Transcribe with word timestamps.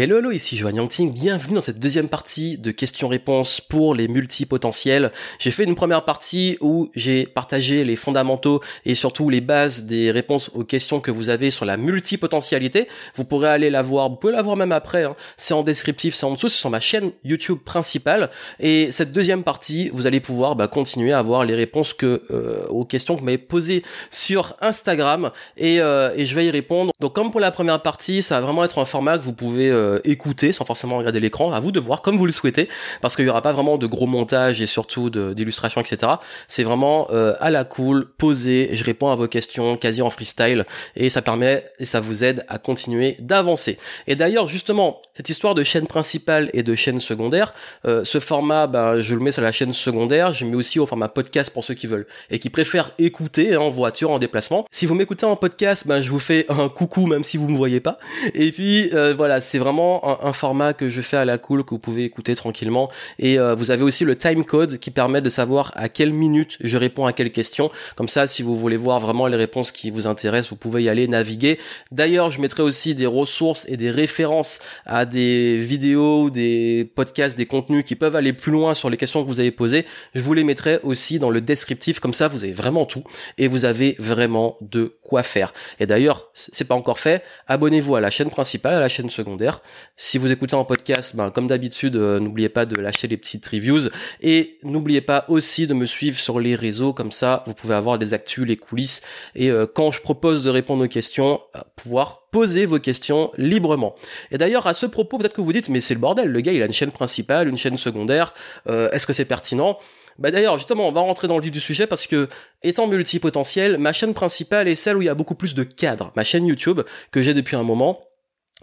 Hello, 0.00 0.18
hello, 0.18 0.30
ici 0.30 0.56
Joanne 0.56 0.76
Yangting, 0.76 1.12
bienvenue 1.12 1.56
dans 1.56 1.60
cette 1.60 1.80
deuxième 1.80 2.08
partie 2.08 2.56
de 2.56 2.70
questions-réponses 2.70 3.60
pour 3.60 3.96
les 3.96 4.06
multipotentiels. 4.06 5.10
J'ai 5.40 5.50
fait 5.50 5.64
une 5.64 5.74
première 5.74 6.04
partie 6.04 6.56
où 6.60 6.88
j'ai 6.94 7.26
partagé 7.26 7.82
les 7.82 7.96
fondamentaux 7.96 8.60
et 8.86 8.94
surtout 8.94 9.28
les 9.28 9.40
bases 9.40 9.86
des 9.86 10.12
réponses 10.12 10.52
aux 10.54 10.62
questions 10.62 11.00
que 11.00 11.10
vous 11.10 11.30
avez 11.30 11.50
sur 11.50 11.64
la 11.64 11.76
multipotentialité. 11.76 12.86
Vous 13.16 13.24
pourrez 13.24 13.48
aller 13.48 13.70
la 13.70 13.82
voir, 13.82 14.08
vous 14.08 14.14
pouvez 14.14 14.34
la 14.34 14.40
voir 14.42 14.54
même 14.54 14.70
après, 14.70 15.02
hein. 15.02 15.16
c'est 15.36 15.52
en 15.52 15.64
descriptif, 15.64 16.14
c'est 16.14 16.26
en 16.26 16.34
dessous, 16.34 16.48
c'est 16.48 16.60
sur 16.60 16.70
ma 16.70 16.78
chaîne 16.78 17.10
YouTube 17.24 17.58
principale. 17.64 18.30
Et 18.60 18.92
cette 18.92 19.10
deuxième 19.10 19.42
partie, 19.42 19.90
vous 19.92 20.06
allez 20.06 20.20
pouvoir 20.20 20.54
bah, 20.54 20.68
continuer 20.68 21.12
à 21.12 21.18
avoir 21.18 21.44
les 21.44 21.56
réponses 21.56 21.92
que 21.92 22.22
euh, 22.30 22.64
aux 22.68 22.84
questions 22.84 23.16
que 23.16 23.18
vous 23.18 23.26
m'avez 23.26 23.36
posées 23.36 23.82
sur 24.12 24.54
Instagram 24.60 25.32
et, 25.56 25.80
euh, 25.80 26.12
et 26.14 26.24
je 26.24 26.36
vais 26.36 26.46
y 26.46 26.50
répondre. 26.52 26.92
Donc 27.00 27.16
comme 27.16 27.32
pour 27.32 27.40
la 27.40 27.50
première 27.50 27.82
partie, 27.82 28.22
ça 28.22 28.36
va 28.36 28.46
vraiment 28.46 28.62
être 28.62 28.78
un 28.78 28.84
format 28.84 29.18
que 29.18 29.24
vous 29.24 29.32
pouvez 29.32 29.68
euh, 29.68 29.87
euh, 29.88 30.00
écouter 30.04 30.52
sans 30.52 30.64
forcément 30.64 30.98
regarder 30.98 31.20
l'écran, 31.20 31.52
à 31.52 31.60
vous 31.60 31.72
de 31.72 31.80
voir 31.80 32.02
comme 32.02 32.16
vous 32.16 32.26
le 32.26 32.32
souhaitez, 32.32 32.68
parce 33.00 33.16
qu'il 33.16 33.24
y 33.24 33.28
aura 33.28 33.42
pas 33.42 33.52
vraiment 33.52 33.78
de 33.78 33.86
gros 33.86 34.06
montage 34.06 34.60
et 34.60 34.66
surtout 34.66 35.10
d'illustrations, 35.10 35.80
etc. 35.80 36.12
C'est 36.46 36.64
vraiment 36.64 37.08
euh, 37.10 37.34
à 37.40 37.50
la 37.50 37.64
cool, 37.64 38.08
posé, 38.18 38.70
je 38.72 38.84
réponds 38.84 39.10
à 39.10 39.16
vos 39.16 39.28
questions 39.28 39.76
quasi 39.76 40.02
en 40.02 40.10
freestyle 40.10 40.66
et 40.96 41.08
ça 41.08 41.22
permet 41.22 41.64
et 41.78 41.84
ça 41.84 42.00
vous 42.00 42.24
aide 42.24 42.44
à 42.48 42.58
continuer 42.58 43.16
d'avancer. 43.20 43.78
Et 44.06 44.16
d'ailleurs 44.16 44.48
justement 44.48 45.00
cette 45.14 45.28
histoire 45.28 45.54
de 45.54 45.64
chaîne 45.64 45.86
principale 45.86 46.50
et 46.52 46.62
de 46.62 46.74
chaîne 46.74 47.00
secondaire, 47.00 47.54
euh, 47.86 48.04
ce 48.04 48.20
format, 48.20 48.66
ben, 48.66 49.00
je 49.00 49.14
le 49.14 49.20
mets 49.20 49.32
sur 49.32 49.42
la 49.42 49.52
chaîne 49.52 49.72
secondaire, 49.72 50.32
je 50.32 50.44
mets 50.44 50.56
aussi 50.56 50.78
au 50.78 50.86
format 50.86 51.08
podcast 51.08 51.52
pour 51.52 51.64
ceux 51.64 51.74
qui 51.74 51.86
veulent 51.86 52.06
et 52.30 52.38
qui 52.38 52.50
préfèrent 52.50 52.92
écouter 52.98 53.56
en 53.56 53.70
voiture, 53.70 54.10
en 54.10 54.18
déplacement. 54.18 54.66
Si 54.70 54.86
vous 54.86 54.94
m'écoutez 54.94 55.26
en 55.26 55.36
podcast, 55.36 55.86
ben 55.86 56.02
je 56.02 56.10
vous 56.10 56.20
fais 56.20 56.46
un 56.48 56.68
coucou 56.68 57.06
même 57.06 57.24
si 57.24 57.36
vous 57.36 57.48
me 57.48 57.56
voyez 57.56 57.80
pas. 57.80 57.98
Et 58.34 58.52
puis 58.52 58.90
voilà, 59.16 59.40
c'est 59.40 59.58
vraiment 59.58 59.77
un, 59.78 60.32
format 60.32 60.72
que 60.72 60.88
je 60.88 61.00
fais 61.00 61.16
à 61.16 61.24
la 61.24 61.38
cool 61.38 61.64
que 61.64 61.70
vous 61.70 61.78
pouvez 61.78 62.04
écouter 62.04 62.34
tranquillement. 62.34 62.88
Et 63.18 63.38
euh, 63.38 63.54
vous 63.54 63.70
avez 63.70 63.82
aussi 63.82 64.04
le 64.04 64.16
time 64.16 64.44
code 64.44 64.78
qui 64.78 64.90
permet 64.90 65.20
de 65.20 65.28
savoir 65.28 65.72
à 65.76 65.88
quelle 65.88 66.12
minute 66.12 66.56
je 66.60 66.76
réponds 66.76 67.06
à 67.06 67.12
quelle 67.12 67.32
question. 67.32 67.70
Comme 67.96 68.08
ça, 68.08 68.26
si 68.26 68.42
vous 68.42 68.56
voulez 68.56 68.76
voir 68.76 69.00
vraiment 69.00 69.26
les 69.26 69.36
réponses 69.36 69.72
qui 69.72 69.90
vous 69.90 70.06
intéressent, 70.06 70.50
vous 70.50 70.56
pouvez 70.56 70.82
y 70.82 70.88
aller 70.88 71.08
naviguer. 71.08 71.58
D'ailleurs, 71.90 72.30
je 72.30 72.40
mettrai 72.40 72.62
aussi 72.62 72.94
des 72.94 73.06
ressources 73.06 73.66
et 73.68 73.76
des 73.76 73.90
références 73.90 74.60
à 74.86 75.04
des 75.04 75.58
vidéos, 75.58 76.30
des 76.30 76.90
podcasts, 76.94 77.36
des 77.36 77.46
contenus 77.46 77.84
qui 77.84 77.94
peuvent 77.94 78.16
aller 78.16 78.32
plus 78.32 78.52
loin 78.52 78.74
sur 78.74 78.90
les 78.90 78.96
questions 78.96 79.22
que 79.22 79.28
vous 79.28 79.40
avez 79.40 79.50
posées. 79.50 79.86
Je 80.14 80.20
vous 80.20 80.34
les 80.34 80.44
mettrai 80.44 80.78
aussi 80.82 81.18
dans 81.18 81.30
le 81.30 81.40
descriptif. 81.40 82.00
Comme 82.00 82.14
ça, 82.14 82.28
vous 82.28 82.44
avez 82.44 82.52
vraiment 82.52 82.86
tout 82.86 83.04
et 83.38 83.48
vous 83.48 83.64
avez 83.64 83.96
vraiment 83.98 84.56
de 84.60 84.96
quoi 85.02 85.22
faire. 85.22 85.52
Et 85.80 85.86
d'ailleurs, 85.86 86.30
c'est 86.34 86.66
pas 86.66 86.74
encore 86.74 86.98
fait. 86.98 87.22
Abonnez-vous 87.46 87.96
à 87.96 88.00
la 88.00 88.10
chaîne 88.10 88.30
principale, 88.30 88.74
à 88.74 88.80
la 88.80 88.88
chaîne 88.88 89.10
secondaire. 89.10 89.57
Si 89.96 90.18
vous 90.18 90.30
écoutez 90.32 90.54
en 90.54 90.64
podcast, 90.64 91.16
ben, 91.16 91.30
comme 91.30 91.46
d'habitude, 91.46 91.96
euh, 91.96 92.20
n'oubliez 92.20 92.48
pas 92.48 92.66
de 92.66 92.76
lâcher 92.76 93.08
les 93.08 93.16
petites 93.16 93.46
reviews 93.46 93.88
et 94.20 94.58
n'oubliez 94.62 95.00
pas 95.00 95.24
aussi 95.28 95.66
de 95.66 95.74
me 95.74 95.86
suivre 95.86 96.18
sur 96.18 96.40
les 96.40 96.54
réseaux, 96.54 96.92
comme 96.92 97.12
ça 97.12 97.44
vous 97.46 97.54
pouvez 97.54 97.74
avoir 97.74 97.98
des 97.98 98.14
actus, 98.14 98.46
les 98.46 98.56
coulisses 98.56 99.02
et 99.34 99.50
euh, 99.50 99.66
quand 99.66 99.90
je 99.90 100.00
propose 100.00 100.44
de 100.44 100.50
répondre 100.50 100.84
aux 100.84 100.88
questions, 100.88 101.40
euh, 101.56 101.60
pouvoir 101.76 102.28
poser 102.30 102.66
vos 102.66 102.78
questions 102.78 103.30
librement. 103.36 103.94
Et 104.30 104.38
d'ailleurs, 104.38 104.66
à 104.66 104.74
ce 104.74 104.86
propos, 104.86 105.18
peut-être 105.18 105.34
que 105.34 105.40
vous 105.40 105.52
dites, 105.52 105.68
mais 105.68 105.80
c'est 105.80 105.94
le 105.94 106.00
bordel, 106.00 106.28
le 106.28 106.40
gars 106.40 106.52
il 106.52 106.62
a 106.62 106.66
une 106.66 106.72
chaîne 106.72 106.92
principale, 106.92 107.48
une 107.48 107.56
chaîne 107.56 107.78
secondaire, 107.78 108.34
est-ce 108.66 109.06
que 109.06 109.14
c'est 109.14 109.24
pertinent? 109.24 109.78
Bah 110.18 110.32
d'ailleurs, 110.32 110.56
justement, 110.56 110.88
on 110.88 110.92
va 110.92 111.00
rentrer 111.00 111.28
dans 111.28 111.36
le 111.36 111.42
vif 111.42 111.52
du 111.52 111.60
sujet 111.60 111.86
parce 111.86 112.06
que, 112.08 112.28
étant 112.64 112.88
multipotentiel, 112.88 113.78
ma 113.78 113.92
chaîne 113.92 114.14
principale 114.14 114.66
est 114.66 114.74
celle 114.74 114.96
où 114.96 115.02
il 115.02 115.04
y 115.04 115.08
a 115.08 115.14
beaucoup 115.14 115.36
plus 115.36 115.54
de 115.54 115.62
cadres. 115.62 116.12
Ma 116.16 116.24
chaîne 116.24 116.44
YouTube, 116.46 116.80
que 117.12 117.22
j'ai 117.22 117.34
depuis 117.34 117.54
un 117.54 117.62
moment, 117.62 118.07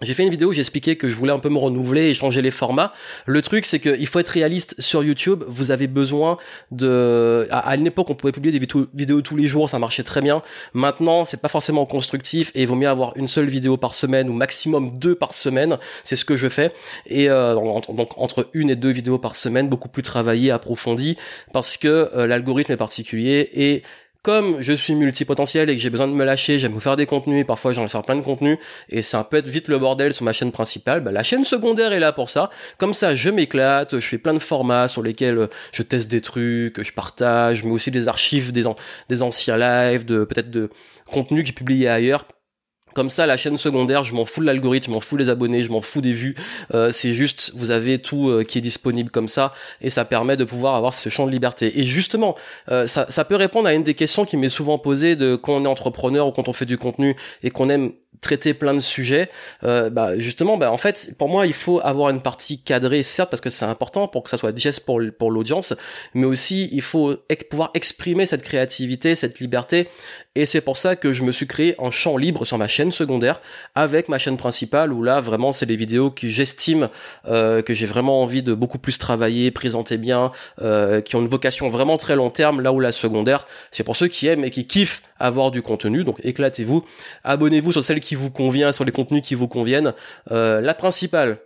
j'ai 0.02 0.12
fait 0.12 0.24
une 0.24 0.30
vidéo 0.30 0.50
où 0.50 0.52
j'expliquais 0.52 0.96
que 0.96 1.08
je 1.08 1.14
voulais 1.14 1.32
un 1.32 1.38
peu 1.38 1.48
me 1.48 1.56
renouveler 1.56 2.10
et 2.10 2.14
changer 2.14 2.42
les 2.42 2.50
formats. 2.50 2.92
Le 3.24 3.40
truc, 3.40 3.64
c'est 3.64 3.80
qu'il 3.80 4.06
faut 4.06 4.18
être 4.18 4.28
réaliste 4.28 4.74
sur 4.78 5.02
YouTube. 5.02 5.42
Vous 5.48 5.70
avez 5.70 5.86
besoin 5.86 6.36
de... 6.70 7.48
À, 7.50 7.74
une 7.76 7.86
époque, 7.86 8.10
on 8.10 8.14
pouvait 8.14 8.32
publier 8.32 8.58
des 8.58 8.66
vidéos 8.92 9.22
tous 9.22 9.36
les 9.36 9.46
jours, 9.46 9.70
ça 9.70 9.78
marchait 9.78 10.02
très 10.02 10.20
bien. 10.20 10.42
Maintenant, 10.74 11.24
c'est 11.24 11.40
pas 11.40 11.48
forcément 11.48 11.86
constructif 11.86 12.52
et 12.54 12.62
il 12.62 12.68
vaut 12.68 12.74
mieux 12.74 12.88
avoir 12.90 13.16
une 13.16 13.26
seule 13.26 13.46
vidéo 13.46 13.78
par 13.78 13.94
semaine 13.94 14.28
ou 14.28 14.34
maximum 14.34 14.98
deux 14.98 15.14
par 15.14 15.32
semaine. 15.32 15.78
C'est 16.04 16.16
ce 16.16 16.26
que 16.26 16.36
je 16.36 16.50
fais. 16.50 16.74
Et 17.06 17.30
euh, 17.30 17.54
donc 17.54 18.18
entre 18.18 18.50
une 18.52 18.68
et 18.68 18.76
deux 18.76 18.90
vidéos 18.90 19.18
par 19.18 19.34
semaine, 19.34 19.70
beaucoup 19.70 19.88
plus 19.88 20.02
travaillé, 20.02 20.50
approfondi, 20.50 21.16
parce 21.54 21.78
que 21.78 22.10
euh, 22.14 22.26
l'algorithme 22.26 22.72
est 22.72 22.76
particulier 22.76 23.48
et 23.54 23.82
comme 24.26 24.60
je 24.60 24.72
suis 24.72 24.96
multipotentiel 24.96 25.70
et 25.70 25.76
que 25.76 25.80
j'ai 25.80 25.88
besoin 25.88 26.08
de 26.08 26.12
me 26.12 26.24
lâcher, 26.24 26.58
j'aime 26.58 26.72
vous 26.72 26.80
faire 26.80 26.96
des 26.96 27.06
contenus 27.06 27.42
et 27.42 27.44
parfois 27.44 27.72
j'en 27.72 27.86
faire 27.86 28.02
plein 28.02 28.16
de 28.16 28.22
contenus 28.22 28.58
et 28.88 29.00
c'est 29.00 29.16
un 29.16 29.22
peu 29.22 29.36
être 29.36 29.46
vite 29.46 29.68
le 29.68 29.78
bordel 29.78 30.12
sur 30.12 30.24
ma 30.24 30.32
chaîne 30.32 30.50
principale, 30.50 31.00
bah, 31.00 31.12
la 31.12 31.22
chaîne 31.22 31.44
secondaire 31.44 31.92
est 31.92 32.00
là 32.00 32.12
pour 32.12 32.28
ça. 32.28 32.50
Comme 32.76 32.92
ça, 32.92 33.14
je 33.14 33.30
m'éclate, 33.30 34.00
je 34.00 34.04
fais 34.04 34.18
plein 34.18 34.34
de 34.34 34.40
formats 34.40 34.88
sur 34.88 35.00
lesquels 35.00 35.38
euh, 35.38 35.46
je 35.70 35.84
teste 35.84 36.10
des 36.10 36.20
trucs, 36.20 36.82
je 36.82 36.92
partage, 36.92 37.62
mais 37.62 37.70
aussi 37.70 37.92
des 37.92 38.08
archives 38.08 38.50
des, 38.50 38.66
anciens 39.22 39.58
lives, 39.58 40.04
de 40.04 40.24
peut-être 40.24 40.50
de 40.50 40.70
contenus 41.04 41.42
que 41.42 41.46
j'ai 41.46 41.52
publiés 41.52 41.88
ailleurs 41.88 42.24
comme 42.96 43.10
ça, 43.10 43.26
la 43.26 43.36
chaîne 43.36 43.58
secondaire, 43.58 44.04
je 44.04 44.14
m'en 44.14 44.24
fous 44.24 44.40
de 44.40 44.46
l'algorithme, 44.46 44.86
je 44.86 44.90
m'en 44.92 45.00
fous 45.00 45.18
des 45.18 45.28
abonnés, 45.28 45.62
je 45.62 45.70
m'en 45.70 45.82
fous 45.82 46.00
des 46.00 46.12
vues. 46.12 46.34
Euh, 46.72 46.90
c'est 46.90 47.12
juste, 47.12 47.52
vous 47.54 47.70
avez 47.70 47.98
tout 47.98 48.30
euh, 48.30 48.42
qui 48.42 48.56
est 48.56 48.62
disponible 48.62 49.10
comme 49.10 49.28
ça, 49.28 49.52
et 49.82 49.90
ça 49.90 50.06
permet 50.06 50.38
de 50.38 50.44
pouvoir 50.44 50.76
avoir 50.76 50.94
ce 50.94 51.10
champ 51.10 51.26
de 51.26 51.30
liberté. 51.30 51.78
Et 51.78 51.82
justement, 51.82 52.36
euh, 52.70 52.86
ça, 52.86 53.04
ça, 53.10 53.26
peut 53.26 53.36
répondre 53.36 53.68
à 53.68 53.74
une 53.74 53.82
des 53.82 53.92
questions 53.92 54.24
qui 54.24 54.38
m'est 54.38 54.48
souvent 54.48 54.78
posée 54.78 55.14
de 55.14 55.36
quand 55.36 55.56
on 55.56 55.64
est 55.66 55.68
entrepreneur 55.68 56.26
ou 56.26 56.32
quand 56.32 56.48
on 56.48 56.54
fait 56.54 56.64
du 56.64 56.78
contenu 56.78 57.16
et 57.42 57.50
qu'on 57.50 57.68
aime 57.68 57.92
traiter 58.20 58.54
plein 58.54 58.74
de 58.74 58.80
sujets, 58.80 59.28
euh, 59.64 59.90
bah 59.90 60.18
justement, 60.18 60.56
bah 60.56 60.72
en 60.72 60.76
fait, 60.76 61.14
pour 61.18 61.28
moi, 61.28 61.46
il 61.46 61.52
faut 61.52 61.80
avoir 61.82 62.10
une 62.10 62.20
partie 62.20 62.60
cadrée, 62.60 63.02
certes, 63.02 63.30
parce 63.30 63.40
que 63.40 63.50
c'est 63.50 63.64
important 63.64 64.08
pour 64.08 64.22
que 64.22 64.30
ça 64.30 64.36
soit 64.36 64.52
digeste 64.52 64.84
pour 64.84 65.30
l'audience, 65.30 65.74
mais 66.14 66.26
aussi 66.26 66.68
il 66.72 66.82
faut 66.82 67.16
pouvoir 67.50 67.70
exprimer 67.74 68.26
cette 68.26 68.42
créativité, 68.42 69.14
cette 69.14 69.38
liberté, 69.40 69.88
et 70.34 70.46
c'est 70.46 70.60
pour 70.60 70.76
ça 70.76 70.96
que 70.96 71.12
je 71.12 71.22
me 71.22 71.32
suis 71.32 71.46
créé 71.46 71.74
un 71.78 71.90
champ 71.90 72.16
libre 72.16 72.44
sur 72.44 72.58
ma 72.58 72.68
chaîne 72.68 72.92
secondaire 72.92 73.40
avec 73.74 74.08
ma 74.08 74.18
chaîne 74.18 74.36
principale, 74.36 74.92
où 74.92 75.02
là 75.02 75.20
vraiment 75.20 75.52
c'est 75.52 75.66
les 75.66 75.76
vidéos 75.76 76.10
que 76.10 76.28
j'estime 76.28 76.88
euh, 77.26 77.62
que 77.62 77.74
j'ai 77.74 77.86
vraiment 77.86 78.22
envie 78.22 78.42
de 78.42 78.54
beaucoup 78.54 78.78
plus 78.78 78.98
travailler, 78.98 79.50
présenter 79.50 79.96
bien, 79.96 80.32
euh, 80.60 81.00
qui 81.00 81.16
ont 81.16 81.20
une 81.20 81.28
vocation 81.28 81.68
vraiment 81.68 81.96
très 81.96 82.16
long 82.16 82.30
terme, 82.30 82.60
là 82.60 82.72
où 82.72 82.80
la 82.80 82.92
secondaire, 82.92 83.46
c'est 83.70 83.84
pour 83.84 83.96
ceux 83.96 84.08
qui 84.08 84.26
aiment 84.26 84.44
et 84.44 84.50
qui 84.50 84.66
kiffent 84.66 85.02
avoir 85.18 85.50
du 85.50 85.62
contenu, 85.62 86.04
donc 86.04 86.20
éclatez-vous, 86.22 86.84
abonnez-vous 87.24 87.72
sur 87.72 87.82
celle 87.82 88.00
qui 88.00 88.14
vous 88.14 88.30
convient, 88.30 88.72
sur 88.72 88.84
les 88.84 88.92
contenus 88.92 89.22
qui 89.22 89.34
vous 89.34 89.48
conviennent. 89.48 89.94
Euh, 90.30 90.60
la 90.60 90.74
principale, 90.74 91.38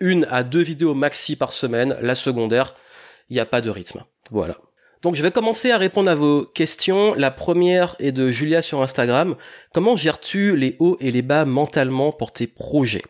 une 0.00 0.26
à 0.30 0.42
deux 0.42 0.62
vidéos 0.62 0.94
maxi 0.94 1.36
par 1.36 1.52
semaine. 1.52 1.96
La 2.00 2.14
secondaire, 2.14 2.74
il 3.30 3.34
n'y 3.34 3.40
a 3.40 3.46
pas 3.46 3.60
de 3.60 3.70
rythme. 3.70 4.04
Voilà. 4.30 4.56
Donc 5.02 5.14
je 5.14 5.22
vais 5.22 5.30
commencer 5.30 5.70
à 5.70 5.78
répondre 5.78 6.10
à 6.10 6.14
vos 6.14 6.46
questions. 6.46 7.14
La 7.14 7.30
première 7.30 7.94
est 7.98 8.12
de 8.12 8.28
Julia 8.28 8.62
sur 8.62 8.82
Instagram. 8.82 9.36
Comment 9.72 9.96
gères-tu 9.96 10.56
les 10.56 10.76
hauts 10.78 10.96
et 11.00 11.10
les 11.10 11.22
bas 11.22 11.44
mentalement 11.44 12.10
pour 12.10 12.32
tes 12.32 12.46
projets? 12.46 13.02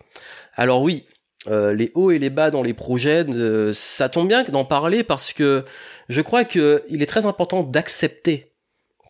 Alors 0.57 0.83
oui, 0.83 1.07
euh, 1.49 1.73
les 1.73 1.93
hauts 1.95 2.11
et 2.11 2.19
les 2.19 2.31
bas 2.31 2.51
dans 2.51 2.63
les 2.63 2.75
projets, 2.75 3.25
euh, 3.29 3.73
ça 3.73 4.09
tombe 4.09 4.29
bien 4.29 4.43
d'en 4.45 4.65
parler 4.65 5.05
parce 5.05 5.33
que 5.33 5.65
je 6.09 6.21
crois 6.21 6.45
qu'il 6.45 6.81
est 7.01 7.07
très 7.07 7.27
important 7.27 7.63
d'accepter 7.63 8.54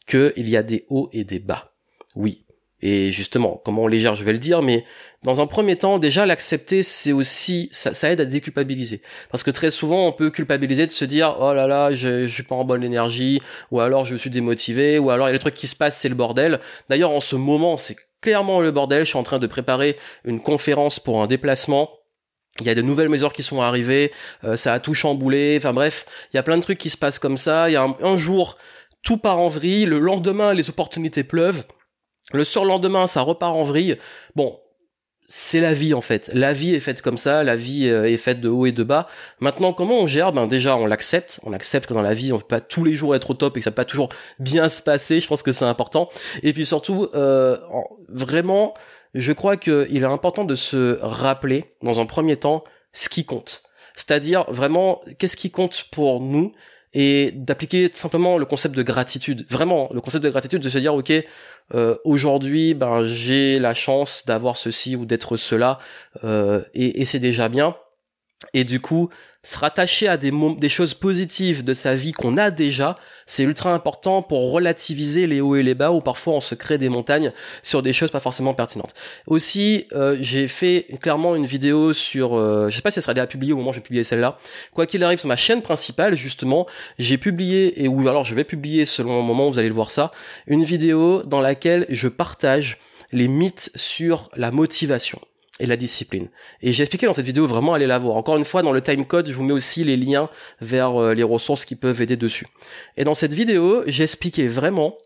qu'il 0.06 0.48
y 0.48 0.56
a 0.56 0.62
des 0.62 0.84
hauts 0.88 1.08
et 1.12 1.24
des 1.24 1.38
bas. 1.38 1.72
Oui, 2.14 2.44
et 2.86 3.10
justement, 3.10 3.62
comment 3.64 3.84
on 3.84 3.86
les 3.86 3.98
gère, 3.98 4.14
je 4.14 4.24
vais 4.24 4.34
le 4.34 4.38
dire, 4.38 4.60
mais 4.60 4.84
dans 5.22 5.40
un 5.40 5.46
premier 5.46 5.76
temps, 5.76 5.98
déjà 5.98 6.26
l'accepter, 6.26 6.82
c'est 6.82 7.12
aussi, 7.12 7.70
ça, 7.72 7.94
ça, 7.94 8.10
aide 8.10 8.20
à 8.20 8.26
déculpabiliser. 8.26 9.00
Parce 9.30 9.42
que 9.42 9.50
très 9.50 9.70
souvent, 9.70 10.06
on 10.06 10.12
peut 10.12 10.28
culpabiliser 10.30 10.84
de 10.84 10.90
se 10.90 11.06
dire, 11.06 11.34
oh 11.40 11.54
là 11.54 11.66
là, 11.66 11.92
je, 11.92 12.28
je 12.28 12.34
suis 12.34 12.42
pas 12.42 12.54
en 12.54 12.64
bonne 12.64 12.84
énergie, 12.84 13.40
ou 13.70 13.80
alors 13.80 14.04
je 14.04 14.16
suis 14.16 14.28
démotivé, 14.28 14.98
ou 14.98 15.08
alors 15.08 15.28
il 15.28 15.30
y 15.30 15.34
a 15.34 15.38
des 15.38 15.38
trucs 15.38 15.54
qui 15.54 15.66
se 15.66 15.76
passent, 15.76 15.98
c'est 15.98 16.10
le 16.10 16.14
bordel. 16.14 16.60
D'ailleurs, 16.90 17.12
en 17.12 17.22
ce 17.22 17.36
moment, 17.36 17.78
c'est 17.78 17.96
clairement 18.20 18.60
le 18.60 18.70
bordel. 18.70 19.04
Je 19.04 19.08
suis 19.08 19.18
en 19.18 19.22
train 19.22 19.38
de 19.38 19.46
préparer 19.46 19.96
une 20.26 20.42
conférence 20.42 21.00
pour 21.00 21.22
un 21.22 21.26
déplacement. 21.26 21.88
Il 22.60 22.66
y 22.66 22.70
a 22.70 22.74
de 22.74 22.82
nouvelles 22.82 23.08
mesures 23.08 23.32
qui 23.32 23.42
sont 23.42 23.62
arrivées, 23.62 24.12
euh, 24.44 24.56
ça 24.56 24.74
a 24.74 24.78
tout 24.78 24.94
chamboulé, 24.94 25.56
enfin 25.56 25.72
bref, 25.72 26.06
il 26.32 26.36
y 26.36 26.38
a 26.38 26.42
plein 26.44 26.56
de 26.56 26.62
trucs 26.62 26.78
qui 26.78 26.90
se 26.90 26.96
passent 26.96 27.18
comme 27.18 27.36
ça. 27.36 27.68
Il 27.68 27.72
y 27.72 27.76
a 27.76 27.84
un 28.00 28.16
jour, 28.16 28.58
tout 29.04 29.18
part 29.18 29.38
en 29.38 29.48
vrille, 29.48 29.84
le 29.84 29.98
lendemain, 29.98 30.54
les 30.54 30.68
opportunités 30.70 31.24
pleuvent. 31.24 31.64
Le 32.32 32.44
surlendemain, 32.44 33.06
ça 33.06 33.20
repart 33.20 33.54
en 33.54 33.62
vrille. 33.62 33.98
Bon, 34.34 34.58
c'est 35.28 35.60
la 35.60 35.72
vie 35.72 35.94
en 35.94 36.00
fait. 36.00 36.30
La 36.32 36.52
vie 36.52 36.74
est 36.74 36.80
faite 36.80 37.02
comme 37.02 37.16
ça, 37.16 37.44
la 37.44 37.56
vie 37.56 37.88
euh, 37.88 38.08
est 38.08 38.16
faite 38.16 38.40
de 38.40 38.48
haut 38.48 38.66
et 38.66 38.72
de 38.72 38.82
bas. 38.82 39.06
Maintenant, 39.40 39.72
comment 39.72 40.00
on 40.00 40.06
gère? 40.06 40.32
Ben 40.32 40.46
déjà, 40.46 40.76
on 40.76 40.86
l'accepte. 40.86 41.40
On 41.44 41.52
accepte 41.52 41.88
que 41.88 41.94
dans 41.94 42.02
la 42.02 42.14
vie, 42.14 42.32
on 42.32 42.38
peut 42.38 42.46
pas 42.46 42.60
tous 42.60 42.84
les 42.84 42.94
jours 42.94 43.14
être 43.14 43.30
au 43.30 43.34
top 43.34 43.56
et 43.56 43.60
que 43.60 43.64
ça 43.64 43.70
peut 43.70 43.76
pas 43.76 43.84
toujours 43.84 44.08
bien 44.38 44.68
se 44.68 44.82
passer. 44.82 45.20
Je 45.20 45.28
pense 45.28 45.42
que 45.42 45.52
c'est 45.52 45.64
important. 45.64 46.08
Et 46.42 46.52
puis 46.52 46.66
surtout, 46.66 47.08
euh, 47.14 47.58
vraiment, 48.08 48.74
je 49.14 49.32
crois 49.32 49.56
qu'il 49.56 50.02
est 50.02 50.04
important 50.04 50.44
de 50.44 50.54
se 50.54 50.98
rappeler, 51.02 51.64
dans 51.82 52.00
un 52.00 52.06
premier 52.06 52.36
temps, 52.36 52.64
ce 52.92 53.08
qui 53.08 53.24
compte. 53.24 53.62
C'est-à-dire 53.96 54.44
vraiment, 54.48 55.00
qu'est-ce 55.18 55.36
qui 55.36 55.50
compte 55.50 55.86
pour 55.92 56.20
nous? 56.20 56.52
Et 56.94 57.32
d'appliquer 57.34 57.90
simplement 57.92 58.38
le 58.38 58.46
concept 58.46 58.74
de 58.74 58.82
gratitude. 58.82 59.44
Vraiment, 59.50 59.90
le 59.92 60.00
concept 60.00 60.24
de 60.24 60.30
gratitude, 60.30 60.62
de 60.62 60.68
se 60.68 60.78
dire, 60.78 60.94
ok, 60.94 61.12
euh, 61.74 61.96
aujourd'hui, 62.04 62.74
ben 62.74 63.04
j'ai 63.04 63.58
la 63.58 63.74
chance 63.74 64.24
d'avoir 64.26 64.56
ceci 64.56 64.96
ou 64.96 65.04
d'être 65.04 65.36
cela, 65.36 65.78
euh, 66.22 66.62
et, 66.74 67.00
et 67.00 67.04
c'est 67.04 67.18
déjà 67.18 67.48
bien. 67.48 67.76
Et 68.52 68.64
du 68.64 68.80
coup, 68.80 69.08
se 69.42 69.58
rattacher 69.58 70.08
à 70.08 70.16
des, 70.16 70.32
choses 70.68 70.94
positives 70.94 71.64
de 71.64 71.74
sa 71.74 71.94
vie 71.94 72.12
qu'on 72.12 72.36
a 72.36 72.50
déjà, 72.50 72.98
c'est 73.26 73.42
ultra 73.42 73.72
important 73.74 74.22
pour 74.22 74.52
relativiser 74.52 75.26
les 75.26 75.40
hauts 75.40 75.56
et 75.56 75.62
les 75.62 75.74
bas 75.74 75.92
où 75.92 76.00
parfois 76.00 76.34
on 76.34 76.40
se 76.40 76.54
crée 76.54 76.78
des 76.78 76.88
montagnes 76.88 77.32
sur 77.62 77.82
des 77.82 77.92
choses 77.92 78.10
pas 78.10 78.20
forcément 78.20 78.54
pertinentes. 78.54 78.94
Aussi, 79.26 79.86
euh, 79.92 80.16
j'ai 80.20 80.48
fait 80.48 80.86
clairement 81.00 81.36
une 81.36 81.46
vidéo 81.46 81.92
sur, 81.92 82.34
euh, 82.34 82.68
je 82.70 82.76
sais 82.76 82.82
pas 82.82 82.90
si 82.90 82.98
elle 82.98 83.02
sera 83.02 83.14
déjà 83.14 83.26
publiée 83.26 83.52
au 83.52 83.56
moment 83.56 83.70
où 83.70 83.74
j'ai 83.74 83.80
publié 83.80 84.04
celle-là. 84.04 84.38
Quoi 84.72 84.86
qu'il 84.86 85.02
arrive 85.04 85.18
sur 85.18 85.28
ma 85.28 85.36
chaîne 85.36 85.62
principale, 85.62 86.14
justement, 86.14 86.66
j'ai 86.98 87.18
publié 87.18 87.82
et 87.82 87.88
ou 87.88 88.08
alors 88.08 88.24
je 88.24 88.34
vais 88.34 88.44
publier 88.44 88.84
selon 88.84 89.18
le 89.18 89.24
moment 89.24 89.48
où 89.48 89.50
vous 89.50 89.58
allez 89.58 89.68
le 89.68 89.74
voir 89.74 89.90
ça, 89.90 90.10
une 90.46 90.64
vidéo 90.64 91.22
dans 91.22 91.40
laquelle 91.40 91.86
je 91.88 92.08
partage 92.08 92.78
les 93.12 93.28
mythes 93.28 93.70
sur 93.74 94.30
la 94.34 94.50
motivation 94.50 95.20
et 95.60 95.66
la 95.66 95.76
discipline. 95.76 96.28
Et 96.62 96.72
j'ai 96.72 96.82
expliqué 96.82 97.06
dans 97.06 97.12
cette 97.12 97.24
vidéo, 97.24 97.46
vraiment 97.46 97.74
allez 97.74 97.86
la 97.86 97.98
voir. 97.98 98.16
Encore 98.16 98.36
une 98.36 98.44
fois, 98.44 98.62
dans 98.62 98.72
le 98.72 98.80
timecode, 98.80 99.28
je 99.28 99.34
vous 99.34 99.44
mets 99.44 99.52
aussi 99.52 99.84
les 99.84 99.96
liens 99.96 100.28
vers 100.60 101.00
euh, 101.00 101.14
les 101.14 101.22
ressources 101.22 101.64
qui 101.64 101.76
peuvent 101.76 102.00
aider 102.00 102.16
dessus. 102.16 102.46
Et 102.96 103.04
dans 103.04 103.14
cette 103.14 103.32
vidéo, 103.32 103.82
j'ai 103.86 104.02
expliqué 104.02 104.48
vraiment 104.48 104.96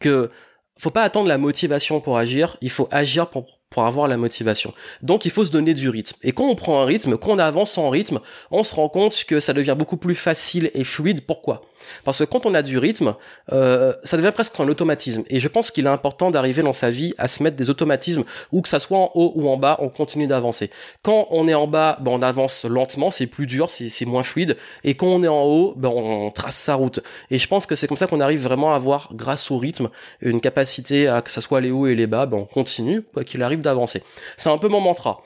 que 0.00 0.30
faut 0.78 0.90
pas 0.90 1.04
attendre 1.04 1.28
la 1.28 1.38
motivation 1.38 2.00
pour 2.00 2.18
agir, 2.18 2.56
il 2.60 2.70
faut 2.70 2.88
agir 2.90 3.28
pour 3.28 3.46
pour 3.70 3.84
avoir 3.84 4.08
la 4.08 4.16
motivation. 4.16 4.72
Donc 5.02 5.24
il 5.24 5.30
faut 5.30 5.44
se 5.44 5.50
donner 5.50 5.74
du 5.74 5.88
rythme. 5.88 6.16
Et 6.22 6.32
quand 6.32 6.48
on 6.48 6.54
prend 6.54 6.80
un 6.82 6.84
rythme, 6.84 7.18
quand 7.18 7.32
on 7.32 7.38
avance 7.38 7.76
en 7.78 7.90
rythme, 7.90 8.20
on 8.50 8.62
se 8.62 8.74
rend 8.74 8.88
compte 8.88 9.24
que 9.24 9.40
ça 9.40 9.52
devient 9.52 9.74
beaucoup 9.76 9.96
plus 9.96 10.14
facile 10.14 10.70
et 10.74 10.84
fluide. 10.84 11.26
Pourquoi? 11.26 11.62
Parce 12.04 12.18
que 12.18 12.24
quand 12.24 12.46
on 12.46 12.54
a 12.54 12.62
du 12.62 12.78
rythme, 12.78 13.14
euh, 13.52 13.92
ça 14.04 14.16
devient 14.16 14.32
presque 14.32 14.58
un 14.60 14.68
automatisme. 14.68 15.24
Et 15.28 15.40
je 15.40 15.48
pense 15.48 15.70
qu'il 15.70 15.86
est 15.86 15.90
important 15.90 16.30
d'arriver 16.30 16.62
dans 16.62 16.72
sa 16.72 16.90
vie 16.90 17.14
à 17.18 17.28
se 17.28 17.42
mettre 17.42 17.56
des 17.56 17.70
automatismes, 17.70 18.24
ou 18.52 18.62
que 18.62 18.68
ça 18.68 18.78
soit 18.78 18.98
en 18.98 19.10
haut 19.14 19.32
ou 19.34 19.48
en 19.48 19.56
bas, 19.56 19.76
on 19.80 19.88
continue 19.88 20.26
d'avancer. 20.26 20.70
Quand 21.02 21.26
on 21.30 21.48
est 21.48 21.54
en 21.54 21.66
bas, 21.66 21.98
ben, 22.00 22.12
on 22.12 22.22
avance 22.22 22.64
lentement, 22.64 23.10
c'est 23.10 23.26
plus 23.26 23.46
dur, 23.46 23.70
c'est 23.70 24.04
moins 24.04 24.22
fluide. 24.22 24.56
Et 24.84 24.94
quand 24.94 25.06
on 25.06 25.22
est 25.22 25.28
en 25.28 25.42
haut, 25.42 25.74
ben, 25.76 25.88
on 25.88 26.30
trace 26.30 26.56
sa 26.56 26.74
route. 26.74 27.00
Et 27.30 27.38
je 27.38 27.48
pense 27.48 27.66
que 27.66 27.74
c'est 27.74 27.86
comme 27.86 27.96
ça 27.96 28.06
qu'on 28.06 28.20
arrive 28.20 28.42
vraiment 28.42 28.72
à 28.72 28.76
avoir, 28.76 29.10
grâce 29.12 29.50
au 29.50 29.58
rythme, 29.58 29.90
une 30.20 30.40
capacité 30.40 31.08
à 31.08 31.22
que 31.22 31.30
ça 31.30 31.40
soit 31.40 31.60
les 31.60 31.70
hauts 31.70 31.86
et 31.86 31.94
les 31.94 32.06
bas, 32.06 32.26
ben, 32.26 32.38
on 32.38 32.44
continue, 32.44 33.02
qu'il 33.24 33.42
arrive 33.42 33.60
d'avancer. 33.60 34.02
C'est 34.36 34.50
un 34.50 34.58
peu 34.58 34.68
mon 34.68 34.80
mantra. 34.80 35.22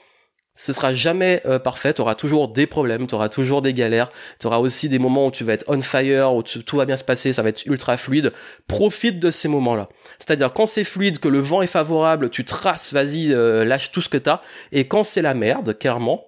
Ce 0.52 0.72
sera 0.72 0.92
jamais 0.92 1.40
euh, 1.46 1.58
parfait, 1.58 1.94
tu 1.94 2.00
auras 2.00 2.16
toujours 2.16 2.48
des 2.48 2.66
problèmes, 2.66 3.06
tu 3.06 3.14
auras 3.14 3.28
toujours 3.28 3.62
des 3.62 3.72
galères, 3.72 4.10
tu 4.40 4.46
auras 4.46 4.58
aussi 4.58 4.88
des 4.88 4.98
moments 4.98 5.26
où 5.26 5.30
tu 5.30 5.44
vas 5.44 5.52
être 5.52 5.64
on 5.68 5.80
fire, 5.80 6.34
où 6.34 6.42
tout 6.42 6.76
va 6.76 6.86
bien 6.86 6.96
se 6.96 7.04
passer, 7.04 7.32
ça 7.32 7.42
va 7.42 7.50
être 7.50 7.64
ultra 7.66 7.96
fluide. 7.96 8.32
Profite 8.66 9.20
de 9.20 9.30
ces 9.30 9.48
moments-là. 9.48 9.88
C'est-à-dire 10.18 10.52
quand 10.52 10.66
c'est 10.66 10.84
fluide, 10.84 11.18
que 11.18 11.28
le 11.28 11.38
vent 11.38 11.62
est 11.62 11.68
favorable, 11.68 12.30
tu 12.30 12.44
traces, 12.44 12.92
vas-y, 12.92 13.32
euh, 13.32 13.64
lâche 13.64 13.92
tout 13.92 14.02
ce 14.02 14.08
que 14.08 14.18
t'as. 14.18 14.40
Et 14.72 14.88
quand 14.88 15.04
c'est 15.04 15.22
la 15.22 15.34
merde, 15.34 15.78
clairement, 15.78 16.26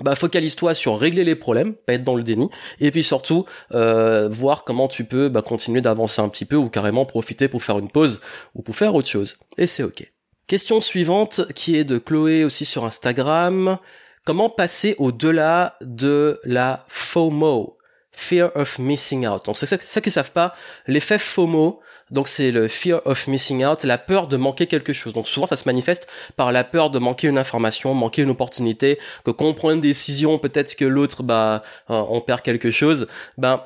bah 0.00 0.14
focalise-toi 0.14 0.74
sur 0.74 0.98
régler 0.98 1.24
les 1.24 1.34
problèmes, 1.34 1.74
pas 1.74 1.94
être 1.94 2.04
dans 2.04 2.14
le 2.14 2.22
déni, 2.22 2.48
et 2.80 2.90
puis 2.90 3.02
surtout 3.02 3.44
euh, 3.74 4.28
voir 4.30 4.64
comment 4.64 4.88
tu 4.88 5.04
peux 5.04 5.28
bah, 5.28 5.42
continuer 5.42 5.80
d'avancer 5.80 6.22
un 6.22 6.28
petit 6.28 6.44
peu 6.44 6.56
ou 6.56 6.68
carrément 6.68 7.04
profiter 7.04 7.48
pour 7.48 7.62
faire 7.62 7.78
une 7.78 7.90
pause 7.90 8.20
ou 8.54 8.62
pour 8.62 8.76
faire 8.76 8.94
autre 8.94 9.08
chose. 9.08 9.38
Et 9.56 9.66
c'est 9.66 9.82
ok. 9.82 10.10
Question 10.48 10.80
suivante 10.80 11.42
qui 11.52 11.76
est 11.76 11.84
de 11.84 11.98
Chloé 11.98 12.42
aussi 12.42 12.64
sur 12.64 12.86
Instagram. 12.86 13.76
Comment 14.24 14.48
passer 14.48 14.94
au-delà 14.96 15.76
de 15.82 16.40
la 16.42 16.86
FOMO? 16.88 17.76
Fear 18.12 18.50
of 18.54 18.78
missing 18.78 19.26
out. 19.28 19.44
Donc 19.44 19.58
c'est 19.58 19.66
ça, 19.66 20.00
qu'ils 20.00 20.10
savent 20.10 20.32
pas, 20.32 20.54
l'effet 20.86 21.18
FOMO, 21.18 21.80
donc 22.10 22.26
c'est 22.26 22.50
le 22.50 22.66
fear 22.66 23.00
of 23.04 23.28
missing 23.28 23.64
out, 23.64 23.84
la 23.84 23.98
peur 23.98 24.26
de 24.26 24.36
manquer 24.38 24.66
quelque 24.66 24.94
chose. 24.94 25.12
Donc 25.12 25.28
souvent 25.28 25.46
ça 25.46 25.56
se 25.56 25.68
manifeste 25.68 26.08
par 26.34 26.50
la 26.50 26.64
peur 26.64 26.88
de 26.88 26.98
manquer 26.98 27.28
une 27.28 27.38
information, 27.38 27.92
manquer 27.94 28.22
une 28.22 28.30
opportunité, 28.30 28.98
que 29.24 29.30
qu'on 29.30 29.52
prend 29.54 29.70
une 29.70 29.82
décision, 29.82 30.38
peut-être 30.38 30.74
que 30.74 30.84
l'autre 30.86 31.22
bah 31.22 31.62
euh, 31.90 32.02
on 32.08 32.20
perd 32.22 32.40
quelque 32.40 32.70
chose. 32.70 33.06
Ben 33.36 33.62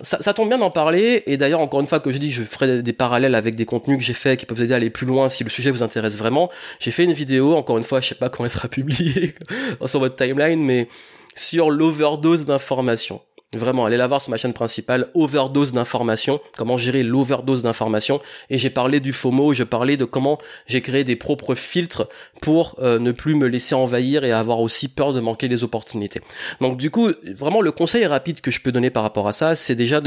ça, 0.00 0.34
tombe 0.34 0.48
bien 0.48 0.58
d'en 0.58 0.70
parler 0.70 1.22
et 1.26 1.36
d'ailleurs 1.36 1.60
encore 1.60 1.80
une 1.80 1.86
fois 1.86 2.00
que 2.00 2.10
je 2.10 2.18
dis 2.18 2.32
je 2.32 2.42
ferai 2.42 2.82
des 2.82 2.92
parallèles 2.92 3.34
avec 3.36 3.54
des 3.54 3.64
contenus 3.64 3.98
que 3.98 4.04
j'ai 4.04 4.12
fait 4.12 4.36
qui 4.36 4.44
peuvent 4.44 4.58
vous 4.58 4.64
aider 4.64 4.74
à 4.74 4.76
aller 4.76 4.90
plus 4.90 5.06
loin 5.06 5.28
si 5.28 5.44
le 5.44 5.50
sujet 5.50 5.70
vous 5.70 5.84
intéresse 5.84 6.18
vraiment. 6.18 6.50
J'ai 6.80 6.90
fait 6.90 7.04
une 7.04 7.12
vidéo 7.12 7.54
encore 7.54 7.78
une 7.78 7.84
fois 7.84 8.00
je 8.00 8.08
sais 8.08 8.14
pas 8.16 8.28
quand 8.28 8.42
elle 8.44 8.50
sera 8.50 8.68
publiée 8.74 9.34
sur 9.86 10.00
votre 10.00 10.16
timeline 10.16 10.64
mais 10.64 10.88
sur 11.36 11.70
l'overdose 11.70 12.44
d'informations 12.44 13.20
Vraiment, 13.54 13.86
allez 13.86 13.96
la 13.96 14.06
voir 14.06 14.20
sur 14.20 14.30
ma 14.30 14.36
chaîne 14.36 14.52
principale, 14.52 15.08
overdose 15.14 15.72
d'informations, 15.72 16.40
comment 16.56 16.76
gérer 16.76 17.02
l'overdose 17.02 17.62
d'informations. 17.62 18.20
Et 18.50 18.58
j'ai 18.58 18.70
parlé 18.70 19.00
du 19.00 19.12
FOMO, 19.12 19.54
je 19.54 19.62
parlais 19.62 19.96
de 19.96 20.04
comment 20.04 20.38
j'ai 20.66 20.80
créé 20.80 21.04
des 21.04 21.16
propres 21.16 21.54
filtres 21.54 22.08
pour 22.40 22.76
euh, 22.80 22.98
ne 22.98 23.12
plus 23.12 23.34
me 23.34 23.46
laisser 23.46 23.74
envahir 23.74 24.24
et 24.24 24.32
avoir 24.32 24.60
aussi 24.60 24.88
peur 24.88 25.12
de 25.12 25.20
manquer 25.20 25.48
les 25.48 25.64
opportunités. 25.64 26.20
Donc 26.60 26.78
du 26.78 26.90
coup, 26.90 27.10
vraiment 27.34 27.60
le 27.60 27.72
conseil 27.72 28.06
rapide 28.06 28.40
que 28.40 28.50
je 28.50 28.60
peux 28.60 28.72
donner 28.72 28.90
par 28.90 29.02
rapport 29.02 29.28
à 29.28 29.32
ça, 29.32 29.56
c'est 29.56 29.74
déjà 29.74 30.00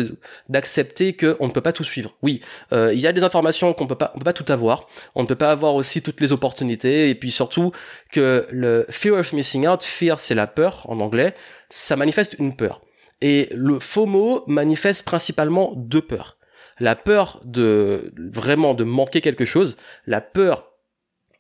d'accepter 0.50 1.16
qu'on 1.16 1.48
ne 1.48 1.52
peut 1.52 1.62
pas 1.62 1.74
tout 1.74 1.84
suivre. 1.84 2.16
Oui, 2.22 2.42
euh, 2.74 2.92
il 2.94 3.00
y 3.00 3.08
a 3.08 3.14
des 3.14 3.24
informations 3.24 3.74
qu'on 3.74 3.88
peut 3.88 3.96
pas, 3.96 4.12
on 4.16 4.20
peut 4.20 4.26
pas 4.26 4.34
tout 4.34 4.52
avoir. 4.52 4.88
On 5.16 5.24
ne 5.24 5.28
peut 5.28 5.36
pas 5.36 5.52
avoir 5.52 5.76
aussi 5.76 6.02
toutes 6.02 6.22
les 6.22 6.32
opportunités. 6.32 7.10
Et 7.10 7.16
puis 7.16 7.32
surtout 7.32 7.72
que 8.12 8.48
le 8.52 8.86
fear 8.90 9.18
of 9.18 9.34
missing 9.34 9.68
out, 9.68 9.84
fear 9.84 10.20
c'est 10.20 10.36
la 10.36 10.48
peur 10.48 10.86
en 10.88 11.00
anglais, 11.00 11.34
ça 11.70 11.96
manifeste 11.96 12.36
une 12.40 12.56
peur. 12.56 12.82
Et 13.22 13.50
le 13.52 13.80
FOMO 13.80 14.44
manifeste 14.48 15.04
principalement 15.04 15.74
deux 15.76 16.02
peurs. 16.02 16.38
La 16.80 16.96
peur 16.96 17.42
de 17.44 18.14
vraiment 18.32 18.74
de 18.76 18.84
manquer 18.84 19.22
quelque 19.22 19.46
chose, 19.46 19.78
la 20.06 20.22
peur 20.22 20.72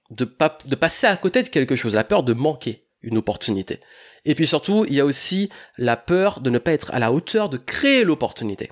de, 0.09 0.25
pas, 0.25 0.57
de 0.65 0.75
passer 0.75 1.05
à 1.05 1.15
côté 1.17 1.43
de 1.43 1.49
quelque 1.49 1.75
chose, 1.75 1.95
la 1.95 2.03
peur 2.03 2.23
de 2.23 2.33
manquer 2.33 2.85
une 3.01 3.17
opportunité. 3.17 3.79
Et 4.25 4.33
puis 4.33 4.47
surtout, 4.47 4.85
il 4.87 4.95
y 4.95 4.99
a 4.99 5.05
aussi 5.05 5.49
la 5.77 5.95
peur 5.95 6.41
de 6.41 6.49
ne 6.49 6.57
pas 6.57 6.71
être 6.71 6.91
à 6.93 6.99
la 6.99 7.11
hauteur 7.11 7.49
de 7.49 7.57
créer 7.57 8.03
l'opportunité. 8.03 8.71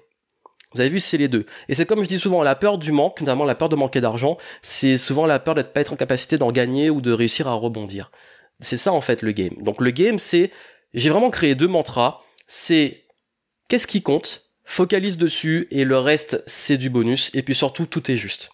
Vous 0.73 0.81
avez 0.81 0.89
vu, 0.89 0.99
c'est 0.99 1.17
les 1.17 1.29
deux. 1.29 1.45
Et 1.69 1.73
c'est 1.73 1.85
comme 1.85 2.03
je 2.03 2.07
dis 2.07 2.19
souvent, 2.19 2.43
la 2.43 2.55
peur 2.55 2.77
du 2.77 2.91
manque, 2.91 3.21
notamment 3.21 3.45
la 3.45 3.55
peur 3.55 3.69
de 3.69 3.77
manquer 3.77 4.01
d'argent, 4.01 4.37
c'est 4.61 4.97
souvent 4.97 5.25
la 5.25 5.39
peur 5.39 5.55
d'être 5.55 5.71
pas 5.71 5.81
être 5.81 5.93
en 5.93 5.95
capacité 5.95 6.37
d'en 6.37 6.51
gagner 6.51 6.89
ou 6.89 6.99
de 6.99 7.13
réussir 7.13 7.47
à 7.47 7.53
rebondir. 7.53 8.11
C'est 8.59 8.77
ça 8.77 8.91
en 8.91 9.01
fait 9.01 9.21
le 9.21 9.31
game. 9.31 9.53
Donc 9.61 9.79
le 9.79 9.91
game, 9.91 10.19
c'est 10.19 10.51
j'ai 10.93 11.09
vraiment 11.09 11.29
créé 11.29 11.55
deux 11.55 11.67
mantras 11.67 12.21
c'est 12.47 13.05
qu'est-ce 13.67 13.87
qui 13.87 14.01
compte, 14.01 14.51
focalise 14.63 15.17
dessus 15.17 15.67
et 15.71 15.85
le 15.85 15.97
reste 15.97 16.43
c'est 16.47 16.77
du 16.77 16.89
bonus. 16.89 17.31
Et 17.33 17.43
puis 17.43 17.55
surtout 17.55 17.85
tout 17.85 18.11
est 18.11 18.17
juste. 18.17 18.49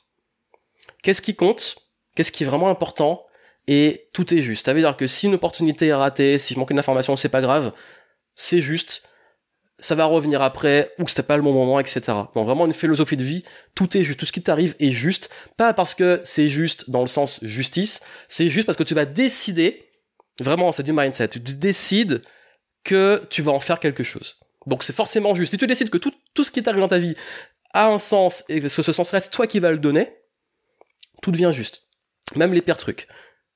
Qu'est-ce 1.02 1.22
qui 1.22 1.36
compte, 1.36 1.76
qu'est-ce 2.16 2.32
qui 2.32 2.44
est 2.44 2.48
vraiment 2.48 2.70
important 2.70 3.26
et 3.68 4.08
tout 4.14 4.34
est 4.34 4.42
juste. 4.42 4.66
Ça 4.66 4.74
veut 4.74 4.82
dire 4.82 4.98
que 4.98 5.08
si 5.08 5.28
une 5.28 5.36
opportunité 5.36 5.88
est 5.88 5.94
ratée, 5.94 6.38
si 6.38 6.54
je 6.54 6.60
manque 6.60 6.72
une 6.72 6.80
information, 6.80 7.16
c'est 7.16 7.30
pas 7.30 7.42
grave, 7.42 7.74
c'est 8.36 8.62
juste, 8.62 9.04
ça 9.80 9.96
va 9.96 10.06
revenir 10.06 10.42
après, 10.42 10.94
ou 11.00 11.06
que 11.06 11.12
c'était 11.12 11.24
pas 11.24 11.38
le 11.38 11.44
bon 11.44 11.54
moment, 11.54 11.80
etc. 11.80 12.02
Donc 12.34 12.46
vraiment 12.46 12.66
une 12.66 12.74
philosophie 12.74 13.18
de 13.18 13.24
vie, 13.24 13.44
tout 13.76 13.98
est 13.98 14.04
juste, 14.04 14.20
tout 14.20 14.26
ce 14.26 14.32
qui 14.32 14.42
t'arrive 14.42 14.76
est 14.80 14.92
juste, 14.92 15.30
pas 15.58 15.74
parce 15.74 15.96
que 15.96 16.22
c'est 16.24 16.48
juste 16.48 16.90
dans 16.90 17.02
le 17.02 17.08
sens 17.08 17.40
justice, 17.44 18.02
c'est 18.28 18.50
juste 18.50 18.66
parce 18.66 18.78
que 18.78 18.84
tu 18.84 18.94
vas 18.94 19.06
décider, 19.06 19.90
vraiment 20.40 20.72
c'est 20.72 20.84
du 20.84 20.94
mindset, 20.94 21.30
tu 21.30 21.40
décides 21.40 22.22
que 22.84 23.22
tu 23.30 23.42
vas 23.42 23.52
en 23.52 23.60
faire 23.60 23.80
quelque 23.80 24.04
chose. 24.04 24.38
Donc 24.68 24.84
c'est 24.84 24.96
forcément 24.96 25.36
juste. 25.36 25.52
Si 25.52 25.58
tu 25.58 25.68
décides 25.68 25.90
que 25.90 25.98
tout, 25.98 26.14
tout 26.34 26.44
ce 26.44 26.52
qui 26.52 26.62
t'arrive 26.64 26.82
dans 26.82 26.88
ta 26.88 27.00
vie 27.00 27.16
a 27.74 27.88
un 27.88 28.00
sens 28.00 28.44
et 28.50 28.60
que 28.60 28.68
ce 28.68 28.82
sens 28.82 29.10
reste 29.12 29.32
toi 29.32 29.48
qui 29.48 29.60
vas 29.60 29.72
le 29.72 29.80
donner, 29.80 30.10
tout 31.22 31.32
devient 31.32 31.52
juste. 31.54 31.84
Même 32.36 32.54
les 32.54 32.62
pires 32.62 32.78
trucs. 32.78 33.08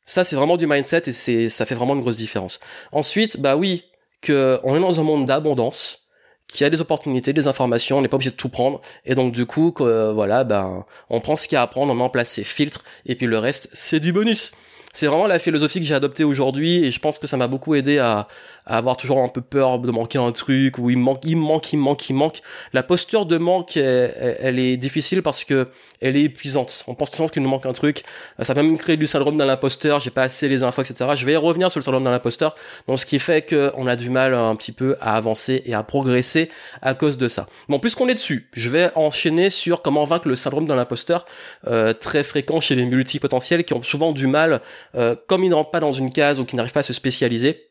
Ça 0.06 0.24
c'est 0.24 0.36
vraiment 0.36 0.58
du 0.58 0.68
mindset 0.68 1.04
et 1.08 1.12
c'est 1.12 1.50
ça 1.50 1.66
fait 1.66 1.76
vraiment 1.76 1.96
une 1.96 2.02
grosse 2.02 2.18
différence. 2.18 2.60
Ensuite, 2.92 3.40
bah 3.40 3.56
oui, 3.56 3.86
que 4.22 4.60
on 4.64 4.76
est 4.76 4.80
dans 4.80 5.00
un 5.00 5.04
monde 5.04 5.26
d'abondance, 5.26 6.10
qu'il 6.48 6.62
y 6.62 6.68
a 6.68 6.70
des 6.70 6.82
opportunités, 6.82 7.34
des 7.34 7.48
informations, 7.48 7.98
on 7.98 8.02
n'est 8.02 8.08
pas 8.08 8.16
obligé 8.16 8.30
de 8.30 8.36
tout 8.36 8.50
prendre 8.50 8.82
et 9.04 9.16
donc 9.16 9.34
du 9.34 9.46
coup 9.46 9.72
que, 9.72 10.12
voilà, 10.12 10.44
ben 10.44 10.86
on 11.10 11.22
prend 11.22 11.36
ce 11.36 11.48
qu'il 11.48 11.56
y 11.56 11.58
a 11.58 11.64
à 11.64 11.68
prendre, 11.68 11.92
on 11.94 12.00
en 12.00 12.10
place 12.10 12.30
ses 12.30 12.44
filtres 12.44 12.84
et 13.06 13.16
puis 13.16 13.26
le 13.26 13.40
reste 13.40 13.70
c'est 13.74 14.00
du 14.00 14.14
bonus 14.14 14.52
c'est 14.96 15.08
vraiment 15.08 15.28
la 15.28 15.40
philosophie 15.40 15.80
que 15.80 15.86
j'ai 15.86 15.94
adoptée 15.94 16.24
aujourd'hui 16.24 16.86
et 16.86 16.92
je 16.92 17.00
pense 17.02 17.20
que 17.20 17.28
ça 17.28 17.36
m'a 17.36 17.48
beaucoup 17.48 17.76
aidé 17.76 18.00
à, 18.00 18.28
à, 18.66 18.78
avoir 18.78 18.98
toujours 18.98 19.20
un 19.20 19.28
peu 19.28 19.42
peur 19.42 19.80
de 19.80 19.92
manquer 19.92 20.18
un 20.18 20.32
truc 20.32 20.78
où 20.78 20.90
il 20.90 20.98
manque, 20.98 21.22
il 21.24 21.38
manque, 21.38 21.74
il 21.74 21.78
manque, 21.78 22.10
il 22.10 22.14
manque. 22.14 22.42
La 22.74 22.84
posture 22.84 23.26
de 23.26 23.38
manque, 23.38 23.78
elle, 23.78 24.60
est 24.60 24.78
difficile 24.78 25.22
parce 25.22 25.44
que 25.44 25.68
elle 26.02 26.16
est 26.18 26.24
épuisante. 26.24 26.84
On 26.88 26.96
pense 26.96 27.12
toujours 27.12 27.32
qu'il 27.32 27.42
nous 27.42 27.50
manque 27.50 27.66
un 27.66 27.74
truc. 27.74 28.04
Ça 28.42 28.54
peut 28.54 28.62
même 28.62 28.78
créer 28.78 28.98
du 28.98 29.08
syndrome 29.08 29.38
d'un 29.38 29.50
imposteur. 29.50 30.00
J'ai 30.00 30.12
pas 30.12 30.24
assez 30.24 30.48
les 30.48 30.64
infos, 30.64 30.82
etc. 30.82 31.12
Je 31.16 31.26
vais 31.26 31.36
revenir 31.36 31.72
sur 31.72 31.80
le 31.80 31.84
syndrome 31.84 32.04
d'un 32.04 32.14
imposteur. 32.14 32.56
Donc 32.88 33.00
ce 33.00 33.06
qui 33.06 33.20
fait 33.20 33.48
qu'on 33.48 33.88
a 33.88 33.96
du 33.96 34.10
mal 34.10 34.34
un 34.34 34.56
petit 34.56 34.72
peu 34.72 34.98
à 35.00 35.16
avancer 35.16 35.64
et 35.66 35.74
à 35.74 35.84
progresser 35.84 36.50
à 36.82 36.94
cause 36.94 37.18
de 37.18 37.28
ça. 37.28 37.48
Bon, 37.70 37.80
puisqu'on 37.80 38.08
est 38.08 38.14
dessus, 38.14 38.50
je 38.54 38.70
vais 38.70 38.92
enchaîner 38.96 39.50
sur 39.50 39.82
comment 39.82 40.06
vaincre 40.06 40.28
le 40.28 40.36
syndrome 40.36 40.66
d'un 40.66 40.78
imposteur 40.78 41.26
euh, 41.68 41.94
très 41.94 42.24
fréquent 42.24 42.60
chez 42.60 42.76
les 42.76 42.86
multipotentiels 42.86 43.64
qui 43.64 43.74
ont 43.74 43.84
souvent 43.84 44.12
du 44.12 44.28
mal 44.28 44.62
euh, 44.96 45.16
comme 45.28 45.44
ils 45.44 45.50
ne 45.50 45.56
rentrent 45.56 45.72
pas 45.72 45.80
dans 45.80 45.94
une 45.94 46.12
case 46.12 46.40
ou 46.40 46.46
qu'ils 46.46 46.58
n'arrivent 46.58 46.74
pas 46.74 46.82
à 46.82 46.84
se 46.84 46.94
spécialiser, 46.94 47.70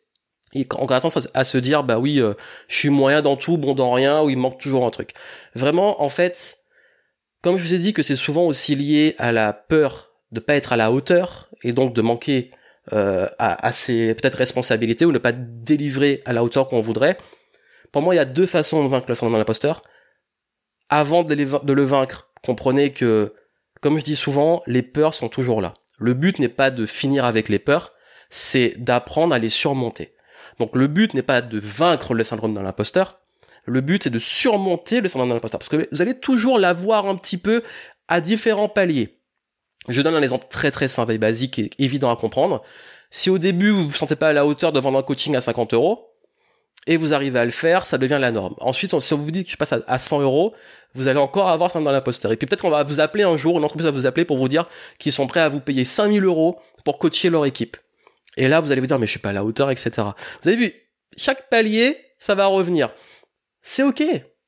et 0.54 0.66
a 0.70 1.00
tendance 1.00 1.28
à 1.34 1.44
se 1.44 1.58
dire 1.58 1.84
bah 1.84 1.98
oui 1.98 2.20
euh, 2.20 2.34
je 2.68 2.76
suis 2.76 2.90
moyen 2.90 3.22
dans 3.22 3.36
tout 3.36 3.58
bon 3.58 3.74
dans 3.74 3.92
rien 3.92 4.22
ou 4.22 4.30
il 4.30 4.38
manque 4.38 4.58
toujours 4.58 4.86
un 4.86 4.90
truc. 4.90 5.12
Vraiment 5.54 6.02
en 6.02 6.08
fait 6.08 6.58
comme 7.42 7.56
je 7.56 7.62
vous 7.62 7.74
ai 7.74 7.78
dit 7.78 7.92
que 7.92 8.02
c'est 8.02 8.16
souvent 8.16 8.44
aussi 8.44 8.74
lié 8.74 9.14
à 9.18 9.32
la 9.32 9.52
peur 9.52 10.10
de 10.32 10.40
pas 10.40 10.54
être 10.54 10.72
à 10.72 10.76
la 10.76 10.92
hauteur 10.92 11.50
et 11.62 11.72
donc 11.72 11.92
de 11.94 12.02
manquer 12.02 12.50
euh, 12.92 13.28
à, 13.38 13.66
à, 13.66 13.72
ses 13.72 14.14
peut-être 14.14 14.36
responsabilités 14.36 15.04
ou 15.04 15.12
ne 15.12 15.18
pas 15.18 15.32
délivrer 15.32 16.22
à 16.24 16.32
la 16.32 16.44
hauteur 16.44 16.68
qu'on 16.68 16.80
voudrait 16.80 17.18
pour 17.92 18.02
moi 18.02 18.14
il 18.14 18.18
y 18.18 18.20
a 18.20 18.24
deux 18.24 18.46
façons 18.46 18.84
de 18.84 18.88
vaincre 18.88 19.06
le 19.08 19.14
syndrome 19.14 19.34
de 19.34 19.38
l'imposteur. 19.38 19.82
Avant 20.88 21.24
de 21.24 21.72
le 21.72 21.84
vaincre 21.84 22.30
comprenez 22.44 22.92
que 22.92 23.34
comme 23.80 23.98
je 23.98 24.04
dis 24.04 24.16
souvent 24.16 24.62
les 24.66 24.82
peurs 24.82 25.14
sont 25.14 25.28
toujours 25.28 25.60
là. 25.60 25.74
Le 25.98 26.14
but 26.14 26.38
n'est 26.38 26.48
pas 26.48 26.70
de 26.70 26.86
finir 26.86 27.24
avec 27.24 27.48
les 27.48 27.58
peurs 27.58 27.94
c'est 28.30 28.74
d'apprendre 28.78 29.32
à 29.34 29.38
les 29.38 29.48
surmonter 29.48 30.13
donc 30.58 30.74
le 30.74 30.86
but 30.86 31.14
n'est 31.14 31.22
pas 31.22 31.40
de 31.40 31.58
vaincre 31.58 32.14
le 32.14 32.24
syndrome 32.24 32.54
de 32.54 32.60
l'imposteur, 32.60 33.20
le 33.66 33.80
but 33.80 34.04
c'est 34.04 34.10
de 34.10 34.18
surmonter 34.18 35.00
le 35.00 35.08
syndrome 35.08 35.30
de 35.30 35.34
l'imposteur, 35.34 35.58
parce 35.58 35.68
que 35.68 35.88
vous 35.90 36.02
allez 36.02 36.18
toujours 36.18 36.58
l'avoir 36.58 37.06
un 37.06 37.16
petit 37.16 37.38
peu 37.38 37.62
à 38.08 38.20
différents 38.20 38.68
paliers. 38.68 39.18
Je 39.88 40.00
donne 40.02 40.14
un 40.14 40.22
exemple 40.22 40.46
très 40.48 40.70
très 40.70 40.88
simple 40.88 41.12
et 41.12 41.18
basique 41.18 41.58
et 41.58 41.70
évident 41.78 42.10
à 42.10 42.16
comprendre. 42.16 42.62
Si 43.10 43.30
au 43.30 43.38
début 43.38 43.70
vous 43.70 43.84
vous 43.84 43.92
sentez 43.92 44.16
pas 44.16 44.28
à 44.28 44.32
la 44.32 44.46
hauteur 44.46 44.72
de 44.72 44.80
vendre 44.80 44.98
un 44.98 45.02
coaching 45.02 45.36
à 45.36 45.40
50 45.40 45.74
euros, 45.74 46.14
et 46.86 46.96
vous 46.96 47.14
arrivez 47.14 47.38
à 47.38 47.44
le 47.44 47.50
faire, 47.50 47.86
ça 47.86 47.98
devient 47.98 48.18
la 48.20 48.30
norme. 48.30 48.54
Ensuite, 48.58 48.98
si 49.00 49.14
on 49.14 49.16
vous 49.16 49.30
dit 49.30 49.44
que 49.44 49.50
je 49.50 49.56
passe 49.56 49.72
à 49.86 49.98
100 49.98 50.20
euros, 50.20 50.54
vous 50.94 51.08
allez 51.08 51.18
encore 51.18 51.48
avoir 51.48 51.70
ça 51.70 51.80
dans 51.80 51.90
l'imposteur. 51.90 52.30
Et 52.32 52.36
puis 52.36 52.46
peut-être 52.46 52.60
qu'on 52.60 52.70
va 52.70 52.82
vous 52.82 53.00
appeler 53.00 53.24
un 53.24 53.36
jour, 53.36 53.58
une 53.58 53.64
entreprise 53.64 53.86
va 53.86 53.90
vous 53.90 54.06
appeler 54.06 54.24
pour 54.24 54.36
vous 54.36 54.48
dire 54.48 54.68
qu'ils 54.98 55.12
sont 55.12 55.26
prêts 55.26 55.40
à 55.40 55.48
vous 55.48 55.60
payer 55.60 55.84
5000 55.84 56.24
euros 56.24 56.58
pour 56.84 56.98
coacher 56.98 57.30
leur 57.30 57.46
équipe. 57.46 57.76
Et 58.36 58.48
là, 58.48 58.60
vous 58.60 58.72
allez 58.72 58.80
vous 58.80 58.86
dire, 58.86 58.98
mais 58.98 59.06
je 59.06 59.12
suis 59.12 59.20
pas 59.20 59.30
à 59.30 59.32
la 59.32 59.44
hauteur, 59.44 59.70
etc. 59.70 59.90
Vous 60.42 60.48
avez 60.48 60.56
vu, 60.56 60.72
chaque 61.16 61.48
palier, 61.48 61.96
ça 62.18 62.34
va 62.34 62.46
revenir. 62.46 62.92
C'est 63.62 63.82
ok. 63.82 64.02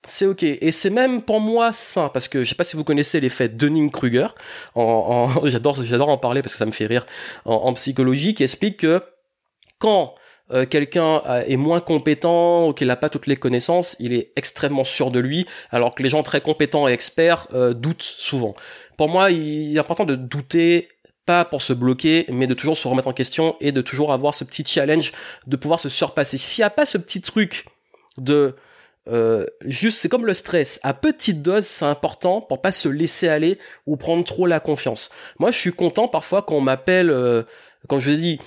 C'est 0.06 0.26
ok. 0.26 0.42
Et 0.44 0.72
c'est 0.72 0.90
même 0.90 1.22
pour 1.22 1.40
moi 1.40 1.72
sain, 1.72 2.08
parce 2.08 2.28
que 2.28 2.44
je 2.44 2.48
sais 2.48 2.54
pas 2.54 2.64
si 2.64 2.76
vous 2.76 2.84
connaissez 2.84 3.20
l'effet 3.20 3.48
Dunning-Kruger. 3.48 4.28
En, 4.74 5.28
j'adore, 5.44 5.82
j'adore 5.82 6.08
en 6.08 6.18
parler 6.18 6.42
parce 6.42 6.54
que 6.54 6.58
ça 6.58 6.66
me 6.66 6.72
fait 6.72 6.86
rire 6.86 7.06
en, 7.44 7.72
psychologie, 7.74 8.34
qui 8.34 8.44
explique 8.44 8.78
que 8.78 9.02
quand 9.78 10.14
euh, 10.52 10.64
quelqu'un 10.64 11.22
est 11.46 11.56
moins 11.56 11.80
compétent 11.80 12.68
ou 12.68 12.72
qu'il 12.72 12.86
n'a 12.86 12.96
pas 12.96 13.08
toutes 13.08 13.26
les 13.26 13.36
connaissances, 13.36 13.96
il 13.98 14.12
est 14.12 14.32
extrêmement 14.36 14.84
sûr 14.84 15.10
de 15.10 15.18
lui, 15.18 15.44
alors 15.70 15.94
que 15.94 16.02
les 16.04 16.08
gens 16.08 16.22
très 16.22 16.40
compétents 16.40 16.86
et 16.86 16.92
experts 16.92 17.48
euh, 17.52 17.74
doutent 17.74 18.02
souvent. 18.02 18.54
Pour 18.96 19.08
moi, 19.08 19.32
il 19.32 19.76
est 19.76 19.80
important 19.80 20.04
de 20.04 20.14
douter 20.14 20.88
pas 21.26 21.44
pour 21.44 21.60
se 21.62 21.72
bloquer, 21.72 22.24
mais 22.28 22.46
de 22.46 22.54
toujours 22.54 22.78
se 22.78 22.88
remettre 22.88 23.08
en 23.08 23.12
question 23.12 23.56
et 23.60 23.72
de 23.72 23.82
toujours 23.82 24.12
avoir 24.12 24.32
ce 24.32 24.44
petit 24.44 24.64
challenge 24.64 25.12
de 25.46 25.56
pouvoir 25.56 25.80
se 25.80 25.88
surpasser. 25.88 26.38
S'il 26.38 26.62
n'y 26.62 26.66
a 26.66 26.70
pas 26.70 26.86
ce 26.86 26.96
petit 26.98 27.20
truc 27.20 27.66
de 28.16 28.54
euh, 29.08 29.46
juste, 29.64 29.98
c'est 29.98 30.08
comme 30.08 30.26
le 30.26 30.34
stress. 30.34 30.80
À 30.82 30.94
petite 30.94 31.42
dose, 31.42 31.66
c'est 31.66 31.84
important 31.84 32.40
pour 32.40 32.60
pas 32.60 32.72
se 32.72 32.88
laisser 32.88 33.28
aller 33.28 33.58
ou 33.86 33.96
prendre 33.96 34.24
trop 34.24 34.46
la 34.46 34.60
confiance. 34.60 35.10
Moi, 35.38 35.52
je 35.52 35.58
suis 35.58 35.72
content 35.72 36.08
parfois 36.08 36.42
quand 36.42 36.56
on 36.56 36.60
m'appelle, 36.60 37.10
euh, 37.10 37.42
quand 37.88 37.98
je 37.98 38.12
dis, 38.12 38.40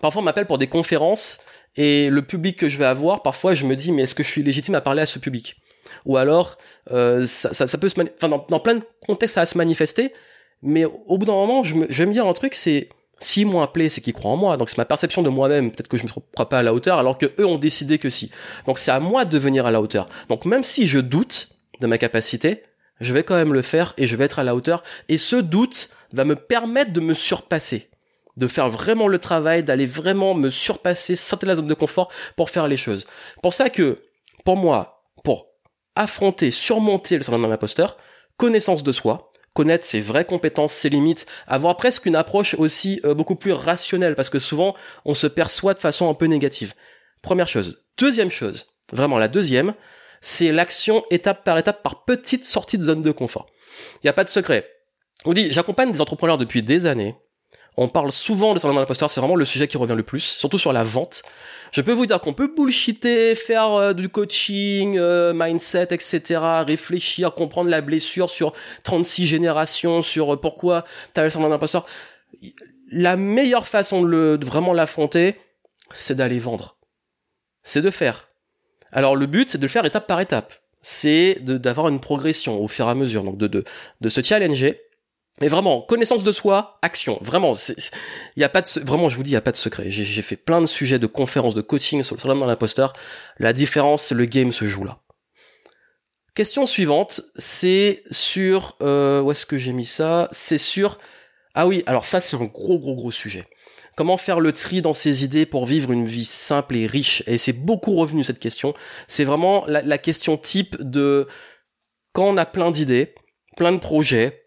parfois 0.00 0.22
on 0.22 0.24
m'appelle 0.24 0.46
pour 0.46 0.58
des 0.58 0.66
conférences 0.66 1.40
et 1.76 2.10
le 2.10 2.22
public 2.22 2.58
que 2.58 2.68
je 2.68 2.78
vais 2.78 2.84
avoir, 2.84 3.22
parfois 3.22 3.54
je 3.54 3.64
me 3.64 3.76
dis, 3.76 3.92
mais 3.92 4.02
est-ce 4.02 4.14
que 4.14 4.22
je 4.22 4.30
suis 4.30 4.42
légitime 4.42 4.74
à 4.74 4.80
parler 4.80 5.02
à 5.02 5.06
ce 5.06 5.18
public? 5.18 5.56
Ou 6.06 6.16
alors, 6.16 6.58
euh, 6.90 7.24
ça, 7.26 7.52
ça, 7.52 7.78
peut 7.78 7.88
se, 7.88 8.00
enfin, 8.00 8.28
dans, 8.28 8.46
dans 8.48 8.60
plein 8.60 8.74
de 8.74 8.82
contextes, 9.06 9.34
ça 9.34 9.42
va 9.42 9.46
se 9.46 9.56
manifester. 9.56 10.12
Mais 10.64 10.86
au 10.86 11.18
bout 11.18 11.26
d'un 11.26 11.32
moment, 11.32 11.62
je, 11.62 11.74
vais 11.74 12.06
me 12.06 12.12
dire 12.12 12.26
un 12.26 12.32
truc, 12.32 12.54
c'est 12.54 12.88
s'ils 13.20 13.46
m'ont 13.46 13.60
appelé, 13.60 13.90
c'est 13.90 14.00
qu'ils 14.00 14.14
croient 14.14 14.32
en 14.32 14.36
moi. 14.36 14.56
Donc 14.56 14.70
c'est 14.70 14.78
ma 14.78 14.86
perception 14.86 15.22
de 15.22 15.28
moi-même. 15.28 15.70
Peut-être 15.70 15.88
que 15.88 15.98
je 15.98 16.04
ne 16.04 16.08
me 16.08 16.14
crois 16.32 16.48
pas 16.48 16.58
à 16.58 16.62
la 16.62 16.72
hauteur, 16.72 16.98
alors 16.98 17.18
que 17.18 17.26
eux 17.38 17.46
ont 17.46 17.58
décidé 17.58 17.98
que 17.98 18.10
si. 18.10 18.30
Donc 18.66 18.78
c'est 18.78 18.90
à 18.90 18.98
moi 18.98 19.26
de 19.26 19.38
venir 19.38 19.66
à 19.66 19.70
la 19.70 19.80
hauteur. 19.80 20.08
Donc 20.30 20.46
même 20.46 20.64
si 20.64 20.88
je 20.88 20.98
doute 20.98 21.50
de 21.80 21.86
ma 21.86 21.98
capacité, 21.98 22.62
je 23.00 23.12
vais 23.12 23.24
quand 23.24 23.34
même 23.34 23.52
le 23.52 23.62
faire 23.62 23.92
et 23.98 24.06
je 24.06 24.16
vais 24.16 24.24
être 24.24 24.38
à 24.38 24.42
la 24.42 24.54
hauteur. 24.54 24.82
Et 25.08 25.18
ce 25.18 25.36
doute 25.36 25.90
va 26.12 26.24
me 26.24 26.34
permettre 26.34 26.92
de 26.92 27.00
me 27.00 27.12
surpasser, 27.12 27.90
de 28.38 28.48
faire 28.48 28.70
vraiment 28.70 29.06
le 29.06 29.18
travail, 29.18 29.64
d'aller 29.64 29.86
vraiment 29.86 30.34
me 30.34 30.48
surpasser, 30.48 31.14
sortir 31.14 31.46
de 31.46 31.52
la 31.52 31.56
zone 31.56 31.66
de 31.66 31.74
confort 31.74 32.10
pour 32.36 32.48
faire 32.48 32.68
les 32.68 32.78
choses. 32.78 33.06
Pour 33.42 33.52
ça 33.52 33.68
que, 33.68 34.00
pour 34.44 34.56
moi, 34.56 35.04
pour 35.22 35.48
affronter, 35.94 36.50
surmonter 36.50 37.18
le 37.18 37.22
syndrome 37.22 37.44
de 37.44 37.48
l'imposteur, 37.48 37.98
connaissance 38.36 38.82
de 38.82 38.92
soi, 38.92 39.30
connaître 39.54 39.86
ses 39.86 40.00
vraies 40.00 40.24
compétences, 40.24 40.72
ses 40.72 40.90
limites, 40.90 41.26
avoir 41.46 41.76
presque 41.76 42.06
une 42.06 42.16
approche 42.16 42.54
aussi 42.54 43.00
euh, 43.04 43.14
beaucoup 43.14 43.36
plus 43.36 43.52
rationnelle, 43.52 44.14
parce 44.14 44.30
que 44.30 44.38
souvent 44.38 44.74
on 45.04 45.14
se 45.14 45.26
perçoit 45.26 45.74
de 45.74 45.80
façon 45.80 46.10
un 46.10 46.14
peu 46.14 46.26
négative. 46.26 46.74
Première 47.22 47.48
chose. 47.48 47.84
Deuxième 47.96 48.30
chose, 48.30 48.66
vraiment 48.92 49.18
la 49.18 49.28
deuxième, 49.28 49.74
c'est 50.20 50.52
l'action 50.52 51.04
étape 51.10 51.44
par 51.44 51.56
étape 51.58 51.82
par 51.82 52.04
petite 52.04 52.44
sortie 52.44 52.78
de 52.78 52.82
zone 52.82 53.02
de 53.02 53.12
confort. 53.12 53.46
Il 53.94 54.00
n'y 54.04 54.10
a 54.10 54.14
pas 54.14 54.24
de 54.24 54.28
secret. 54.28 54.68
On 55.24 55.32
dit, 55.32 55.50
j'accompagne 55.52 55.92
des 55.92 56.00
entrepreneurs 56.00 56.38
depuis 56.38 56.62
des 56.62 56.86
années. 56.86 57.14
On 57.76 57.88
parle 57.88 58.12
souvent 58.12 58.54
de 58.54 58.58
syndrome 58.58 58.76
de 58.76 58.82
l'imposteur, 58.82 59.10
c'est 59.10 59.20
vraiment 59.20 59.34
le 59.34 59.44
sujet 59.44 59.66
qui 59.66 59.76
revient 59.76 59.96
le 59.96 60.04
plus, 60.04 60.20
surtout 60.20 60.58
sur 60.58 60.72
la 60.72 60.84
vente. 60.84 61.22
Je 61.72 61.80
peux 61.80 61.92
vous 61.92 62.06
dire 62.06 62.20
qu'on 62.20 62.32
peut 62.32 62.52
bullshiter, 62.54 63.34
faire 63.34 63.72
euh, 63.72 63.92
du 63.94 64.08
coaching, 64.08 64.96
euh, 64.96 65.32
mindset, 65.34 65.88
etc., 65.90 66.40
réfléchir, 66.64 67.34
comprendre 67.34 67.70
la 67.70 67.80
blessure 67.80 68.30
sur 68.30 68.52
36 68.84 69.26
générations, 69.26 70.02
sur 70.02 70.34
euh, 70.34 70.40
pourquoi 70.40 70.84
tu 71.14 71.20
as 71.20 71.24
le 71.24 71.30
syndrome 71.30 71.50
d'imposteur. 71.50 71.84
La 72.92 73.16
meilleure 73.16 73.66
façon 73.66 74.02
de, 74.02 74.06
le, 74.06 74.38
de 74.38 74.46
vraiment 74.46 74.72
l'affronter, 74.72 75.34
c'est 75.90 76.14
d'aller 76.14 76.38
vendre. 76.38 76.76
C'est 77.64 77.82
de 77.82 77.90
faire. 77.90 78.28
Alors 78.92 79.16
le 79.16 79.26
but, 79.26 79.48
c'est 79.48 79.58
de 79.58 79.62
le 79.62 79.68
faire 79.68 79.84
étape 79.84 80.06
par 80.06 80.20
étape. 80.20 80.52
C'est 80.80 81.38
d'avoir 81.40 81.88
une 81.88 81.98
progression 81.98 82.62
au 82.62 82.68
fur 82.68 82.86
et 82.86 82.90
à 82.90 82.94
mesure, 82.94 83.24
donc 83.24 83.36
de, 83.36 83.48
de, 83.48 83.64
de 84.00 84.08
se 84.08 84.22
challenger 84.22 84.83
mais 85.40 85.48
vraiment, 85.48 85.82
connaissance 85.82 86.22
de 86.22 86.30
soi, 86.30 86.78
action. 86.82 87.18
Vraiment, 87.20 87.54
il 88.36 88.40
y 88.40 88.44
a 88.44 88.48
pas 88.48 88.62
de, 88.62 88.80
vraiment, 88.84 89.08
je 89.08 89.16
vous 89.16 89.24
dis, 89.24 89.30
il 89.30 89.34
y 89.34 89.36
a 89.36 89.40
pas 89.40 89.52
de 89.52 89.56
secret. 89.56 89.90
J'ai 89.90 90.22
fait 90.22 90.36
plein 90.36 90.60
de 90.60 90.66
sujets 90.66 91.00
de 91.00 91.08
conférences, 91.08 91.54
de 91.54 91.60
coaching 91.60 92.02
sur 92.02 92.14
le 92.14 92.20
syndrome 92.20 92.40
dans 92.40 92.46
l'imposteur. 92.46 92.92
La 93.38 93.52
différence, 93.52 94.12
le 94.12 94.26
game 94.26 94.52
se 94.52 94.66
joue 94.66 94.84
là. 94.84 95.00
Question 96.34 96.66
suivante, 96.66 97.20
c'est 97.36 98.02
sur, 98.10 98.76
euh, 98.82 99.20
où 99.22 99.32
est-ce 99.32 99.46
que 99.46 99.58
j'ai 99.58 99.72
mis 99.72 99.84
ça? 99.84 100.28
C'est 100.32 100.58
sur, 100.58 100.98
ah 101.54 101.66
oui, 101.66 101.84
alors 101.86 102.04
ça 102.06 102.20
c'est 102.20 102.36
un 102.36 102.44
gros 102.44 102.78
gros 102.78 102.96
gros 102.96 103.12
sujet. 103.12 103.46
Comment 103.96 104.16
faire 104.16 104.40
le 104.40 104.52
tri 104.52 104.82
dans 104.82 104.94
ses 104.94 105.22
idées 105.22 105.46
pour 105.46 105.66
vivre 105.66 105.92
une 105.92 106.06
vie 106.06 106.24
simple 106.24 106.74
et 106.74 106.86
riche? 106.86 107.22
Et 107.28 107.38
c'est 107.38 107.52
beaucoup 107.52 107.94
revenu 107.94 108.24
cette 108.24 108.40
question. 108.40 108.74
C'est 109.06 109.22
vraiment 109.22 109.64
la, 109.68 109.82
la 109.82 109.98
question 109.98 110.36
type 110.36 110.76
de 110.80 111.28
quand 112.12 112.24
on 112.24 112.36
a 112.36 112.46
plein 112.46 112.72
d'idées, 112.72 113.14
plein 113.56 113.70
de 113.70 113.78
projets, 113.78 114.43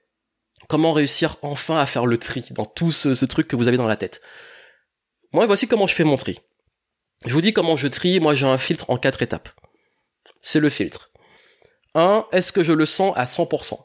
Comment 0.67 0.91
réussir 0.91 1.37
enfin 1.41 1.79
à 1.79 1.85
faire 1.85 2.05
le 2.05 2.17
tri 2.17 2.45
dans 2.51 2.65
tout 2.65 2.91
ce, 2.91 3.25
truc 3.25 3.47
que 3.47 3.55
vous 3.55 3.67
avez 3.67 3.77
dans 3.77 3.87
la 3.87 3.95
tête? 3.95 4.21
Moi, 5.31 5.45
voici 5.45 5.67
comment 5.67 5.87
je 5.87 5.95
fais 5.95 6.03
mon 6.03 6.17
tri. 6.17 6.39
Je 7.25 7.33
vous 7.33 7.41
dis 7.41 7.53
comment 7.53 7.75
je 7.75 7.87
trie. 7.87 8.19
Moi, 8.19 8.35
j'ai 8.35 8.45
un 8.45 8.57
filtre 8.57 8.89
en 8.89 8.97
quatre 8.97 9.21
étapes. 9.21 9.49
C'est 10.41 10.59
le 10.59 10.69
filtre. 10.69 11.11
1. 11.95 12.27
Est-ce 12.31 12.51
que 12.51 12.63
je 12.63 12.73
le 12.73 12.85
sens 12.85 13.13
à 13.15 13.25
100% 13.25 13.79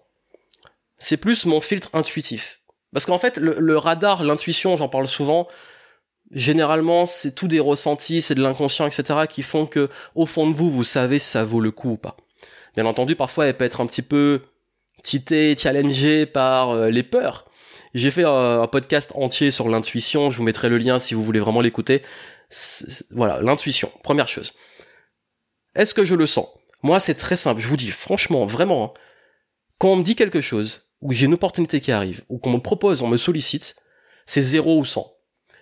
C'est 0.99 1.17
plus 1.17 1.47
mon 1.47 1.61
filtre 1.61 1.89
intuitif. 1.93 2.61
Parce 2.93 3.07
qu'en 3.07 3.19
fait, 3.19 3.39
le, 3.39 3.79
radar, 3.79 4.23
l'intuition, 4.23 4.77
j'en 4.77 4.89
parle 4.89 5.07
souvent, 5.07 5.49
généralement, 6.31 7.07
c'est 7.07 7.35
tout 7.35 7.49
des 7.49 7.61
ressentis, 7.61 8.21
c'est 8.23 8.35
de 8.35 8.43
l'inconscient, 8.43 8.87
etc., 8.87 9.21
qui 9.29 9.43
font 9.43 9.67
que, 9.67 9.89
au 10.15 10.27
fond 10.27 10.49
de 10.49 10.55
vous, 10.55 10.71
vous 10.71 10.85
savez 10.85 11.19
si 11.19 11.31
ça 11.31 11.45
vaut 11.45 11.61
le 11.61 11.71
coup 11.71 11.93
ou 11.93 11.97
pas. 11.97 12.17
Bien 12.75 12.87
entendu, 12.87 13.17
parfois, 13.17 13.47
elle 13.47 13.57
peut 13.57 13.65
être 13.65 13.81
un 13.81 13.87
petit 13.87 14.03
peu 14.03 14.43
Tité 15.03 15.57
challengé 15.59 16.27
par 16.27 16.71
euh, 16.71 16.89
les 16.89 17.03
peurs. 17.03 17.47
J'ai 17.95 18.11
fait 18.11 18.25
un, 18.25 18.67
podcast 18.69 19.13
entier 19.15 19.51
sur 19.51 19.69
l'intuition, 19.69 20.31
je 20.31 20.37
vous 20.39 20.45
mettrai 20.45 20.69
le 20.71 20.79
lien 20.79 20.99
si 20.99 21.13
vous 21.13 21.23
voulez 21.23 21.41
vraiment 21.41 21.61
l'écouter. 21.61 22.03
Voilà, 23.11 23.41
l'intuition, 23.43 23.93
première 24.03 24.29
chose. 24.29 24.55
Est-ce 25.75 25.93
que 25.93 26.05
je 26.05 26.15
le 26.15 26.27
sens? 26.27 26.49
Moi, 26.83 27.01
c'est 27.01 27.15
très 27.15 27.37
simple, 27.37 27.61
je 27.61 27.69
vous 27.69 27.77
dis 27.77 27.91
franchement, 27.91 28.47
vraiment, 28.47 28.85
hein. 28.85 29.01
quand 29.79 29.89
on 29.89 29.97
me 29.97 30.03
dit 30.03 30.17
quelque 30.17 30.41
chose, 30.41 30.89
ou 31.03 31.13
j'ai 31.13 31.27
une 31.27 31.35
opportunité 31.35 31.81
qui 31.81 31.93
arrive, 31.93 32.23
ou 32.29 32.39
qu'on 32.39 32.53
me 32.53 32.61
propose, 32.61 33.03
on 33.03 33.09
me 33.09 33.19
sollicite, 33.19 33.77
c'est 34.25 34.41
0 34.41 34.79
ou 34.79 34.85
100. 34.85 35.07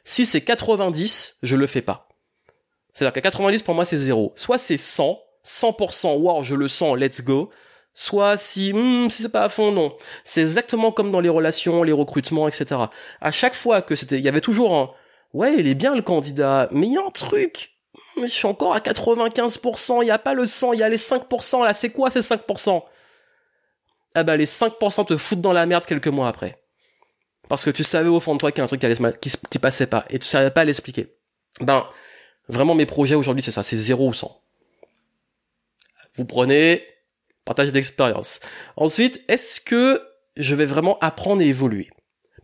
Si 0.04 0.24
c'est 0.24 0.42
90, 0.42 1.38
je 1.42 1.56
le 1.56 1.66
fais 1.66 1.82
pas. 1.82 2.08
C'est-à-dire 2.94 3.14
qu'à 3.14 3.20
90, 3.22 3.62
pour 3.62 3.74
moi, 3.74 3.84
c'est 3.84 3.98
0. 3.98 4.32
Soit 4.36 4.58
c'est 4.58 4.76
100, 4.76 5.20
100%, 5.44 6.18
wow, 6.18 6.44
je 6.44 6.54
le 6.54 6.68
sens, 6.68 6.96
let's 6.96 7.22
go 7.22 7.50
soit 8.00 8.36
si 8.36 8.72
hmm, 8.72 9.10
si 9.10 9.22
c'est 9.22 9.28
pas 9.28 9.44
à 9.44 9.48
fond 9.48 9.72
non. 9.72 9.96
C'est 10.24 10.42
exactement 10.42 10.92
comme 10.92 11.10
dans 11.10 11.20
les 11.20 11.28
relations 11.28 11.82
les 11.82 11.92
recrutements 11.92 12.48
etc 12.48 12.82
à 13.20 13.32
chaque 13.32 13.54
fois 13.54 13.82
que 13.82 13.96
c'était 13.96 14.18
il 14.18 14.24
y 14.24 14.28
avait 14.28 14.40
toujours 14.40 14.74
un 14.74 14.90
ouais 15.34 15.54
il 15.58 15.66
est 15.66 15.74
bien 15.74 15.94
le 15.94 16.02
candidat 16.02 16.68
mais 16.72 16.86
il 16.86 16.94
y 16.94 16.98
a 16.98 17.04
un 17.06 17.10
truc 17.10 17.72
je 18.20 18.26
suis 18.26 18.46
encore 18.46 18.74
à 18.74 18.80
95% 18.80 20.02
il 20.02 20.08
y 20.08 20.10
a 20.10 20.18
pas 20.18 20.34
le 20.34 20.46
100 20.46 20.74
il 20.74 20.80
y 20.80 20.82
a 20.82 20.88
les 20.88 20.98
5% 20.98 21.64
là 21.64 21.74
c'est 21.74 21.90
quoi 21.90 22.10
ces 22.10 22.20
5% 22.20 22.82
ah 24.14 24.22
bah 24.24 24.36
les 24.36 24.46
5% 24.46 25.06
te 25.06 25.16
foutent 25.16 25.40
dans 25.40 25.52
la 25.52 25.66
merde 25.66 25.86
quelques 25.86 26.08
mois 26.08 26.28
après. 26.28 26.56
Parce 27.48 27.64
que 27.64 27.70
tu 27.70 27.84
savais 27.84 28.08
au 28.08 28.20
fond 28.20 28.34
de 28.34 28.40
toi 28.40 28.52
qu'il 28.52 28.58
y 28.58 28.62
a 28.62 28.64
un 28.64 28.68
truc 28.68 28.80
qui, 28.80 28.86
allait, 28.86 29.18
qui 29.20 29.58
passait 29.58 29.86
pas 29.86 30.04
et 30.10 30.18
tu 30.18 30.26
savais 30.26 30.50
pas 30.50 30.64
l'expliquer. 30.64 31.16
Ben 31.60 31.86
Vraiment, 32.48 32.74
mes 32.74 32.86
projets 32.86 33.14
aujourd'hui, 33.14 33.44
c'est 33.44 33.52
ça, 33.52 33.62
c'est 33.62 33.76
0 33.76 34.08
ou 34.08 34.12
100. 34.12 34.42
Vous 36.16 36.24
prenez, 36.24 36.84
partage 37.50 37.72
d'expérience. 37.72 38.38
Ensuite, 38.76 39.24
est-ce 39.26 39.60
que 39.60 40.00
je 40.36 40.54
vais 40.54 40.66
vraiment 40.66 40.96
apprendre 41.00 41.42
et 41.42 41.48
évoluer? 41.48 41.90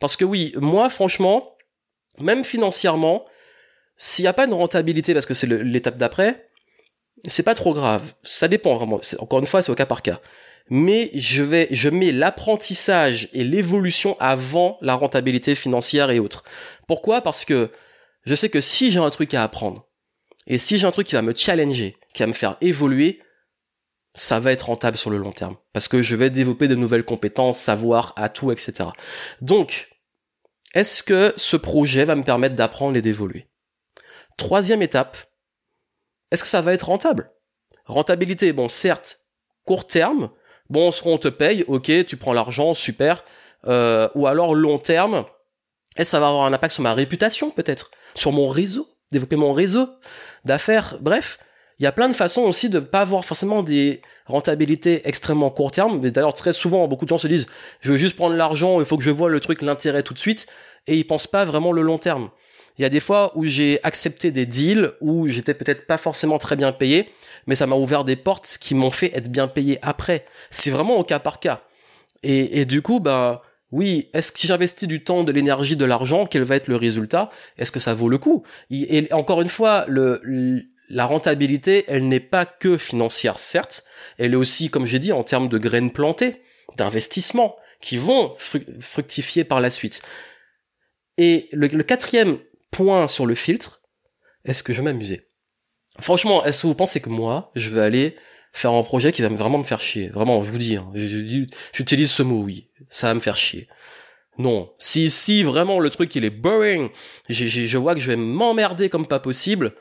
Parce 0.00 0.16
que 0.16 0.24
oui, 0.24 0.52
moi, 0.56 0.90
franchement, 0.90 1.56
même 2.18 2.44
financièrement, 2.44 3.24
s'il 3.96 4.24
n'y 4.24 4.28
a 4.28 4.32
pas 4.32 4.48
de 4.48 4.52
rentabilité, 4.52 5.14
parce 5.14 5.24
que 5.24 5.32
c'est 5.32 5.46
l'étape 5.46 5.96
d'après, 5.96 6.50
c'est 7.28 7.44
pas 7.44 7.54
trop 7.54 7.72
grave. 7.72 8.14
Ça 8.24 8.48
dépend 8.48 8.74
vraiment. 8.74 9.00
Encore 9.20 9.38
une 9.38 9.46
fois, 9.46 9.62
c'est 9.62 9.70
au 9.70 9.76
cas 9.76 9.86
par 9.86 10.02
cas. 10.02 10.20
Mais 10.70 11.12
je 11.14 11.44
vais, 11.44 11.68
je 11.70 11.88
mets 11.88 12.10
l'apprentissage 12.10 13.28
et 13.32 13.44
l'évolution 13.44 14.16
avant 14.18 14.76
la 14.80 14.96
rentabilité 14.96 15.54
financière 15.54 16.10
et 16.10 16.18
autres. 16.18 16.42
Pourquoi? 16.88 17.20
Parce 17.20 17.44
que 17.44 17.70
je 18.24 18.34
sais 18.34 18.48
que 18.48 18.60
si 18.60 18.90
j'ai 18.90 18.98
un 18.98 19.10
truc 19.10 19.34
à 19.34 19.44
apprendre, 19.44 19.86
et 20.48 20.58
si 20.58 20.78
j'ai 20.78 20.86
un 20.88 20.90
truc 20.90 21.06
qui 21.06 21.14
va 21.14 21.22
me 21.22 21.32
challenger, 21.32 21.96
qui 22.12 22.24
va 22.24 22.26
me 22.26 22.32
faire 22.32 22.56
évoluer, 22.60 23.20
ça 24.16 24.40
va 24.40 24.50
être 24.50 24.66
rentable 24.66 24.96
sur 24.96 25.10
le 25.10 25.18
long 25.18 25.30
terme. 25.30 25.56
Parce 25.72 25.86
que 25.86 26.02
je 26.02 26.16
vais 26.16 26.30
développer 26.30 26.66
de 26.66 26.74
nouvelles 26.74 27.04
compétences, 27.04 27.58
savoir, 27.58 28.12
atouts, 28.16 28.50
etc. 28.50 28.88
Donc, 29.40 29.90
est-ce 30.74 31.02
que 31.02 31.32
ce 31.36 31.56
projet 31.56 32.04
va 32.04 32.16
me 32.16 32.24
permettre 32.24 32.56
d'apprendre 32.56 32.96
et 32.96 33.02
d'évoluer? 33.02 33.46
Troisième 34.36 34.82
étape, 34.82 35.16
est-ce 36.30 36.42
que 36.42 36.48
ça 36.48 36.62
va 36.62 36.72
être 36.72 36.88
rentable? 36.88 37.30
Rentabilité, 37.84 38.52
bon, 38.52 38.68
certes, 38.68 39.20
court 39.64 39.86
terme, 39.86 40.30
bon, 40.68 40.90
on 41.04 41.18
te 41.18 41.28
paye, 41.28 41.64
ok, 41.68 42.04
tu 42.06 42.16
prends 42.16 42.32
l'argent, 42.32 42.74
super. 42.74 43.24
Euh, 43.66 44.08
ou 44.14 44.26
alors 44.26 44.54
long 44.54 44.78
terme, 44.78 45.24
est-ce 45.96 46.08
que 46.08 46.10
ça 46.10 46.20
va 46.20 46.28
avoir 46.28 46.44
un 46.44 46.52
impact 46.52 46.74
sur 46.74 46.82
ma 46.82 46.94
réputation 46.94 47.50
peut-être? 47.50 47.90
Sur 48.14 48.32
mon 48.32 48.48
réseau 48.48 48.88
Développer 49.12 49.36
mon 49.36 49.52
réseau 49.52 49.88
d'affaires 50.44 50.98
Bref, 51.00 51.38
il 51.78 51.82
y 51.82 51.86
a 51.86 51.92
plein 51.92 52.08
de 52.08 52.14
façons 52.14 52.42
aussi 52.42 52.70
de 52.70 52.78
pas 52.78 53.00
avoir 53.00 53.24
forcément 53.24 53.62
des 53.62 54.00
rentabilités 54.24 55.02
extrêmement 55.04 55.50
court 55.50 55.70
terme. 55.70 56.00
D'ailleurs, 56.00 56.32
très 56.32 56.52
souvent, 56.52 56.88
beaucoup 56.88 57.04
de 57.04 57.10
gens 57.10 57.18
se 57.18 57.28
disent, 57.28 57.46
je 57.80 57.92
veux 57.92 57.98
juste 57.98 58.16
prendre 58.16 58.34
l'argent, 58.34 58.80
il 58.80 58.86
faut 58.86 58.96
que 58.96 59.04
je 59.04 59.10
vois 59.10 59.28
le 59.28 59.40
truc, 59.40 59.60
l'intérêt 59.60 60.02
tout 60.02 60.14
de 60.14 60.18
suite. 60.18 60.46
Et 60.86 60.96
ils 60.96 61.06
pensent 61.06 61.26
pas 61.26 61.44
vraiment 61.44 61.72
le 61.72 61.82
long 61.82 61.98
terme. 61.98 62.30
Il 62.78 62.82
y 62.82 62.84
a 62.84 62.88
des 62.88 63.00
fois 63.00 63.32
où 63.34 63.44
j'ai 63.44 63.80
accepté 63.82 64.30
des 64.30 64.46
deals 64.46 64.92
où 65.00 65.28
j'étais 65.28 65.54
peut-être 65.54 65.86
pas 65.86 65.98
forcément 65.98 66.38
très 66.38 66.56
bien 66.56 66.72
payé, 66.72 67.10
mais 67.46 67.54
ça 67.54 67.66
m'a 67.66 67.76
ouvert 67.76 68.04
des 68.04 68.16
portes 68.16 68.58
qui 68.60 68.74
m'ont 68.74 68.90
fait 68.90 69.16
être 69.16 69.30
bien 69.30 69.48
payé 69.48 69.78
après. 69.82 70.24
C'est 70.50 70.70
vraiment 70.70 70.96
au 70.96 71.04
cas 71.04 71.18
par 71.18 71.40
cas. 71.40 71.62
Et, 72.22 72.64
du 72.64 72.82
coup, 72.82 72.98
bah, 72.98 73.42
oui, 73.70 74.08
est-ce 74.12 74.32
que 74.32 74.40
si 74.40 74.46
j'investis 74.46 74.88
du 74.88 75.04
temps, 75.04 75.22
de 75.22 75.30
l'énergie, 75.30 75.76
de 75.76 75.84
l'argent, 75.84 76.26
quel 76.26 76.42
va 76.42 76.56
être 76.56 76.66
le 76.66 76.76
résultat? 76.76 77.30
Est-ce 77.56 77.70
que 77.70 77.78
ça 77.78 77.94
vaut 77.94 78.08
le 78.08 78.18
coup? 78.18 78.42
Et 78.70 79.06
encore 79.12 79.42
une 79.42 79.48
fois, 79.48 79.84
le, 79.86 80.20
la 80.88 81.06
rentabilité, 81.06 81.84
elle 81.88 82.08
n'est 82.08 82.20
pas 82.20 82.46
que 82.46 82.78
financière, 82.78 83.40
certes, 83.40 83.84
elle 84.18 84.34
est 84.34 84.36
aussi, 84.36 84.70
comme 84.70 84.86
j'ai 84.86 84.98
dit, 84.98 85.12
en 85.12 85.24
termes 85.24 85.48
de 85.48 85.58
graines 85.58 85.92
plantées, 85.92 86.42
d'investissements, 86.76 87.56
qui 87.80 87.96
vont 87.96 88.34
fructifier 88.80 89.44
par 89.44 89.60
la 89.60 89.70
suite. 89.70 90.02
Et 91.18 91.48
le, 91.52 91.68
quatrième 91.82 92.38
point 92.70 93.06
sur 93.08 93.26
le 93.26 93.34
filtre, 93.34 93.82
est-ce 94.44 94.62
que 94.62 94.72
je 94.72 94.78
vais 94.78 94.84
m'amuser? 94.84 95.28
Franchement, 95.98 96.44
est-ce 96.44 96.62
que 96.62 96.66
vous 96.66 96.74
pensez 96.74 97.00
que 97.00 97.08
moi, 97.08 97.50
je 97.54 97.70
vais 97.70 97.80
aller 97.80 98.16
faire 98.52 98.72
un 98.72 98.82
projet 98.82 99.12
qui 99.12 99.22
va 99.22 99.28
vraiment 99.28 99.58
me 99.58 99.64
faire 99.64 99.80
chier? 99.80 100.08
Vraiment, 100.08 100.42
je 100.42 100.50
vous 100.50 100.58
dis, 100.58 100.76
hein, 100.76 100.90
j'utilise 101.72 102.10
ce 102.10 102.22
mot, 102.22 102.42
oui, 102.42 102.70
ça 102.90 103.08
va 103.08 103.14
me 103.14 103.20
faire 103.20 103.36
chier. 103.36 103.68
Non. 104.38 104.74
Si, 104.78 105.08
si 105.08 105.42
vraiment 105.42 105.80
le 105.80 105.88
truc 105.88 106.14
il 106.14 106.24
est 106.24 106.30
boring, 106.30 106.90
je 107.28 107.78
vois 107.78 107.94
que 107.94 108.00
je 108.00 108.10
vais 108.10 108.16
m'emmerder 108.16 108.90
comme 108.90 109.06
pas 109.06 109.20
possible, 109.20 109.74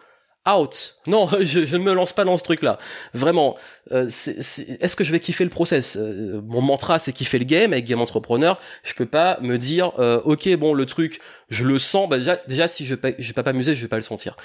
out. 0.48 0.98
Non, 1.08 1.28
je, 1.42 1.60
ne 1.76 1.84
me 1.84 1.94
lance 1.94 2.14
pas 2.14 2.24
dans 2.24 2.38
ce 2.38 2.44
truc-là. 2.44 2.78
Vraiment. 3.14 3.58
Euh, 3.92 4.08
est-ce 4.08 4.96
que 4.96 5.04
je 5.04 5.12
vais 5.12 5.20
kiffer 5.20 5.44
le 5.44 5.50
process? 5.50 5.98
Euh, 6.00 6.42
Mon 6.44 6.62
mantra, 6.62 7.00
c'est 7.00 7.14
kiffer 7.14 7.40
le 7.40 7.46
game 7.46 7.74
avec 7.74 7.86
Game 7.86 8.02
Entrepreneur. 8.02 8.60
Je 8.84 8.94
peux 8.94 9.06
pas 9.06 9.38
me 9.42 9.58
dire, 9.58 9.92
euh, 10.00 10.22
ok, 10.24 10.56
bon, 10.56 10.74
le 10.74 10.86
truc, 10.86 11.20
je 11.50 11.64
le 11.64 11.80
sens. 11.80 12.10
Bah 12.10 12.18
déjà, 12.18 12.38
déjà, 12.48 12.68
si 12.68 12.86
je 12.86 12.96
vais 12.96 13.34
pas 13.34 13.44
m'amuser, 13.44 13.76
je 13.76 13.82
vais 13.82 13.88
pas 13.88 13.96
le 13.96 14.02
sentir. 14.02 14.36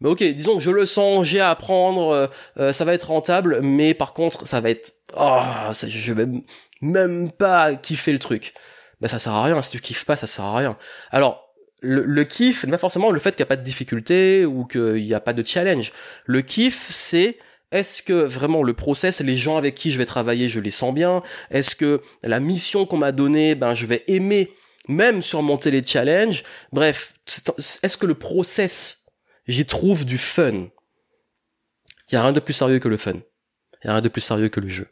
Mais 0.00 0.08
ok, 0.08 0.22
disons 0.22 0.56
que 0.56 0.62
je 0.62 0.70
le 0.70 0.86
sens, 0.86 1.26
j'ai 1.26 1.40
à 1.40 1.50
apprendre, 1.50 2.30
ça 2.56 2.84
va 2.84 2.94
être 2.94 3.08
rentable, 3.08 3.60
mais 3.62 3.94
par 3.94 4.12
contre, 4.12 4.46
ça 4.46 4.60
va 4.60 4.70
être, 4.70 4.92
ah, 5.16 5.70
je 5.72 6.12
vais 6.12 6.26
même 6.80 7.32
pas 7.32 7.74
kiffer 7.74 8.12
le 8.12 8.20
truc. 8.20 8.54
Bah 9.00 9.08
ça 9.08 9.18
sert 9.18 9.32
à 9.32 9.44
rien. 9.44 9.60
Si 9.62 9.70
tu 9.70 9.80
kiffes 9.80 10.04
pas, 10.04 10.16
ça 10.16 10.26
sert 10.26 10.44
à 10.44 10.56
rien. 10.56 10.76
Alors 11.10 11.47
le, 11.80 12.02
le 12.02 12.24
kiff 12.24 12.66
pas 12.66 12.78
forcément 12.78 13.10
le 13.10 13.20
fait 13.20 13.30
qu'il 13.30 13.42
n'y 13.42 13.48
a 13.48 13.54
pas 13.54 13.56
de 13.56 13.62
difficulté 13.62 14.44
ou 14.44 14.64
qu'il 14.64 15.04
n'y 15.04 15.14
a 15.14 15.20
pas 15.20 15.32
de 15.32 15.44
challenge. 15.44 15.92
Le 16.26 16.42
kiff, 16.42 16.90
c'est 16.90 17.38
est-ce 17.70 18.02
que 18.02 18.12
vraiment 18.12 18.62
le 18.62 18.72
process, 18.72 19.20
les 19.20 19.36
gens 19.36 19.56
avec 19.56 19.74
qui 19.74 19.90
je 19.90 19.98
vais 19.98 20.06
travailler, 20.06 20.48
je 20.48 20.60
les 20.60 20.70
sens 20.70 20.94
bien? 20.94 21.22
Est-ce 21.50 21.76
que 21.76 22.02
la 22.22 22.40
mission 22.40 22.86
qu'on 22.86 22.96
m'a 22.96 23.12
donnée, 23.12 23.54
ben 23.54 23.74
je 23.74 23.86
vais 23.86 24.04
aimer 24.06 24.52
même 24.88 25.22
surmonter 25.22 25.70
les 25.70 25.86
challenges 25.86 26.44
Bref, 26.72 27.14
est-ce 27.82 27.96
que 27.96 28.06
le 28.06 28.14
process, 28.14 29.06
j'y 29.46 29.66
trouve 29.66 30.06
du 30.06 30.16
fun? 30.18 30.68
Il 32.10 32.14
y 32.14 32.16
a 32.16 32.22
rien 32.22 32.32
de 32.32 32.40
plus 32.40 32.54
sérieux 32.54 32.78
que 32.78 32.88
le 32.88 32.96
fun. 32.96 33.20
Il 33.84 33.86
y 33.86 33.90
a 33.90 33.92
rien 33.92 34.00
de 34.00 34.08
plus 34.08 34.22
sérieux 34.22 34.48
que 34.48 34.60
le 34.60 34.68
jeu. 34.68 34.88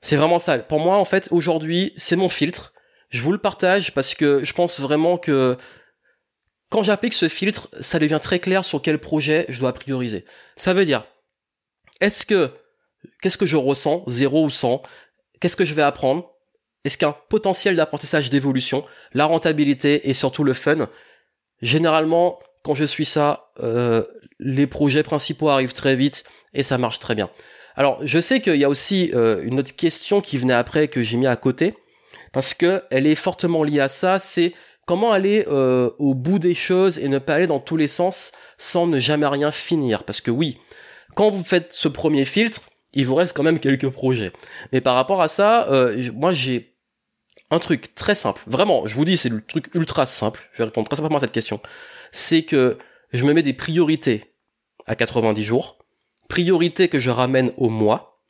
C'est 0.00 0.16
vraiment 0.16 0.38
ça. 0.38 0.58
Pour 0.58 0.80
moi, 0.80 0.96
en 0.96 1.04
fait, 1.04 1.28
aujourd'hui, 1.30 1.92
c'est 1.96 2.16
mon 2.16 2.30
filtre. 2.30 2.72
Je 3.10 3.22
vous 3.22 3.32
le 3.32 3.38
partage 3.38 3.94
parce 3.94 4.14
que 4.14 4.44
je 4.44 4.52
pense 4.52 4.80
vraiment 4.80 5.18
que 5.18 5.56
quand 6.70 6.82
j'applique 6.82 7.14
ce 7.14 7.28
filtre, 7.28 7.68
ça 7.80 7.98
devient 7.98 8.18
très 8.20 8.38
clair 8.38 8.64
sur 8.64 8.82
quel 8.82 8.98
projet 8.98 9.46
je 9.48 9.60
dois 9.60 9.72
prioriser. 9.72 10.24
Ça 10.56 10.74
veut 10.74 10.84
dire, 10.84 11.04
est-ce 12.00 12.26
que, 12.26 12.50
qu'est-ce 13.22 13.38
que 13.38 13.46
je 13.46 13.56
ressens, 13.56 14.04
0 14.06 14.44
ou 14.44 14.50
100 14.50 14.82
Qu'est-ce 15.40 15.56
que 15.56 15.64
je 15.64 15.74
vais 15.74 15.82
apprendre? 15.82 16.30
Est-ce 16.84 16.98
qu'un 16.98 17.14
potentiel 17.28 17.76
d'apprentissage 17.76 18.30
d'évolution, 18.30 18.84
la 19.12 19.24
rentabilité 19.24 20.08
et 20.08 20.14
surtout 20.14 20.44
le 20.44 20.54
fun? 20.54 20.88
Généralement, 21.60 22.38
quand 22.62 22.74
je 22.74 22.84
suis 22.84 23.04
ça, 23.04 23.50
euh, 23.60 24.04
les 24.38 24.66
projets 24.66 25.02
principaux 25.02 25.48
arrivent 25.48 25.72
très 25.72 25.96
vite 25.96 26.24
et 26.52 26.62
ça 26.62 26.78
marche 26.78 26.98
très 26.98 27.14
bien. 27.14 27.30
Alors, 27.76 27.98
je 28.02 28.20
sais 28.20 28.40
qu'il 28.40 28.56
y 28.56 28.64
a 28.64 28.68
aussi 28.68 29.10
euh, 29.14 29.42
une 29.42 29.60
autre 29.60 29.74
question 29.74 30.20
qui 30.20 30.38
venait 30.38 30.54
après 30.54 30.88
que 30.88 31.02
j'ai 31.02 31.16
mis 31.16 31.26
à 31.26 31.36
côté, 31.36 31.74
parce 32.32 32.54
que 32.54 32.82
elle 32.90 33.06
est 33.06 33.14
fortement 33.14 33.62
liée 33.62 33.80
à 33.80 33.88
ça, 33.88 34.18
c'est 34.18 34.52
comment 34.86 35.12
aller 35.12 35.44
euh, 35.48 35.90
au 35.98 36.14
bout 36.14 36.38
des 36.38 36.54
choses 36.54 36.98
et 36.98 37.08
ne 37.08 37.18
pas 37.18 37.34
aller 37.34 37.46
dans 37.46 37.60
tous 37.60 37.76
les 37.76 37.88
sens 37.88 38.32
sans 38.56 38.86
ne 38.86 38.98
jamais 38.98 39.26
rien 39.26 39.50
finir. 39.50 40.04
Parce 40.04 40.20
que 40.20 40.30
oui, 40.30 40.58
quand 41.14 41.30
vous 41.30 41.44
faites 41.44 41.72
ce 41.72 41.88
premier 41.88 42.24
filtre, 42.24 42.60
il 42.92 43.06
vous 43.06 43.14
reste 43.14 43.36
quand 43.36 43.42
même 43.42 43.58
quelques 43.58 43.90
projets. 43.90 44.32
Mais 44.72 44.80
par 44.80 44.94
rapport 44.94 45.20
à 45.20 45.28
ça, 45.28 45.70
euh, 45.70 46.10
moi 46.14 46.32
j'ai 46.32 46.76
un 47.50 47.58
truc 47.58 47.94
très 47.94 48.14
simple. 48.14 48.42
Vraiment, 48.46 48.86
je 48.86 48.94
vous 48.94 49.04
dis, 49.04 49.16
c'est 49.16 49.28
le 49.28 49.42
truc 49.42 49.70
ultra 49.74 50.06
simple. 50.06 50.48
Je 50.52 50.58
vais 50.58 50.64
répondre 50.64 50.88
très 50.88 50.96
simplement 50.96 51.18
à 51.18 51.20
cette 51.20 51.32
question. 51.32 51.60
C'est 52.12 52.42
que 52.42 52.78
je 53.12 53.24
me 53.24 53.32
mets 53.32 53.42
des 53.42 53.52
priorités 53.52 54.34
à 54.86 54.96
90 54.96 55.42
jours, 55.42 55.78
priorités 56.28 56.88
que 56.88 56.98
je 56.98 57.10
ramène 57.10 57.52
au 57.56 57.68
mois, 57.68 58.20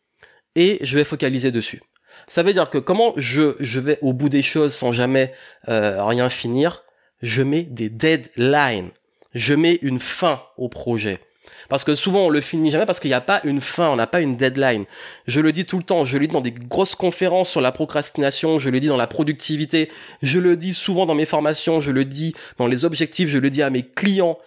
et 0.54 0.78
je 0.80 0.98
vais 0.98 1.04
focaliser 1.04 1.50
dessus. 1.50 1.82
Ça 2.28 2.42
veut 2.42 2.52
dire 2.52 2.70
que 2.70 2.78
comment 2.78 3.12
je, 3.16 3.54
je 3.60 3.80
vais 3.80 3.98
au 4.02 4.12
bout 4.12 4.28
des 4.28 4.42
choses 4.42 4.74
sans 4.74 4.92
jamais 4.92 5.32
euh, 5.68 6.04
rien 6.04 6.28
finir, 6.28 6.84
je 7.22 7.42
mets 7.42 7.62
des 7.62 7.88
deadlines. 7.88 8.90
Je 9.34 9.54
mets 9.54 9.78
une 9.82 10.00
fin 10.00 10.42
au 10.56 10.68
projet. 10.68 11.20
Parce 11.68 11.84
que 11.84 11.94
souvent 11.94 12.26
on 12.26 12.28
le 12.28 12.40
finit 12.40 12.70
jamais 12.70 12.86
parce 12.86 13.00
qu'il 13.00 13.10
n'y 13.10 13.14
a 13.14 13.20
pas 13.20 13.40
une 13.44 13.60
fin, 13.60 13.88
on 13.90 13.96
n'a 13.96 14.06
pas 14.06 14.20
une 14.20 14.36
deadline. 14.36 14.84
Je 15.26 15.40
le 15.40 15.52
dis 15.52 15.64
tout 15.64 15.78
le 15.78 15.82
temps, 15.82 16.04
je 16.04 16.16
le 16.16 16.26
dis 16.26 16.32
dans 16.32 16.40
des 16.40 16.52
grosses 16.52 16.94
conférences 16.94 17.50
sur 17.50 17.60
la 17.60 17.72
procrastination, 17.72 18.58
je 18.58 18.70
le 18.70 18.80
dis 18.80 18.88
dans 18.88 18.96
la 18.96 19.06
productivité, 19.06 19.90
je 20.22 20.38
le 20.38 20.56
dis 20.56 20.74
souvent 20.74 21.06
dans 21.06 21.14
mes 21.14 21.26
formations, 21.26 21.80
je 21.80 21.90
le 21.90 22.04
dis 22.04 22.34
dans 22.58 22.66
les 22.66 22.84
objectifs, 22.84 23.28
je 23.28 23.38
le 23.38 23.50
dis 23.50 23.62
à 23.62 23.70
mes 23.70 23.82
clients. 23.82 24.38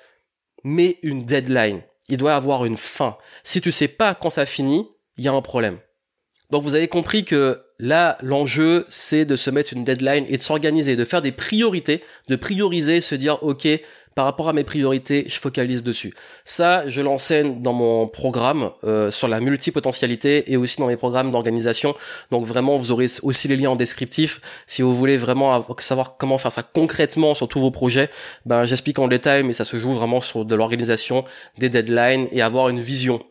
Mais 0.63 0.97
une 1.03 1.23
deadline, 1.23 1.81
il 2.09 2.17
doit 2.17 2.35
avoir 2.35 2.65
une 2.65 2.77
fin. 2.77 3.17
Si 3.43 3.61
tu 3.61 3.71
sais 3.71 3.87
pas 3.87 4.13
quand 4.13 4.29
ça 4.29 4.45
finit, 4.45 4.87
il 5.17 5.23
y 5.23 5.27
a 5.27 5.33
un 5.33 5.41
problème. 5.41 5.77
Donc 6.51 6.63
vous 6.63 6.73
avez 6.73 6.87
compris 6.87 7.25
que 7.25 7.61
là, 7.77 8.17
l'enjeu, 8.21 8.85
c'est 8.87 9.25
de 9.25 9.35
se 9.35 9.49
mettre 9.51 9.73
une 9.73 9.83
deadline 9.83 10.25
et 10.29 10.37
de 10.37 10.41
s'organiser, 10.41 10.95
de 10.95 11.05
faire 11.05 11.21
des 11.21 11.31
priorités, 11.31 12.03
de 12.27 12.35
prioriser, 12.35 13.01
se 13.01 13.13
dire, 13.13 13.43
OK, 13.43 13.67
par 14.15 14.25
rapport 14.25 14.49
à 14.49 14.53
mes 14.53 14.63
priorités, 14.63 15.25
je 15.29 15.39
focalise 15.39 15.83
dessus. 15.83 16.13
Ça, 16.43 16.85
je 16.89 17.01
l'enseigne 17.01 17.61
dans 17.61 17.71
mon 17.71 18.07
programme 18.07 18.71
euh, 18.83 19.11
sur 19.11 19.27
la 19.27 19.39
multipotentialité 19.39 20.51
et 20.51 20.57
aussi 20.57 20.77
dans 20.77 20.87
mes 20.87 20.97
programmes 20.97 21.31
d'organisation. 21.31 21.95
Donc 22.31 22.45
vraiment, 22.45 22.77
vous 22.77 22.91
aurez 22.91 23.07
aussi 23.21 23.47
les 23.47 23.55
liens 23.55 23.69
en 23.69 23.75
descriptif. 23.75 24.41
Si 24.67 24.81
vous 24.81 24.93
voulez 24.93 25.17
vraiment 25.17 25.65
savoir 25.79 26.17
comment 26.17 26.37
faire 26.37 26.51
ça 26.51 26.63
concrètement 26.63 27.35
sur 27.35 27.47
tous 27.47 27.59
vos 27.61 27.71
projets, 27.71 28.09
ben 28.45 28.65
j'explique 28.65 28.99
en 28.99 29.07
détail, 29.07 29.43
mais 29.43 29.53
ça 29.53 29.63
se 29.63 29.79
joue 29.79 29.93
vraiment 29.93 30.19
sur 30.19 30.43
de 30.43 30.55
l'organisation, 30.55 31.23
des 31.57 31.69
deadlines 31.69 32.27
et 32.31 32.41
avoir 32.41 32.69
une 32.69 32.79
vision 32.79 33.23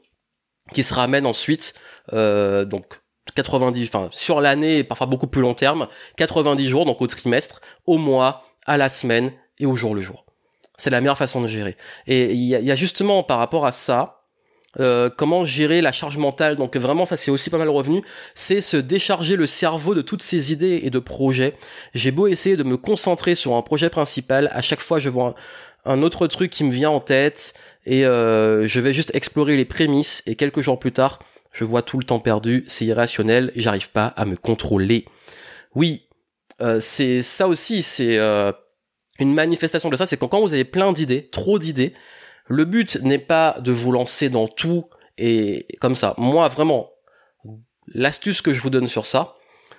qui 0.72 0.82
se 0.82 0.94
ramène 0.94 1.26
ensuite 1.26 1.74
euh, 2.12 2.64
donc 2.64 3.00
90, 3.34 3.88
enfin 3.88 4.08
sur 4.12 4.40
l'année 4.40 4.84
parfois 4.84 5.06
beaucoup 5.06 5.26
plus 5.26 5.42
long 5.42 5.54
terme, 5.54 5.88
90 6.16 6.68
jours, 6.68 6.84
donc 6.84 7.00
au 7.00 7.06
trimestre, 7.06 7.60
au 7.86 7.98
mois, 7.98 8.44
à 8.66 8.76
la 8.76 8.88
semaine 8.88 9.32
et 9.58 9.66
au 9.66 9.76
jour 9.76 9.94
le 9.94 10.02
jour. 10.02 10.24
C'est 10.76 10.90
la 10.90 11.00
meilleure 11.00 11.18
façon 11.18 11.40
de 11.40 11.48
gérer. 11.48 11.76
Et 12.06 12.32
il 12.32 12.44
y, 12.44 12.70
a 12.70 12.76
justement 12.76 13.24
par 13.24 13.38
rapport 13.38 13.66
à 13.66 13.72
ça, 13.72 14.18
euh, 14.78 15.10
comment 15.10 15.44
gérer 15.44 15.80
la 15.80 15.90
charge 15.90 16.18
mentale. 16.18 16.56
Donc 16.56 16.76
vraiment, 16.76 17.04
ça 17.04 17.16
c'est 17.16 17.32
aussi 17.32 17.50
pas 17.50 17.58
mal 17.58 17.68
revenu. 17.68 18.02
C'est 18.34 18.60
se 18.60 18.76
décharger 18.76 19.34
le 19.34 19.48
cerveau 19.48 19.94
de 19.94 20.02
toutes 20.02 20.22
ces 20.22 20.52
idées 20.52 20.80
et 20.84 20.90
de 20.90 21.00
projets. 21.00 21.54
J'ai 21.94 22.12
beau 22.12 22.28
essayer 22.28 22.56
de 22.56 22.62
me 22.62 22.76
concentrer 22.76 23.34
sur 23.34 23.54
un 23.54 23.62
projet 23.62 23.90
principal, 23.90 24.50
à 24.52 24.62
chaque 24.62 24.80
fois 24.80 25.00
je 25.00 25.08
vois 25.08 25.34
un, 25.84 26.02
autre 26.02 26.28
truc 26.28 26.52
qui 26.52 26.62
me 26.62 26.70
vient 26.70 26.90
en 26.90 27.00
tête 27.00 27.54
et 27.86 28.04
euh, 28.04 28.66
je 28.66 28.78
vais 28.78 28.92
juste 28.92 29.14
explorer 29.14 29.56
les 29.56 29.64
prémices 29.64 30.22
et 30.26 30.36
quelques 30.36 30.60
jours 30.60 30.78
plus 30.78 30.92
tard, 30.92 31.18
je 31.52 31.64
vois 31.64 31.82
tout 31.82 31.98
le 31.98 32.04
temps 32.04 32.20
perdu, 32.20 32.64
c'est 32.66 32.84
irrationnel, 32.84 33.52
j'arrive 33.56 33.90
pas 33.90 34.06
à 34.06 34.24
me 34.24 34.36
contrôler. 34.36 35.04
Oui, 35.74 36.08
euh, 36.60 36.80
c'est 36.80 37.22
ça 37.22 37.48
aussi, 37.48 37.82
c'est 37.82 38.18
une 39.18 39.34
manifestation 39.34 39.88
de 39.88 39.96
ça, 39.96 40.06
c'est 40.06 40.16
quand 40.16 40.40
vous 40.40 40.52
avez 40.52 40.64
plein 40.64 40.92
d'idées, 40.92 41.28
trop 41.28 41.58
d'idées, 41.58 41.94
le 42.46 42.64
but 42.64 42.96
n'est 43.02 43.18
pas 43.18 43.56
de 43.60 43.72
vous 43.72 43.92
lancer 43.92 44.30
dans 44.30 44.48
tout 44.48 44.88
et 45.18 45.66
comme 45.80 45.96
ça. 45.96 46.14
Moi, 46.16 46.48
vraiment, 46.48 46.90
l'astuce 47.88 48.40
que 48.40 48.54
je 48.54 48.60
vous 48.60 48.70
donne 48.70 48.86
sur 48.86 49.04
ça, 49.04 49.34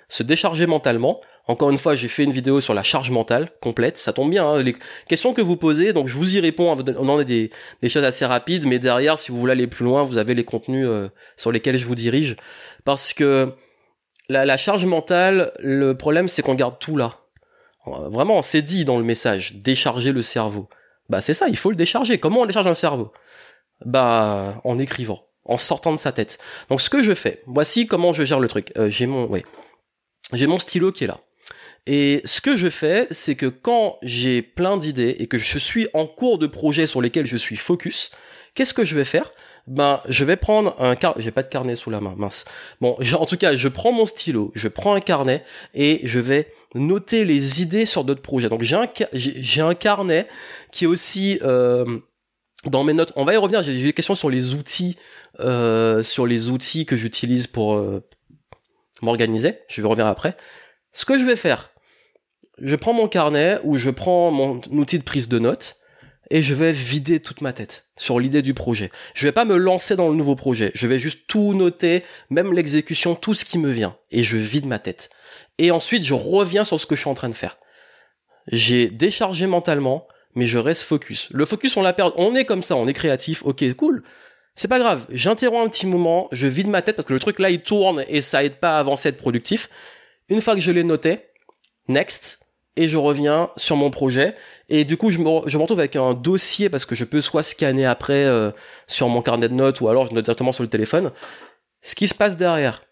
se 0.08 0.22
décharger 0.22 0.66
mentalement. 0.66 1.20
Encore 1.50 1.70
une 1.70 1.78
fois, 1.78 1.96
j'ai 1.96 2.06
fait 2.06 2.22
une 2.22 2.30
vidéo 2.30 2.60
sur 2.60 2.74
la 2.74 2.84
charge 2.84 3.10
mentale 3.10 3.50
complète. 3.60 3.98
Ça 3.98 4.12
tombe 4.12 4.30
bien, 4.30 4.46
hein, 4.48 4.62
les 4.62 4.76
questions 5.08 5.34
que 5.34 5.40
vous 5.42 5.56
posez, 5.56 5.92
donc 5.92 6.06
je 6.06 6.16
vous 6.16 6.36
y 6.36 6.38
réponds. 6.38 6.76
On 6.96 7.08
en 7.08 7.18
a 7.18 7.24
des, 7.24 7.50
des 7.82 7.88
choses 7.88 8.04
assez 8.04 8.24
rapides, 8.24 8.66
mais 8.68 8.78
derrière, 8.78 9.18
si 9.18 9.32
vous 9.32 9.38
voulez 9.38 9.52
aller 9.52 9.66
plus 9.66 9.84
loin, 9.84 10.04
vous 10.04 10.16
avez 10.16 10.34
les 10.34 10.44
contenus 10.44 10.86
euh, 10.88 11.08
sur 11.36 11.50
lesquels 11.50 11.76
je 11.76 11.86
vous 11.86 11.96
dirige. 11.96 12.36
Parce 12.84 13.12
que 13.12 13.52
la, 14.28 14.44
la 14.44 14.56
charge 14.56 14.84
mentale, 14.86 15.52
le 15.58 15.96
problème, 15.96 16.28
c'est 16.28 16.42
qu'on 16.42 16.54
garde 16.54 16.78
tout 16.78 16.96
là. 16.96 17.16
Vraiment, 17.84 18.42
c'est 18.42 18.62
dit 18.62 18.84
dans 18.84 18.98
le 18.98 19.04
message, 19.04 19.56
décharger 19.56 20.12
le 20.12 20.22
cerveau. 20.22 20.68
Bah 21.08 21.20
c'est 21.20 21.34
ça, 21.34 21.48
il 21.48 21.56
faut 21.56 21.70
le 21.70 21.76
décharger. 21.76 22.18
Comment 22.18 22.42
on 22.42 22.46
décharge 22.46 22.68
un 22.68 22.74
cerveau? 22.74 23.12
Bah 23.84 24.60
en 24.62 24.78
écrivant, 24.78 25.26
en 25.46 25.58
sortant 25.58 25.90
de 25.92 25.98
sa 25.98 26.12
tête. 26.12 26.38
Donc 26.68 26.80
ce 26.80 26.90
que 26.90 27.02
je 27.02 27.12
fais, 27.12 27.42
voici 27.46 27.88
comment 27.88 28.12
je 28.12 28.24
gère 28.24 28.38
le 28.38 28.46
truc. 28.46 28.72
Euh, 28.76 28.88
j'ai 28.88 29.06
mon, 29.06 29.26
ouais, 29.26 29.44
j'ai 30.32 30.46
mon 30.46 30.60
stylo 30.60 30.92
qui 30.92 31.02
est 31.02 31.08
là. 31.08 31.18
Et 31.92 32.20
ce 32.24 32.40
que 32.40 32.56
je 32.56 32.70
fais, 32.70 33.08
c'est 33.10 33.34
que 33.34 33.46
quand 33.46 33.98
j'ai 34.00 34.42
plein 34.42 34.76
d'idées 34.76 35.16
et 35.18 35.26
que 35.26 35.38
je 35.38 35.58
suis 35.58 35.88
en 35.92 36.06
cours 36.06 36.38
de 36.38 36.46
projet 36.46 36.86
sur 36.86 37.00
lesquels 37.00 37.26
je 37.26 37.36
suis 37.36 37.56
focus, 37.56 38.12
qu'est-ce 38.54 38.74
que 38.74 38.84
je 38.84 38.94
vais 38.94 39.04
faire? 39.04 39.32
Ben 39.66 40.00
je 40.08 40.24
vais 40.24 40.36
prendre 40.36 40.80
un 40.80 40.94
carnet, 40.94 41.20
j'ai 41.20 41.32
pas 41.32 41.42
de 41.42 41.48
carnet 41.48 41.74
sous 41.74 41.90
la 41.90 42.00
main, 42.00 42.14
mince. 42.16 42.44
Bon, 42.80 42.96
en 43.14 43.26
tout 43.26 43.36
cas, 43.36 43.56
je 43.56 43.66
prends 43.66 43.90
mon 43.90 44.06
stylo, 44.06 44.52
je 44.54 44.68
prends 44.68 44.94
un 44.94 45.00
carnet 45.00 45.42
et 45.74 46.00
je 46.04 46.20
vais 46.20 46.52
noter 46.76 47.24
les 47.24 47.60
idées 47.60 47.86
sur 47.86 48.04
d'autres 48.04 48.22
projets. 48.22 48.48
Donc 48.48 48.62
j'ai 48.62 48.76
un 48.76 48.86
j'ai 49.12 49.60
un 49.60 49.74
carnet 49.74 50.28
qui 50.70 50.84
est 50.84 50.86
aussi 50.86 51.40
euh, 51.42 51.98
dans 52.66 52.84
mes 52.84 52.92
notes. 52.92 53.12
On 53.16 53.24
va 53.24 53.34
y 53.34 53.36
revenir. 53.36 53.64
J'ai 53.64 53.82
des 53.82 53.92
questions 53.92 54.14
sur 54.14 54.30
les 54.30 54.54
outils, 54.54 54.96
euh, 55.40 56.04
sur 56.04 56.24
les 56.24 56.50
outils 56.50 56.86
que 56.86 56.94
j'utilise 56.94 57.48
pour 57.48 57.74
euh, 57.74 58.00
m'organiser. 59.02 59.58
Je 59.66 59.82
vais 59.82 59.88
revenir 59.88 60.06
après. 60.06 60.36
Ce 60.92 61.04
que 61.04 61.18
je 61.18 61.24
vais 61.24 61.36
faire, 61.36 61.69
je 62.60 62.76
prends 62.76 62.92
mon 62.92 63.08
carnet 63.08 63.58
ou 63.64 63.78
je 63.78 63.90
prends 63.90 64.30
mon 64.30 64.60
outil 64.70 64.98
de 64.98 65.04
prise 65.04 65.28
de 65.28 65.38
notes 65.38 65.76
et 66.30 66.42
je 66.42 66.54
vais 66.54 66.72
vider 66.72 67.20
toute 67.20 67.40
ma 67.40 67.52
tête 67.52 67.88
sur 67.96 68.20
l'idée 68.20 68.42
du 68.42 68.54
projet. 68.54 68.90
Je 69.14 69.26
vais 69.26 69.32
pas 69.32 69.44
me 69.44 69.56
lancer 69.56 69.96
dans 69.96 70.08
le 70.08 70.14
nouveau 70.14 70.36
projet. 70.36 70.70
Je 70.74 70.86
vais 70.86 70.98
juste 70.98 71.26
tout 71.26 71.54
noter, 71.54 72.04
même 72.30 72.52
l'exécution, 72.52 73.16
tout 73.16 73.34
ce 73.34 73.44
qui 73.44 73.58
me 73.58 73.70
vient. 73.70 73.96
Et 74.10 74.22
je 74.22 74.36
vide 74.36 74.66
ma 74.66 74.78
tête. 74.78 75.10
Et 75.58 75.72
ensuite, 75.72 76.04
je 76.04 76.14
reviens 76.14 76.64
sur 76.64 76.78
ce 76.78 76.86
que 76.86 76.94
je 76.94 77.00
suis 77.00 77.10
en 77.10 77.14
train 77.14 77.28
de 77.28 77.34
faire. 77.34 77.58
J'ai 78.46 78.88
déchargé 78.88 79.46
mentalement, 79.46 80.06
mais 80.34 80.46
je 80.46 80.58
reste 80.58 80.84
focus. 80.84 81.28
Le 81.32 81.44
focus, 81.44 81.76
on 81.76 81.82
l'a 81.82 81.92
perdu. 81.92 82.14
On 82.16 82.34
est 82.36 82.44
comme 82.44 82.62
ça, 82.62 82.76
on 82.76 82.86
est 82.86 82.92
créatif. 82.92 83.42
Ok, 83.44 83.64
cool. 83.74 84.04
C'est 84.54 84.68
pas 84.68 84.78
grave. 84.78 85.06
J'interromps 85.10 85.66
un 85.66 85.68
petit 85.68 85.86
moment, 85.86 86.28
je 86.32 86.46
vide 86.46 86.68
ma 86.68 86.82
tête 86.82 86.94
parce 86.96 87.06
que 87.06 87.12
le 87.12 87.20
truc 87.20 87.38
là, 87.38 87.50
il 87.50 87.60
tourne 87.60 88.04
et 88.08 88.20
ça 88.20 88.44
aide 88.44 88.56
pas 88.56 88.76
à 88.76 88.78
avancer, 88.78 89.08
être 89.08 89.16
productif. 89.16 89.68
Une 90.28 90.40
fois 90.40 90.54
que 90.54 90.60
je 90.60 90.70
l'ai 90.70 90.84
noté, 90.84 91.20
next, 91.88 92.40
et 92.76 92.88
je 92.88 92.96
reviens 92.96 93.50
sur 93.56 93.76
mon 93.76 93.90
projet. 93.90 94.34
Et 94.68 94.84
du 94.84 94.96
coup, 94.96 95.10
je 95.10 95.18
me, 95.18 95.48
je 95.48 95.56
me 95.56 95.62
retrouve 95.62 95.80
avec 95.80 95.96
un 95.96 96.14
dossier 96.14 96.68
parce 96.68 96.84
que 96.84 96.94
je 96.94 97.04
peux 97.04 97.20
soit 97.20 97.42
scanner 97.42 97.86
après 97.86 98.24
euh, 98.24 98.50
sur 98.86 99.08
mon 99.08 99.22
carnet 99.22 99.48
de 99.48 99.54
notes 99.54 99.80
ou 99.80 99.88
alors 99.88 100.06
je 100.06 100.14
note 100.14 100.24
directement 100.24 100.52
sur 100.52 100.62
le 100.62 100.68
téléphone. 100.68 101.10
Ce 101.82 101.94
qui 101.94 102.08
se 102.08 102.14
passe 102.14 102.36
derrière, 102.36 102.82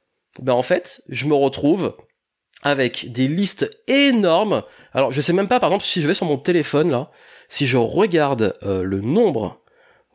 ben 0.40 0.52
en 0.52 0.62
fait, 0.62 1.02
je 1.08 1.26
me 1.26 1.34
retrouve 1.34 1.96
avec 2.62 3.12
des 3.12 3.28
listes 3.28 3.70
énormes. 3.86 4.62
Alors, 4.92 5.12
je 5.12 5.20
sais 5.20 5.32
même 5.32 5.48
pas, 5.48 5.60
par 5.60 5.70
exemple, 5.70 5.84
si 5.84 6.02
je 6.02 6.08
vais 6.08 6.14
sur 6.14 6.26
mon 6.26 6.38
téléphone 6.38 6.90
là, 6.90 7.10
si 7.48 7.66
je 7.66 7.76
regarde 7.76 8.54
euh, 8.62 8.82
le 8.82 9.00
nombre 9.00 9.62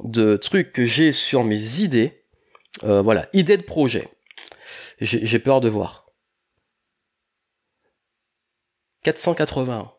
de 0.04 0.36
trucs 0.36 0.73
que 0.73 0.86
j'ai 0.86 1.12
sur 1.12 1.43
mes 1.43 1.82
idées, 1.82 2.23
euh, 2.84 3.02
voilà, 3.02 3.28
idées 3.34 3.58
de 3.58 3.63
projet. 3.63 4.08
J'ai 4.99 5.39
peur 5.39 5.60
de 5.60 5.69
voir. 5.69 6.03
481. 9.04 9.92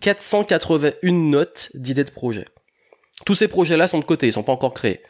481 0.00 1.12
notes 1.12 1.70
d'idées 1.74 2.04
de 2.04 2.10
projet. 2.10 2.46
Tous 3.24 3.34
ces 3.34 3.48
projets-là 3.48 3.86
sont 3.86 3.98
de 3.98 4.04
côté, 4.04 4.26
ils 4.26 4.32
sont 4.32 4.42
pas 4.42 4.52
encore 4.52 4.74
créés. 4.74 5.02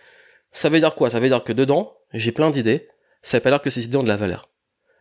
Ça 0.53 0.69
veut 0.69 0.79
dire 0.79 0.95
quoi? 0.95 1.11
Ça 1.11 1.21
veut 1.21 1.29
dire 1.29 1.43
que 1.43 1.53
dedans, 1.53 1.97
j'ai 2.13 2.33
plein 2.33 2.51
d'idées. 2.51 2.89
Ça 3.23 3.39
veut 3.39 3.43
pas 3.43 3.51
dire 3.51 3.63
que 3.63 3.71
ces 3.71 3.85
idées 3.85 3.97
ont 3.97 4.03
de 4.03 4.09
la 4.09 4.17
valeur. 4.17 4.51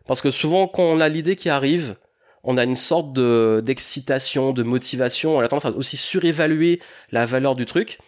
Parce 0.08 0.22
que 0.22 0.32
souvent, 0.32 0.68
quand 0.68 0.84
on 0.84 1.00
a 1.00 1.10
l'idée 1.10 1.36
qui 1.36 1.50
arrive, 1.50 1.96
on 2.44 2.58
a 2.58 2.64
une 2.64 2.76
sorte 2.76 3.14
de 3.14 3.62
d'excitation, 3.64 4.52
de 4.52 4.64
motivation. 4.64 5.38
On 5.38 5.42
a 5.42 5.48
tendance 5.48 5.66
à 5.66 5.72
aussi 5.72 5.98
surévaluer 5.98 6.82
la 7.12 7.26
valeur 7.26 7.56
du 7.56 7.66
truc. 7.66 8.00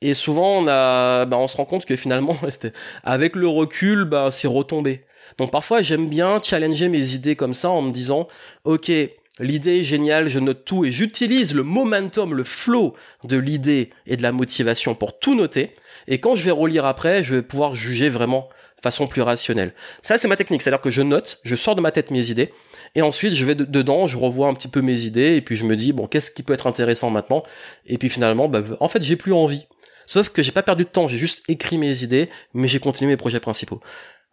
Et 0.00 0.14
souvent, 0.14 0.58
on 0.58 0.66
a, 0.68 1.24
bah, 1.26 1.38
on 1.38 1.48
se 1.48 1.56
rend 1.56 1.64
compte 1.64 1.84
que 1.84 1.96
finalement, 1.96 2.36
avec 3.04 3.36
le 3.36 3.48
recul, 3.48 4.04
bah, 4.04 4.30
c'est 4.30 4.48
retombé. 4.48 5.04
Donc 5.38 5.50
parfois, 5.50 5.82
j'aime 5.82 6.08
bien 6.08 6.40
challenger 6.42 6.88
mes 6.88 7.14
idées 7.14 7.36
comme 7.36 7.54
ça 7.54 7.70
en 7.70 7.82
me 7.82 7.92
disant, 7.92 8.28
ok, 8.64 8.90
L'idée 9.40 9.80
est 9.80 9.84
géniale, 9.84 10.28
je 10.28 10.38
note 10.38 10.64
tout 10.64 10.84
et 10.84 10.92
j'utilise 10.92 11.54
le 11.54 11.64
momentum, 11.64 12.34
le 12.34 12.44
flow 12.44 12.94
de 13.24 13.36
l'idée 13.36 13.90
et 14.06 14.16
de 14.16 14.22
la 14.22 14.30
motivation 14.30 14.94
pour 14.94 15.18
tout 15.18 15.34
noter. 15.34 15.74
Et 16.06 16.20
quand 16.20 16.36
je 16.36 16.44
vais 16.44 16.52
relire 16.52 16.84
après, 16.84 17.24
je 17.24 17.34
vais 17.34 17.42
pouvoir 17.42 17.74
juger 17.74 18.08
vraiment 18.08 18.48
de 18.76 18.82
façon 18.82 19.08
plus 19.08 19.22
rationnelle. 19.22 19.72
Ça, 20.02 20.18
c'est 20.18 20.28
ma 20.28 20.36
technique. 20.36 20.62
C'est-à-dire 20.62 20.80
que 20.80 20.90
je 20.90 21.02
note, 21.02 21.40
je 21.42 21.56
sors 21.56 21.74
de 21.74 21.80
ma 21.80 21.90
tête 21.90 22.12
mes 22.12 22.30
idées 22.30 22.52
et 22.94 23.02
ensuite 23.02 23.34
je 23.34 23.44
vais 23.44 23.56
dedans, 23.56 24.06
je 24.06 24.16
revois 24.16 24.46
un 24.46 24.54
petit 24.54 24.68
peu 24.68 24.82
mes 24.82 25.00
idées 25.00 25.34
et 25.34 25.40
puis 25.40 25.56
je 25.56 25.64
me 25.64 25.74
dis, 25.74 25.92
bon, 25.92 26.06
qu'est-ce 26.06 26.30
qui 26.30 26.44
peut 26.44 26.52
être 26.52 26.68
intéressant 26.68 27.10
maintenant? 27.10 27.42
Et 27.86 27.98
puis 27.98 28.10
finalement, 28.10 28.48
bah, 28.48 28.62
en 28.78 28.88
fait, 28.88 29.02
j'ai 29.02 29.16
plus 29.16 29.32
envie. 29.32 29.66
Sauf 30.06 30.28
que 30.28 30.42
j'ai 30.42 30.52
pas 30.52 30.62
perdu 30.62 30.84
de 30.84 30.90
temps, 30.90 31.08
j'ai 31.08 31.18
juste 31.18 31.42
écrit 31.48 31.78
mes 31.78 32.04
idées, 32.04 32.28
mais 32.52 32.68
j'ai 32.68 32.78
continué 32.78 33.10
mes 33.10 33.16
projets 33.16 33.40
principaux. 33.40 33.80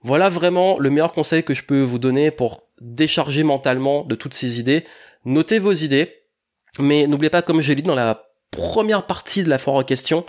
Voilà 0.04 0.30
vraiment 0.30 0.78
le 0.78 0.90
meilleur 0.92 1.14
conseil 1.14 1.44
que 1.44 1.54
je 1.56 1.64
peux 1.64 1.82
vous 1.82 2.00
donner 2.00 2.30
pour 2.30 2.68
décharger 2.82 3.44
mentalement 3.44 4.04
de 4.04 4.16
toutes 4.16 4.34
ces 4.34 4.60
idées. 4.60 4.84
Notez 5.24 5.60
vos 5.60 5.72
idées, 5.72 6.24
mais 6.80 7.08
n'oubliez 7.08 7.30
pas, 7.30 7.42
comme 7.42 7.62
je 7.62 7.70
l'ai 7.70 7.76
dit 7.76 7.84
dans 7.84 7.96
la 7.96 8.26
première 8.50 9.06
partie 9.06 9.44
de 9.44 9.50
la 9.50 9.58
foire 9.58 9.78
en 9.78 9.84
question, 9.84 10.26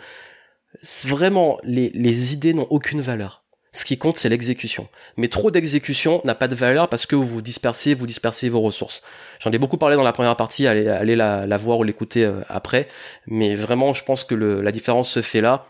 vraiment, 1.04 1.58
les, 1.64 2.32
idées 2.32 2.54
n'ont 2.54 2.66
aucune 2.70 3.00
valeur. 3.00 3.44
Ce 3.74 3.86
qui 3.86 3.96
compte, 3.96 4.18
c'est 4.18 4.28
l'exécution. 4.28 4.88
Mais 5.16 5.28
trop 5.28 5.50
d'exécution 5.50 6.20
n'a 6.24 6.34
pas 6.34 6.46
de 6.46 6.54
valeur 6.54 6.88
parce 6.88 7.06
que 7.06 7.16
vous 7.16 7.40
dispersez, 7.40 7.94
vous 7.94 8.06
dispersez 8.06 8.50
vos 8.50 8.60
ressources. 8.60 9.02
J'en 9.40 9.50
ai 9.50 9.58
beaucoup 9.58 9.78
parlé 9.78 9.96
dans 9.96 10.02
la 10.02 10.12
première 10.12 10.36
partie, 10.36 10.66
allez, 10.66 11.16
la, 11.16 11.56
voir 11.56 11.78
ou 11.78 11.82
l'écouter 11.82 12.24
euh, 12.24 12.42
après. 12.48 12.86
Mais 13.26 13.54
vraiment, 13.54 13.94
je 13.94 14.04
pense 14.04 14.24
que 14.24 14.34
la 14.34 14.72
différence 14.72 15.08
se 15.10 15.22
fait 15.22 15.40
là. 15.40 15.68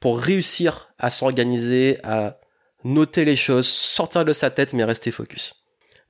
Pour 0.00 0.20
réussir 0.20 0.90
à 0.98 1.08
s'organiser, 1.08 1.98
à 2.04 2.38
noter 2.84 3.24
les 3.24 3.36
choses, 3.36 3.66
sortir 3.66 4.26
de 4.26 4.34
sa 4.34 4.50
tête, 4.50 4.74
mais 4.74 4.84
rester 4.84 5.10
focus. 5.10 5.54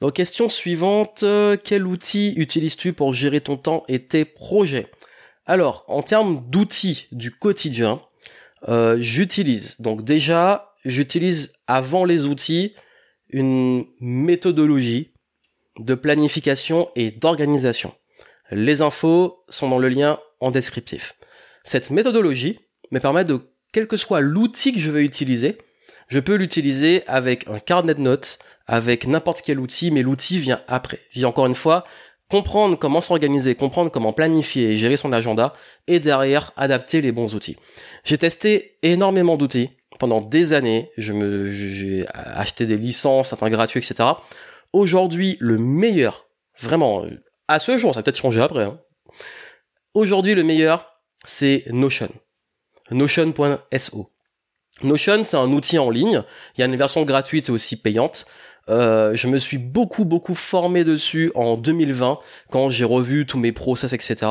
Donc 0.00 0.14
question 0.14 0.48
suivante, 0.48 1.24
quel 1.64 1.86
outil 1.86 2.34
utilises-tu 2.36 2.92
pour 2.92 3.12
gérer 3.12 3.40
ton 3.40 3.56
temps 3.56 3.84
et 3.88 4.04
tes 4.04 4.24
projets? 4.24 4.90
Alors, 5.48 5.84
en 5.88 6.02
termes 6.02 6.44
d'outils 6.50 7.08
du 7.10 7.30
quotidien, 7.30 8.02
euh, 8.68 8.96
j'utilise, 9.00 9.80
donc 9.80 10.02
déjà, 10.02 10.74
j'utilise 10.84 11.54
avant 11.66 12.04
les 12.04 12.26
outils 12.26 12.74
une 13.30 13.86
méthodologie 14.00 15.12
de 15.78 15.94
planification 15.94 16.90
et 16.96 17.10
d'organisation. 17.10 17.94
Les 18.50 18.82
infos 18.82 19.44
sont 19.48 19.68
dans 19.68 19.78
le 19.78 19.88
lien 19.88 20.18
en 20.40 20.50
descriptif. 20.50 21.16
Cette 21.64 21.90
méthodologie 21.90 22.58
me 22.90 22.98
permet 22.98 23.24
de, 23.24 23.40
quel 23.72 23.86
que 23.86 23.96
soit 23.96 24.20
l'outil 24.20 24.72
que 24.72 24.80
je 24.80 24.90
vais 24.90 25.04
utiliser, 25.04 25.58
je 26.08 26.18
peux 26.18 26.34
l'utiliser 26.34 27.06
avec 27.06 27.46
un 27.48 27.58
carnet 27.58 27.94
de 27.94 28.00
notes, 28.00 28.38
avec 28.66 29.06
n'importe 29.06 29.42
quel 29.44 29.60
outil, 29.60 29.90
mais 29.90 30.02
l'outil 30.02 30.38
vient 30.38 30.62
après. 30.66 30.98
Et 31.14 31.24
encore 31.24 31.46
une 31.46 31.54
fois, 31.54 31.84
comprendre 32.28 32.78
comment 32.78 33.00
s'organiser, 33.00 33.54
comprendre 33.54 33.90
comment 33.90 34.12
planifier 34.12 34.70
et 34.70 34.76
gérer 34.76 34.96
son 34.96 35.12
agenda, 35.12 35.52
et 35.86 36.00
derrière 36.00 36.52
adapter 36.56 37.00
les 37.00 37.12
bons 37.12 37.34
outils. 37.34 37.56
J'ai 38.04 38.18
testé 38.18 38.78
énormément 38.82 39.36
d'outils 39.36 39.70
pendant 39.98 40.20
des 40.20 40.52
années. 40.52 40.90
Je 40.96 41.12
me, 41.12 41.52
j'ai 41.52 42.06
acheté 42.14 42.66
des 42.66 42.76
licences, 42.76 43.30
certains 43.30 43.50
gratuits, 43.50 43.80
etc. 43.80 44.10
Aujourd'hui, 44.72 45.36
le 45.40 45.58
meilleur, 45.58 46.26
vraiment, 46.60 47.04
à 47.48 47.58
ce 47.58 47.78
jour, 47.78 47.94
ça 47.94 48.02
peut-être 48.02 48.18
changé 48.18 48.40
après. 48.40 48.64
Hein. 48.64 48.80
Aujourd'hui, 49.94 50.34
le 50.34 50.44
meilleur, 50.44 51.02
c'est 51.24 51.64
Notion. 51.70 52.10
Notion.so. 52.90 54.10
Notion, 54.82 55.24
c'est 55.24 55.36
un 55.36 55.50
outil 55.52 55.78
en 55.78 55.90
ligne. 55.90 56.22
Il 56.56 56.60
y 56.60 56.62
a 56.62 56.66
une 56.66 56.76
version 56.76 57.02
gratuite 57.02 57.48
et 57.48 57.52
aussi 57.52 57.76
payante. 57.76 58.26
Euh, 58.68 59.14
je 59.14 59.28
me 59.28 59.38
suis 59.38 59.58
beaucoup 59.58 60.04
beaucoup 60.04 60.34
formé 60.34 60.84
dessus 60.84 61.32
en 61.34 61.56
2020 61.56 62.18
quand 62.50 62.68
j'ai 62.68 62.84
revu 62.84 63.24
tous 63.24 63.38
mes 63.38 63.52
process 63.52 63.94
etc. 63.94 64.30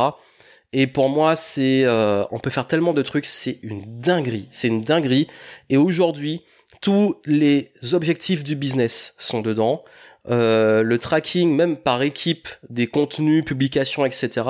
Et 0.74 0.86
pour 0.86 1.10
moi 1.10 1.36
c'est 1.36 1.84
euh, 1.86 2.24
on 2.30 2.38
peut 2.38 2.52
faire 2.52 2.68
tellement 2.68 2.94
de 2.94 3.02
trucs 3.02 3.26
c'est 3.26 3.58
une 3.64 4.00
dinguerie 4.00 4.48
c'est 4.52 4.68
une 4.68 4.84
dinguerie 4.84 5.26
et 5.70 5.78
aujourd'hui 5.78 6.44
tous 6.82 7.16
les 7.26 7.72
objectifs 7.94 8.44
du 8.44 8.56
business 8.56 9.16
sont 9.18 9.42
dedans 9.42 9.84
euh, 10.30 10.84
le 10.84 11.00
tracking 11.00 11.56
même 11.56 11.78
par 11.78 12.02
équipe 12.02 12.50
des 12.70 12.88
contenus, 12.88 13.46
publications, 13.46 14.06
etc., 14.06 14.46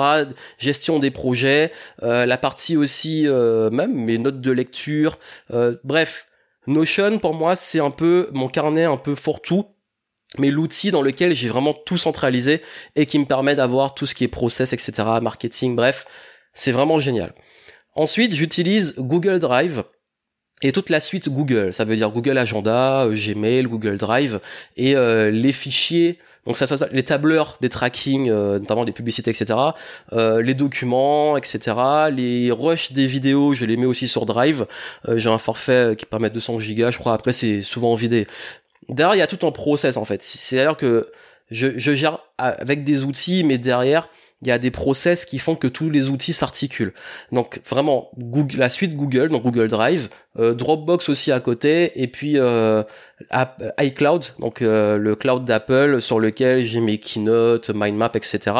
gestion 0.58 0.98
des 0.98 1.10
projets, 1.10 1.72
euh, 2.02 2.26
la 2.26 2.38
partie 2.38 2.76
aussi 2.76 3.26
euh, 3.26 3.70
même 3.70 3.94
mes 3.94 4.18
notes 4.18 4.40
de 4.40 4.50
lecture, 4.50 5.18
bref, 5.84 6.26
Notion 6.66 7.18
pour 7.18 7.32
moi 7.32 7.56
c'est 7.56 7.80
un 7.80 7.90
peu 7.90 8.28
mon 8.32 8.48
carnet 8.48 8.84
un 8.84 8.98
peu 8.98 9.14
fourre-tout, 9.14 9.66
mais 10.36 10.50
l'outil 10.50 10.90
dans 10.90 11.00
lequel 11.00 11.34
j'ai 11.34 11.48
vraiment 11.48 11.72
tout 11.72 11.96
centralisé 11.96 12.60
et 12.94 13.06
qui 13.06 13.18
me 13.18 13.24
permet 13.24 13.54
d'avoir 13.54 13.94
tout 13.94 14.04
ce 14.04 14.14
qui 14.14 14.24
est 14.24 14.28
process, 14.28 14.72
etc., 14.72 14.92
marketing, 15.22 15.76
bref, 15.76 16.06
c'est 16.54 16.72
vraiment 16.72 16.98
génial. 16.98 17.32
Ensuite, 17.94 18.34
j'utilise 18.34 18.94
Google 18.98 19.38
Drive 19.38 19.84
et 20.62 20.72
toute 20.72 20.90
la 20.90 20.98
suite 21.00 21.28
Google, 21.28 21.72
ça 21.72 21.84
veut 21.84 21.94
dire 21.94 22.10
Google 22.10 22.36
Agenda, 22.36 23.04
euh, 23.04 23.14
Gmail, 23.14 23.64
Google 23.64 23.96
Drive 23.96 24.40
et 24.76 24.96
euh, 24.96 25.30
les 25.30 25.52
fichiers, 25.52 26.18
donc 26.46 26.56
ça 26.56 26.66
soit 26.66 26.88
les 26.90 27.04
tableurs 27.04 27.58
des 27.60 27.68
tracking, 27.68 28.28
euh, 28.28 28.58
notamment 28.58 28.84
des 28.84 28.92
publicités, 28.92 29.30
etc. 29.30 29.54
les 30.12 30.54
documents, 30.54 31.36
etc. 31.36 31.76
Les 32.10 32.50
rushs 32.50 32.92
des 32.92 33.06
vidéos, 33.06 33.54
je 33.54 33.66
les 33.66 33.76
mets 33.76 33.86
aussi 33.86 34.08
sur 34.08 34.26
Drive. 34.26 34.66
J'ai 35.14 35.28
un 35.28 35.38
forfait 35.38 35.94
qui 35.96 36.06
permet 36.06 36.30
200 36.30 36.58
gigas, 36.58 36.90
je 36.90 36.98
crois. 36.98 37.12
Après 37.12 37.32
c'est 37.32 37.60
souvent 37.60 37.94
vidé. 37.94 38.26
Derrière 38.88 39.14
il 39.14 39.18
y 39.18 39.22
a 39.22 39.26
tout 39.26 39.46
un 39.46 39.52
process 39.52 39.96
en 39.96 40.04
fait. 40.04 40.22
C'est 40.22 40.58
à 40.58 40.62
dire 40.62 40.76
que 40.76 41.10
je, 41.50 41.78
je 41.78 41.92
gère 41.92 42.18
avec 42.38 42.84
des 42.84 43.04
outils, 43.04 43.44
mais 43.44 43.58
derrière 43.58 44.08
il 44.42 44.48
y 44.48 44.50
a 44.52 44.58
des 44.58 44.70
process 44.70 45.24
qui 45.24 45.38
font 45.38 45.56
que 45.56 45.66
tous 45.66 45.90
les 45.90 46.08
outils 46.10 46.32
s'articulent. 46.32 46.92
Donc 47.32 47.60
vraiment 47.68 48.10
Google, 48.18 48.58
la 48.58 48.70
suite 48.70 48.94
Google, 48.94 49.30
donc 49.30 49.42
Google 49.42 49.66
Drive, 49.66 50.08
euh, 50.38 50.54
Dropbox 50.54 51.08
aussi 51.08 51.32
à 51.32 51.40
côté, 51.40 52.00
et 52.00 52.06
puis 52.06 52.34
euh, 52.36 52.82
iCloud, 53.80 54.26
donc 54.38 54.62
euh, 54.62 54.96
le 54.96 55.16
cloud 55.16 55.44
d'Apple 55.44 56.00
sur 56.00 56.20
lequel 56.20 56.64
j'ai 56.64 56.80
mes 56.80 56.98
keynotes, 56.98 57.70
mindmap, 57.70 58.14
etc. 58.16 58.56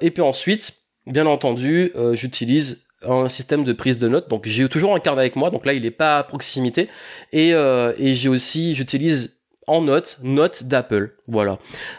et 0.00 0.10
puis 0.10 0.22
ensuite, 0.22 0.74
bien 1.06 1.26
entendu, 1.26 1.92
j'utilise 2.12 2.86
un 3.02 3.28
système 3.28 3.62
de 3.62 3.72
prise 3.72 3.98
de 3.98 4.08
notes. 4.08 4.28
Donc 4.28 4.46
j'ai 4.46 4.68
toujours 4.68 4.94
un 4.94 5.00
carnet 5.00 5.20
avec 5.20 5.36
moi, 5.36 5.50
donc 5.50 5.66
là 5.66 5.72
il 5.72 5.84
est 5.84 5.90
pas 5.90 6.18
à 6.18 6.22
proximité. 6.22 6.88
Et, 7.32 7.50
et 7.50 8.14
j'ai 8.14 8.28
aussi, 8.28 8.74
j'utilise 8.74 9.35
en 9.66 9.82
notes, 9.82 10.18
notes 10.22 10.64
d'Apple. 10.64 11.16
Voilà. 11.28 11.58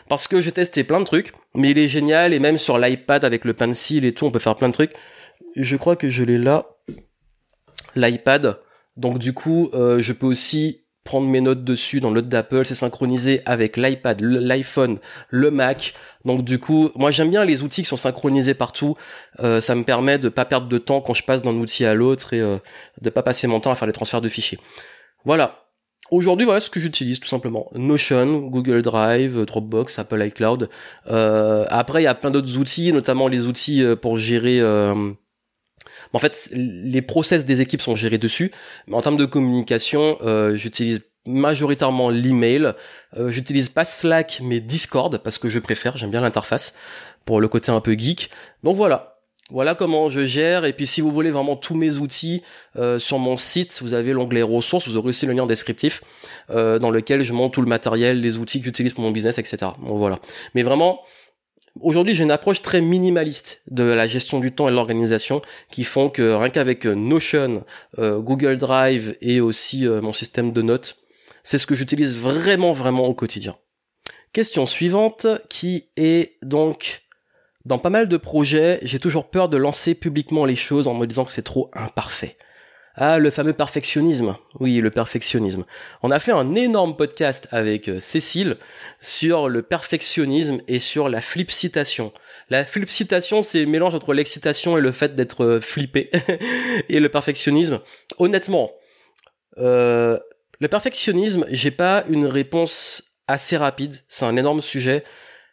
Parce 0.10 0.28
que 0.28 0.42
j'ai 0.42 0.52
testé 0.52 0.84
plein 0.84 1.00
de 1.00 1.06
trucs, 1.06 1.34
mais 1.56 1.72
il 1.72 1.78
est 1.78 1.90
génial 1.90 2.34
et 2.34 2.40
même 2.40 2.58
sur 2.58 2.78
l'iPad 2.78 3.26
avec 3.26 3.46
le 3.46 3.54
pencil 3.54 4.06
et 4.06 4.14
tout, 4.14 4.26
on 4.26 4.32
peut 4.32 4.40
faire 4.40 4.56
plein 4.56 4.70
de 4.70 4.74
trucs. 4.74 4.94
Je 5.56 5.76
crois 5.76 5.96
que 5.96 6.10
je 6.10 6.24
l'ai 6.24 6.38
là, 6.38 6.78
l'iPad. 7.96 8.60
Donc 8.96 9.20
du 9.20 9.34
coup, 9.34 9.70
euh, 9.74 10.00
je 10.00 10.14
peux 10.14 10.26
aussi 10.26 10.84
prendre 11.04 11.28
mes 11.28 11.40
notes 11.40 11.64
dessus 11.64 12.02
dans 12.02 12.12
note 12.12 12.28
d'Apple, 12.28 12.66
c'est 12.66 12.76
synchronisé 12.76 13.42
avec 13.46 13.78
l'iPad, 13.78 14.20
l'iPhone, 14.22 15.00
le 15.30 15.52
Mac. 15.52 15.94
Donc 16.26 16.44
du 16.44 16.60
coup, 16.60 16.92
moi 16.96 17.12
j'aime 17.12 17.30
bien 17.30 17.46
les 17.46 17.64
outils 17.64 17.84
qui 17.84 17.88
sont 17.88 17.96
synchronisés 17.96 18.54
partout. 18.54 18.96
Euh, 19.40 19.62
ça 19.62 19.74
me 19.74 19.84
permet 19.84 20.20
de 20.20 20.28
pas 20.28 20.44
perdre 20.44 20.68
de 20.68 20.78
temps 20.78 21.00
quand 21.00 21.14
je 21.14 21.24
passe 21.24 21.44
d'un 21.44 21.54
outil 21.54 21.86
à 21.86 21.94
l'autre 21.94 22.34
et 22.34 22.42
euh, 22.42 22.58
de 23.02 23.10
pas 23.10 23.24
passer 23.24 23.48
mon 23.48 23.62
temps 23.62 23.72
à 23.72 23.76
faire 23.76 23.88
les 23.88 23.94
transferts 23.94 24.20
de 24.20 24.28
fichiers. 24.28 24.60
Voilà. 25.24 25.67
Aujourd'hui, 26.10 26.46
voilà 26.46 26.60
ce 26.60 26.70
que 26.70 26.80
j'utilise 26.80 27.20
tout 27.20 27.28
simplement. 27.28 27.70
Notion, 27.76 28.40
Google 28.40 28.82
Drive, 28.82 29.46
Dropbox, 29.46 30.00
Apple 30.00 30.24
iCloud. 30.28 30.70
Euh, 31.10 31.66
après, 31.70 32.02
il 32.02 32.06
y 32.06 32.08
a 32.08 32.16
plein 32.16 32.32
d'autres 32.32 32.58
outils, 32.58 32.94
notamment 32.94 33.28
les 33.28 33.46
outils 33.46 33.84
euh, 33.84 33.96
pour 33.96 34.18
gérer. 34.18 34.60
Euh... 34.62 35.12
En 36.14 36.20
fait, 36.20 36.50
les 36.54 37.02
process 37.02 37.46
des 37.46 37.60
équipes 37.60 37.82
sont 37.82 37.96
gérés 37.96 38.18
dessus. 38.18 38.52
Mais 38.88 38.96
en 38.96 39.02
termes 39.02 39.18
de 39.18 39.26
communication, 39.26 40.18
j'utilise 40.54 41.02
majoritairement 41.26 42.10
l'email. 42.10 42.74
J'utilise 43.28 43.68
pas 43.68 43.84
Slack, 43.84 44.40
mais 44.42 44.62
Discord 44.62 45.18
parce 45.18 45.38
que 45.38 45.50
je 45.50 45.60
préfère. 45.60 45.98
J'aime 45.98 46.12
bien 46.12 46.22
l'interface 46.22 46.76
pour 47.26 47.42
le 47.42 47.50
côté 47.50 47.72
un 47.72 47.82
peu 47.82 47.92
geek. 47.92 48.30
Donc 48.64 48.78
voilà. 48.78 49.17
Voilà 49.50 49.76
comment 49.76 50.10
je 50.10 50.26
gère. 50.26 50.66
Et 50.66 50.74
puis 50.74 50.86
si 50.86 51.00
vous 51.00 51.12
voulez 51.12 51.32
vraiment 51.32 51.56
tous 51.56 51.76
mes 51.76 51.98
outils 51.98 52.42
euh, 52.76 53.00
sur 53.00 53.18
mon 53.18 53.38
site, 53.38 53.80
vous 53.82 53.94
avez 53.94 54.12
l'onglet 54.12 54.42
ressources, 54.42 54.88
vous 54.88 54.98
aurez 54.98 55.10
aussi 55.10 55.26
le 55.26 55.34
lien 55.34 55.46
descriptif 55.46 56.04
euh, 56.50 56.80
dans 56.80 56.92
lequel 56.92 57.22
je 57.22 57.32
montre 57.32 57.56
tout 57.56 57.62
le 57.62 57.70
matériel, 57.70 58.20
les 58.20 58.38
outils 58.38 58.60
que 58.60 58.66
j'utilise 58.66 58.94
pour 58.94 59.04
mon 59.04 59.12
business, 59.12 59.38
etc. 59.38 59.72
Donc 59.88 59.98
voilà. 59.98 60.20
Mais 60.54 60.64
vraiment, 60.64 61.00
aujourd'hui 61.80 62.14
j'ai 62.14 62.24
une 62.24 62.32
approche 62.32 62.62
très 62.62 62.82
minimaliste 62.82 63.64
de 63.72 63.84
la 63.84 64.06
gestion 64.06 64.42
du 64.42 64.52
temps 64.52 64.68
et 64.68 64.72
de 64.72 64.76
l'organisation 64.76 65.42
qui 65.72 65.86
font 65.86 66.10
que 66.10 66.34
rien 66.34 66.50
qu'avec 66.50 66.86
euh, 66.86 66.94
Notion, 66.94 67.64
Google 67.98 68.58
Drive 68.58 69.16
et 69.22 69.40
aussi 69.40 69.86
mon 69.86 70.12
système 70.12 70.52
de 70.52 70.62
notes, 70.62 70.98
c'est 71.44 71.58
ce 71.58 71.66
que 71.66 71.76
j'utilise 71.76 72.18
vraiment 72.18 72.74
vraiment 72.74 73.06
au 73.06 73.14
quotidien. 73.14 73.56
Question 74.34 74.68
suivante 74.68 75.26
qui 75.50 75.86
est 75.96 76.38
donc 76.42 77.07
dans 77.68 77.80
pas 77.80 77.90
mal 77.90 78.08
de 78.08 78.18
projets, 78.18 78.80
j'ai 78.82 78.98
toujours 78.98 79.30
peur 79.30 79.50
de 79.50 79.58
lancer 79.58 79.94
publiquement 79.94 80.46
les 80.46 80.56
choses 80.56 80.88
en 80.88 80.94
me 80.94 81.06
disant 81.06 81.26
que 81.26 81.34
c'est 81.34 81.44
trop 81.44 81.70
imparfait. 81.74 82.38
Ah, 82.96 83.20
le 83.20 83.30
fameux 83.30 83.54
perfectionnisme. 83.54 84.38
Oui, 84.60 84.78
le 84.78 84.90
perfectionnisme. 84.90 85.66
On 86.02 86.10
a 86.10 86.18
fait 86.18 86.32
un 86.32 86.56
énorme 86.56 86.96
podcast 86.96 87.48
avec 87.52 87.90
euh, 87.90 88.00
Cécile 88.00 88.56
sur 89.02 89.50
le 89.50 89.62
perfectionnisme 89.62 90.62
et 90.68 90.80
sur 90.80 91.08
la 91.10 91.22
flip 91.22 91.52
citation. 91.52 92.12
La 92.50 92.66
flip 92.66 92.90
citation, 92.90 93.44
c'est 93.44 93.60
le 93.60 93.68
mélange 93.68 93.94
entre 93.94 94.14
l'excitation 94.14 94.78
et 94.78 94.82
le 94.82 94.94
fait 94.94 95.14
d'être 95.14 95.44
euh, 95.44 95.62
flippé. 95.62 96.10
et 96.90 97.00
le 97.00 97.10
perfectionnisme. 97.10 97.82
Honnêtement, 98.18 98.72
euh, 99.58 100.18
le 100.60 100.68
perfectionnisme, 100.70 101.46
j'ai 101.50 101.72
pas 101.72 102.06
une 102.10 102.26
réponse 102.26 103.18
assez 103.28 103.58
rapide. 103.58 103.94
C'est 104.08 104.26
un 104.26 104.38
énorme 104.38 104.62
sujet. 104.62 105.04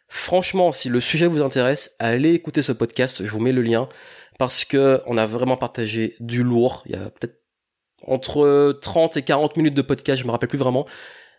Franchement, 0.07 0.71
si 0.71 0.89
le 0.89 0.99
sujet 0.99 1.27
vous 1.27 1.41
intéresse, 1.41 1.95
allez 1.99 2.33
écouter 2.33 2.61
ce 2.61 2.71
podcast, 2.71 3.23
je 3.25 3.31
vous 3.31 3.39
mets 3.39 3.51
le 3.51 3.61
lien, 3.61 3.89
parce 4.37 4.65
que 4.65 5.01
on 5.07 5.17
a 5.17 5.25
vraiment 5.25 5.57
partagé 5.57 6.15
du 6.19 6.43
lourd. 6.43 6.83
Il 6.85 6.93
y 6.93 6.95
a 6.95 7.09
peut-être 7.09 7.41
entre 8.03 8.77
30 8.81 9.17
et 9.17 9.21
40 9.23 9.57
minutes 9.57 9.73
de 9.73 9.81
podcast, 9.81 10.21
je 10.21 10.27
me 10.27 10.31
rappelle 10.31 10.49
plus 10.49 10.57
vraiment. 10.57 10.85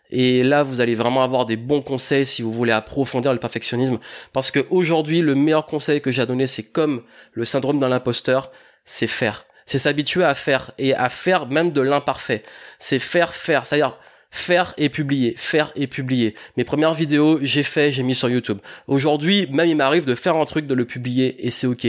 Et 0.09 0.43
là, 0.43 0.63
vous 0.63 0.79
allez 0.79 0.95
vraiment 0.95 1.23
avoir 1.23 1.45
des 1.45 1.57
bons 1.57 1.81
conseils 1.81 2.25
si 2.25 2.41
vous 2.41 2.51
voulez 2.51 2.71
approfondir 2.71 3.33
le 3.33 3.39
perfectionnisme. 3.39 3.99
Parce 4.31 4.51
que 4.51 4.65
aujourd'hui, 4.69 5.21
le 5.21 5.35
meilleur 5.35 5.65
conseil 5.65 6.01
que 6.01 6.11
j'ai 6.11 6.21
à 6.21 6.25
donner, 6.25 6.47
c'est 6.47 6.63
comme 6.63 7.03
le 7.33 7.45
syndrome 7.45 7.79
d'un 7.79 7.91
imposteur, 7.91 8.51
c'est 8.85 9.07
faire. 9.07 9.45
C'est 9.65 9.77
s'habituer 9.77 10.23
à 10.23 10.33
faire 10.33 10.71
et 10.77 10.95
à 10.95 11.09
faire 11.09 11.47
même 11.47 11.71
de 11.71 11.81
l'imparfait. 11.81 12.43
C'est 12.79 12.99
faire, 12.99 13.33
faire. 13.33 13.65
C'est-à-dire, 13.65 13.97
faire 14.31 14.73
et 14.77 14.89
publier, 14.89 15.35
faire 15.37 15.71
et 15.75 15.87
publier. 15.87 16.35
Mes 16.57 16.63
premières 16.63 16.93
vidéos, 16.93 17.39
j'ai 17.41 17.63
fait, 17.63 17.91
j'ai 17.91 18.03
mis 18.03 18.15
sur 18.15 18.29
YouTube. 18.29 18.59
Aujourd'hui, 18.87 19.47
même 19.51 19.67
il 19.67 19.75
m'arrive 19.75 20.05
de 20.05 20.15
faire 20.15 20.35
un 20.35 20.45
truc, 20.45 20.67
de 20.67 20.73
le 20.73 20.85
publier 20.85 21.45
et 21.45 21.51
c'est 21.51 21.67
ok. 21.67 21.87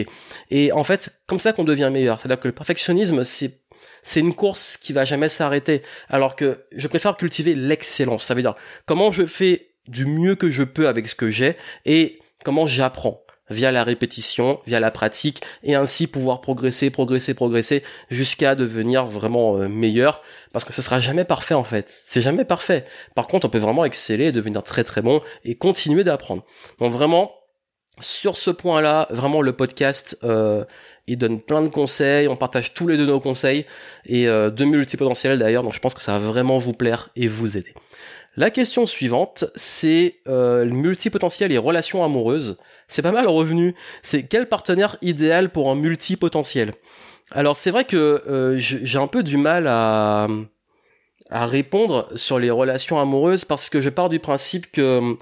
Et 0.50 0.72
en 0.72 0.84
fait, 0.84 1.20
comme 1.26 1.40
ça 1.40 1.52
qu'on 1.52 1.64
devient 1.64 1.90
meilleur. 1.92 2.20
C'est-à-dire 2.20 2.40
que 2.40 2.48
le 2.48 2.54
perfectionnisme, 2.54 3.24
c'est 3.24 3.60
c'est 4.02 4.20
une 4.20 4.34
course 4.34 4.76
qui 4.76 4.92
va 4.92 5.04
jamais 5.04 5.28
s'arrêter. 5.28 5.82
Alors 6.08 6.36
que 6.36 6.64
je 6.74 6.86
préfère 6.88 7.16
cultiver 7.16 7.54
l'excellence. 7.54 8.24
Ça 8.24 8.34
veut 8.34 8.42
dire 8.42 8.54
comment 8.86 9.12
je 9.12 9.26
fais 9.26 9.70
du 9.86 10.06
mieux 10.06 10.34
que 10.34 10.50
je 10.50 10.62
peux 10.62 10.88
avec 10.88 11.08
ce 11.08 11.14
que 11.14 11.30
j'ai 11.30 11.56
et 11.84 12.20
comment 12.44 12.66
j'apprends 12.66 13.22
via 13.50 13.72
la 13.72 13.84
répétition, 13.84 14.60
via 14.66 14.80
la 14.80 14.90
pratique, 14.90 15.42
et 15.62 15.74
ainsi 15.74 16.06
pouvoir 16.06 16.40
progresser, 16.40 16.90
progresser, 16.90 17.34
progresser, 17.34 17.82
jusqu'à 18.10 18.54
devenir 18.54 19.06
vraiment 19.06 19.56
euh, 19.56 19.68
meilleur, 19.68 20.22
parce 20.52 20.64
que 20.64 20.72
ce 20.72 20.82
sera 20.82 21.00
jamais 21.00 21.24
parfait 21.24 21.54
en 21.54 21.64
fait. 21.64 22.02
C'est 22.04 22.20
jamais 22.20 22.44
parfait. 22.44 22.84
Par 23.14 23.28
contre, 23.28 23.46
on 23.46 23.50
peut 23.50 23.58
vraiment 23.58 23.84
exceller, 23.84 24.32
devenir 24.32 24.62
très 24.62 24.84
très 24.84 25.02
bon, 25.02 25.20
et 25.44 25.54
continuer 25.56 26.04
d'apprendre. 26.04 26.44
Donc 26.78 26.92
vraiment, 26.92 27.32
sur 28.00 28.36
ce 28.36 28.50
point-là, 28.50 29.08
vraiment 29.10 29.42
le 29.42 29.52
podcast, 29.52 30.18
euh, 30.24 30.64
il 31.06 31.18
donne 31.18 31.40
plein 31.40 31.62
de 31.62 31.68
conseils, 31.68 32.28
on 32.28 32.36
partage 32.36 32.74
tous 32.74 32.86
les 32.86 32.96
deux 32.96 33.06
nos 33.06 33.20
conseils, 33.20 33.64
et 34.06 34.28
euh, 34.28 34.50
de 34.50 34.64
multipotentiels 34.64 35.38
d'ailleurs, 35.38 35.62
donc 35.62 35.74
je 35.74 35.80
pense 35.80 35.94
que 35.94 36.02
ça 36.02 36.12
va 36.12 36.18
vraiment 36.18 36.58
vous 36.58 36.74
plaire 36.74 37.10
et 37.16 37.28
vous 37.28 37.56
aider. 37.56 37.74
La 38.38 38.50
question 38.50 38.86
suivante, 38.86 39.46
c'est 39.56 40.20
euh, 40.28 40.64
le 40.64 40.70
multipotentiel 40.70 41.50
et 41.50 41.58
relations 41.58 42.04
amoureuses. 42.04 42.56
C'est 42.86 43.02
pas 43.02 43.10
mal 43.10 43.26
revenu. 43.26 43.74
C'est 44.04 44.22
quel 44.22 44.48
partenaire 44.48 44.96
idéal 45.02 45.50
pour 45.50 45.68
un 45.72 45.74
multipotentiel? 45.74 46.72
Alors 47.32 47.56
c'est 47.56 47.72
vrai 47.72 47.82
que 47.82 48.22
euh, 48.28 48.54
j'ai 48.56 48.96
un 48.96 49.08
peu 49.08 49.24
du 49.24 49.38
mal 49.38 49.66
à, 49.66 50.28
à 51.30 51.46
répondre 51.46 52.08
sur 52.14 52.38
les 52.38 52.50
relations 52.50 53.00
amoureuses 53.00 53.44
parce 53.44 53.68
que 53.68 53.80
je 53.80 53.88
pars 53.88 54.08
du 54.08 54.20
principe 54.20 54.70
que 54.70 55.16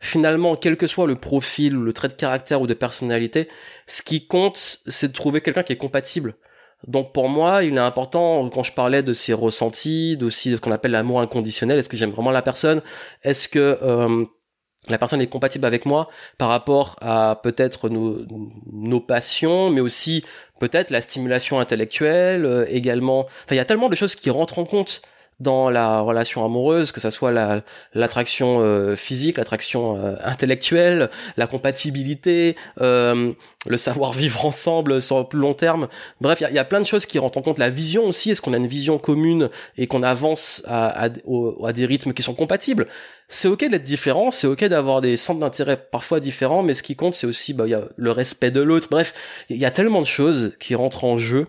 finalement, 0.00 0.54
quel 0.54 0.76
que 0.76 0.86
soit 0.86 1.06
le 1.06 1.16
profil, 1.16 1.72
le 1.72 1.94
trait 1.94 2.08
de 2.08 2.12
caractère 2.12 2.60
ou 2.60 2.66
de 2.66 2.74
personnalité, 2.74 3.48
ce 3.86 4.02
qui 4.02 4.26
compte, 4.26 4.58
c'est 4.58 5.08
de 5.08 5.14
trouver 5.14 5.40
quelqu'un 5.40 5.62
qui 5.62 5.72
est 5.72 5.76
compatible. 5.78 6.34
Donc 6.86 7.12
pour 7.12 7.28
moi, 7.28 7.64
il 7.64 7.74
est 7.74 7.80
important, 7.80 8.48
quand 8.50 8.62
je 8.62 8.72
parlais 8.72 9.02
de 9.02 9.12
ces 9.12 9.32
ressentis, 9.32 10.16
d'aussi 10.16 10.50
de 10.50 10.56
ce 10.56 10.60
qu'on 10.60 10.72
appelle 10.72 10.92
l'amour 10.92 11.20
inconditionnel, 11.20 11.78
est-ce 11.78 11.88
que 11.88 11.96
j'aime 11.96 12.10
vraiment 12.10 12.30
la 12.30 12.42
personne? 12.42 12.82
Est-ce 13.24 13.48
que 13.48 13.78
euh, 13.82 14.24
la 14.88 14.98
personne 14.98 15.20
est 15.20 15.26
compatible 15.26 15.66
avec 15.66 15.86
moi 15.86 16.08
par 16.38 16.48
rapport 16.48 16.96
à 17.00 17.40
peut-être 17.42 17.88
nos, 17.88 18.24
nos 18.72 19.00
passions, 19.00 19.70
mais 19.70 19.80
aussi 19.80 20.24
peut-être 20.60 20.90
la 20.90 21.02
stimulation 21.02 21.58
intellectuelle 21.58 22.46
euh, 22.46 22.64
également? 22.68 23.20
Enfin, 23.20 23.52
il 23.52 23.56
y 23.56 23.60
a 23.60 23.64
tellement 23.64 23.88
de 23.88 23.96
choses 23.96 24.14
qui 24.14 24.30
rentrent 24.30 24.58
en 24.58 24.64
compte 24.64 25.02
dans 25.40 25.70
la 25.70 26.00
relation 26.00 26.44
amoureuse, 26.44 26.90
que 26.90 27.00
ça 27.00 27.10
soit 27.10 27.30
la 27.30 27.62
l'attraction 27.94 28.58
euh, 28.60 28.96
physique, 28.96 29.36
l'attraction 29.38 29.96
euh, 29.96 30.16
intellectuelle, 30.24 31.10
la 31.36 31.46
compatibilité, 31.46 32.56
euh, 32.80 33.32
le 33.66 33.76
savoir 33.76 34.12
vivre 34.12 34.44
ensemble 34.44 35.00
sur 35.00 35.18
le 35.18 35.24
plus 35.24 35.38
long 35.38 35.54
terme. 35.54 35.88
Bref, 36.20 36.42
il 36.48 36.54
y 36.54 36.58
a, 36.58 36.64
plein 36.64 36.80
de 36.80 36.86
choses 36.86 37.06
qui 37.06 37.18
rentrent 37.18 37.38
en 37.38 37.42
compte. 37.42 37.58
La 37.58 37.70
vision 37.70 38.04
aussi, 38.04 38.30
est-ce 38.30 38.42
qu'on 38.42 38.52
a 38.52 38.56
une 38.56 38.66
vision 38.66 38.98
commune 38.98 39.48
et 39.76 39.86
qu'on 39.86 40.02
avance 40.02 40.62
à, 40.66 41.04
à, 41.04 41.08
à, 41.64 41.72
des 41.72 41.86
rythmes 41.86 42.12
qui 42.12 42.22
sont 42.22 42.34
compatibles? 42.34 42.88
C'est 43.28 43.48
ok 43.48 43.68
d'être 43.68 43.82
différent, 43.82 44.30
c'est 44.30 44.46
ok 44.46 44.64
d'avoir 44.64 45.00
des 45.00 45.16
centres 45.16 45.40
d'intérêt 45.40 45.76
parfois 45.76 46.18
différents, 46.18 46.62
mais 46.62 46.74
ce 46.74 46.82
qui 46.82 46.96
compte, 46.96 47.14
c'est 47.14 47.26
aussi 47.26 47.52
bah, 47.52 47.66
y 47.66 47.74
a 47.74 47.82
le 47.96 48.10
respect 48.10 48.50
de 48.50 48.60
l'autre. 48.60 48.88
Bref, 48.90 49.12
il 49.50 49.58
y 49.58 49.66
a 49.66 49.70
tellement 49.70 50.00
de 50.00 50.06
choses 50.06 50.56
qui 50.58 50.74
rentrent 50.74 51.04
en 51.04 51.18
jeu 51.18 51.46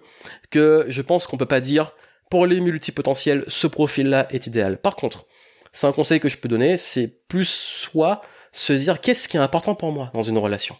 que 0.49 0.85
je 0.89 1.01
pense 1.01 1.25
qu'on 1.25 1.37
peut 1.37 1.45
pas 1.45 1.61
dire 1.61 1.93
pour 2.29 2.45
les 2.45 2.61
multipotentiels, 2.61 3.43
ce 3.47 3.67
profil-là 3.67 4.27
est 4.29 4.47
idéal. 4.47 4.77
Par 4.77 4.95
contre, 4.95 5.25
c'est 5.71 5.87
un 5.87 5.91
conseil 5.91 6.19
que 6.19 6.29
je 6.29 6.37
peux 6.37 6.47
donner, 6.47 6.77
c'est 6.77 7.27
plus 7.27 7.49
soit 7.49 8.21
se 8.51 8.73
dire 8.73 9.01
qu'est-ce 9.01 9.27
qui 9.27 9.37
est 9.37 9.39
important 9.39 9.75
pour 9.75 9.91
moi 9.91 10.11
dans 10.13 10.23
une 10.23 10.37
relation? 10.37 10.75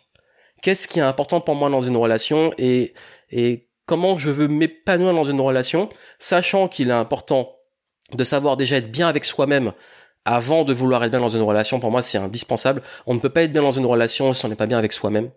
Qu'est-ce 0.62 0.88
qui 0.88 1.00
est 1.00 1.04
important 1.04 1.42
pour 1.42 1.56
moi 1.56 1.70
dans 1.70 1.82
une 1.82 1.98
relation 1.98 2.52
et, 2.58 2.94
et 3.32 3.70
comment 3.86 4.18
je 4.18 4.30
veux 4.30 4.48
m'épanouir 4.48 5.14
dans 5.14 5.24
une 5.24 5.42
relation, 5.42 5.90
sachant 6.20 6.68
qu'il 6.68 6.90
est 6.90 6.94
important 6.94 7.56
de 8.14 8.24
savoir 8.24 8.58
déjà 8.58 8.78
être 8.78 8.92
bien 8.92 9.08
avec 9.08 9.26
soi-même 9.26 9.72
avant 10.30 10.64
de 10.64 10.74
vouloir 10.74 11.04
être 11.04 11.12
bien 11.12 11.20
dans 11.20 11.30
une 11.30 11.42
relation. 11.42 11.80
Pour 11.80 11.92
moi, 11.92 12.02
c'est 12.02 12.18
indispensable. 12.18 12.82
On 13.08 13.14
ne 13.14 13.20
peut 13.20 13.30
pas 13.30 13.44
être 13.44 13.52
bien 13.52 13.62
dans 13.62 13.72
une 13.72 13.86
relation 13.86 14.34
si 14.34 14.46
on 14.46 14.50
n'est 14.50 14.56
pas 14.56 14.68
bien 14.68 14.78
avec 14.78 14.94
soi-même 14.94 15.30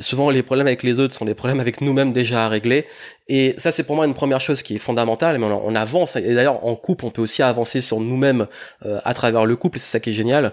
souvent, 0.00 0.30
les 0.30 0.42
problèmes 0.42 0.66
avec 0.66 0.82
les 0.82 1.00
autres 1.00 1.14
sont 1.14 1.24
des 1.24 1.34
problèmes 1.34 1.60
avec 1.60 1.80
nous-mêmes 1.80 2.12
déjà 2.12 2.46
à 2.46 2.48
régler. 2.48 2.86
Et 3.28 3.54
ça, 3.58 3.72
c'est 3.72 3.84
pour 3.84 3.96
moi 3.96 4.06
une 4.06 4.14
première 4.14 4.40
chose 4.40 4.62
qui 4.62 4.76
est 4.76 4.78
fondamentale. 4.78 5.38
Mais 5.38 5.46
on, 5.46 5.74
avance. 5.74 6.16
Et 6.16 6.34
d'ailleurs, 6.34 6.64
en 6.64 6.76
couple, 6.76 7.04
on 7.04 7.10
peut 7.10 7.22
aussi 7.22 7.42
avancer 7.42 7.80
sur 7.80 8.00
nous-mêmes 8.00 8.46
euh, 8.84 9.00
à 9.04 9.14
travers 9.14 9.46
le 9.46 9.56
couple. 9.56 9.78
C'est 9.78 9.92
ça 9.92 10.00
qui 10.00 10.10
est 10.10 10.14
génial. 10.14 10.52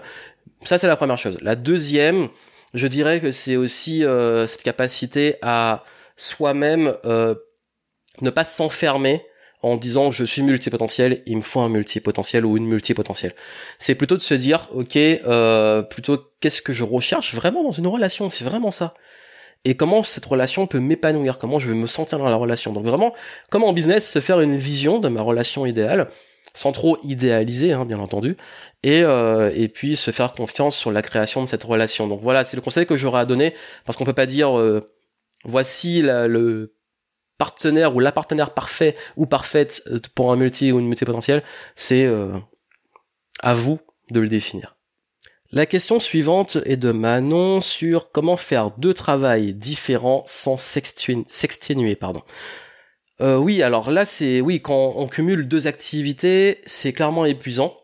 Ça, 0.64 0.78
c'est 0.78 0.86
la 0.86 0.96
première 0.96 1.18
chose. 1.18 1.38
La 1.42 1.54
deuxième, 1.54 2.28
je 2.74 2.86
dirais 2.86 3.20
que 3.20 3.30
c'est 3.30 3.56
aussi 3.56 4.04
euh, 4.04 4.46
cette 4.46 4.62
capacité 4.62 5.36
à 5.42 5.84
soi-même 6.16 6.94
euh, 7.04 7.34
ne 8.20 8.30
pas 8.30 8.44
s'enfermer 8.44 9.24
en 9.62 9.76
disant 9.76 10.10
je 10.10 10.24
suis 10.24 10.42
multipotentiel, 10.42 11.22
il 11.26 11.36
me 11.36 11.40
faut 11.40 11.60
un 11.60 11.68
multipotentiel 11.68 12.44
ou 12.44 12.56
une 12.56 12.66
multipotentielle. 12.66 13.34
C'est 13.78 13.94
plutôt 13.94 14.16
de 14.16 14.22
se 14.22 14.34
dire 14.34 14.68
ok, 14.72 14.96
euh, 14.96 15.82
plutôt 15.82 16.18
qu'est-ce 16.40 16.62
que 16.62 16.72
je 16.72 16.84
recherche 16.84 17.34
vraiment 17.34 17.62
dans 17.62 17.72
une 17.72 17.86
relation, 17.86 18.28
c'est 18.28 18.44
vraiment 18.44 18.70
ça. 18.70 18.94
Et 19.64 19.76
comment 19.76 20.02
cette 20.02 20.24
relation 20.24 20.66
peut 20.66 20.80
m'épanouir, 20.80 21.38
comment 21.38 21.60
je 21.60 21.68
vais 21.68 21.76
me 21.76 21.86
sentir 21.86 22.18
dans 22.18 22.28
la 22.28 22.36
relation? 22.36 22.72
Donc 22.72 22.84
vraiment, 22.84 23.14
comment 23.48 23.68
en 23.68 23.72
business 23.72 24.10
se 24.10 24.20
faire 24.20 24.40
une 24.40 24.56
vision 24.56 24.98
de 24.98 25.08
ma 25.08 25.22
relation 25.22 25.66
idéale, 25.66 26.08
sans 26.52 26.72
trop 26.72 26.98
idéaliser, 27.04 27.72
hein, 27.72 27.84
bien 27.84 28.00
entendu, 28.00 28.36
et, 28.82 29.02
euh, 29.04 29.52
et 29.54 29.68
puis 29.68 29.96
se 29.96 30.10
faire 30.10 30.32
confiance 30.32 30.76
sur 30.76 30.90
la 30.90 31.00
création 31.00 31.42
de 31.42 31.46
cette 31.46 31.62
relation. 31.62 32.08
Donc 32.08 32.20
voilà, 32.22 32.42
c'est 32.42 32.56
le 32.56 32.62
conseil 32.62 32.86
que 32.86 32.96
j'aurais 32.96 33.20
à 33.20 33.24
donner, 33.24 33.54
parce 33.84 33.96
qu'on 33.96 34.04
peut 34.04 34.12
pas 34.12 34.26
dire 34.26 34.58
euh, 34.58 34.84
voici 35.44 36.02
la, 36.02 36.26
le 36.26 36.74
partenaire 37.42 37.96
ou 37.96 37.98
la 37.98 38.12
partenaire 38.12 38.54
parfait 38.54 38.94
ou 39.16 39.26
parfaite 39.26 39.82
euh, 39.88 39.98
pour 40.14 40.30
un 40.30 40.36
multi 40.36 40.70
ou 40.70 40.78
une 40.78 40.86
multipotentielle, 40.86 41.42
c'est 41.74 42.04
euh, 42.04 42.38
à 43.40 43.54
vous 43.54 43.80
de 44.12 44.20
le 44.20 44.28
définir. 44.28 44.76
La 45.50 45.66
question 45.66 45.98
suivante 45.98 46.58
est 46.66 46.76
de 46.76 46.92
Manon 46.92 47.60
sur 47.60 48.12
comment 48.12 48.36
faire 48.36 48.70
deux 48.78 48.94
travails 48.94 49.54
différents 49.54 50.22
sans 50.24 50.56
s'exténuer. 50.56 51.96
Pardon. 51.96 52.22
Euh, 53.20 53.36
oui, 53.38 53.60
alors 53.60 53.90
là 53.90 54.06
c'est 54.06 54.40
oui 54.40 54.60
quand 54.60 54.94
on 54.96 55.08
cumule 55.08 55.48
deux 55.48 55.66
activités, 55.66 56.60
c'est 56.64 56.92
clairement 56.92 57.24
épuisant. 57.24 57.76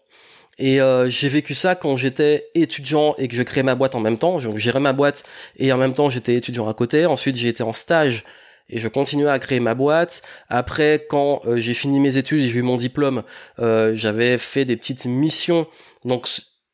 Et 0.61 0.81
euh, 0.81 1.11
j'ai 1.11 1.29
vécu 1.29 1.55
ça 1.55 1.75
quand 1.75 1.97
j'étais 1.97 2.49
étudiant 2.55 3.17
et 3.19 3.27
que 3.27 3.35
je 3.35 3.43
créais 3.43 3.65
ma 3.65 3.75
boîte 3.75 3.97
en 3.97 4.01
même 4.01 4.19
temps. 4.19 4.39
Je 4.39 4.57
gérais 4.57 4.81
ma 4.81 4.93
boîte 4.93 5.25
et 5.57 5.73
en 5.73 5.79
même 5.79 5.95
temps 5.95 6.11
j'étais 6.11 6.37
étudiant 6.37 6.69
à 6.69 6.75
côté. 6.75 7.07
Ensuite 7.07 7.35
j'ai 7.35 7.49
été 7.49 7.65
en 7.65 7.73
stage 7.73 8.25
et 8.71 8.79
je 8.79 8.89
continuais 8.89 9.31
à 9.31 9.39
créer 9.39 9.61
ma 9.61 9.75
boîte. 9.75 10.23
Après, 10.49 11.07
quand 11.09 11.41
euh, 11.47 11.57
j'ai 11.57 11.75
fini 11.75 12.01
mes 12.01 12.17
études 12.17 12.41
et 12.41 12.49
j'ai 12.49 12.59
eu 12.59 12.63
mon 12.63 12.77
diplôme, 12.77 13.23
euh, 13.59 13.93
j'avais 13.95 14.39
fait 14.39 14.65
des 14.65 14.77
petites 14.77 15.07
missions. 15.07 15.67
Donc 16.05 16.29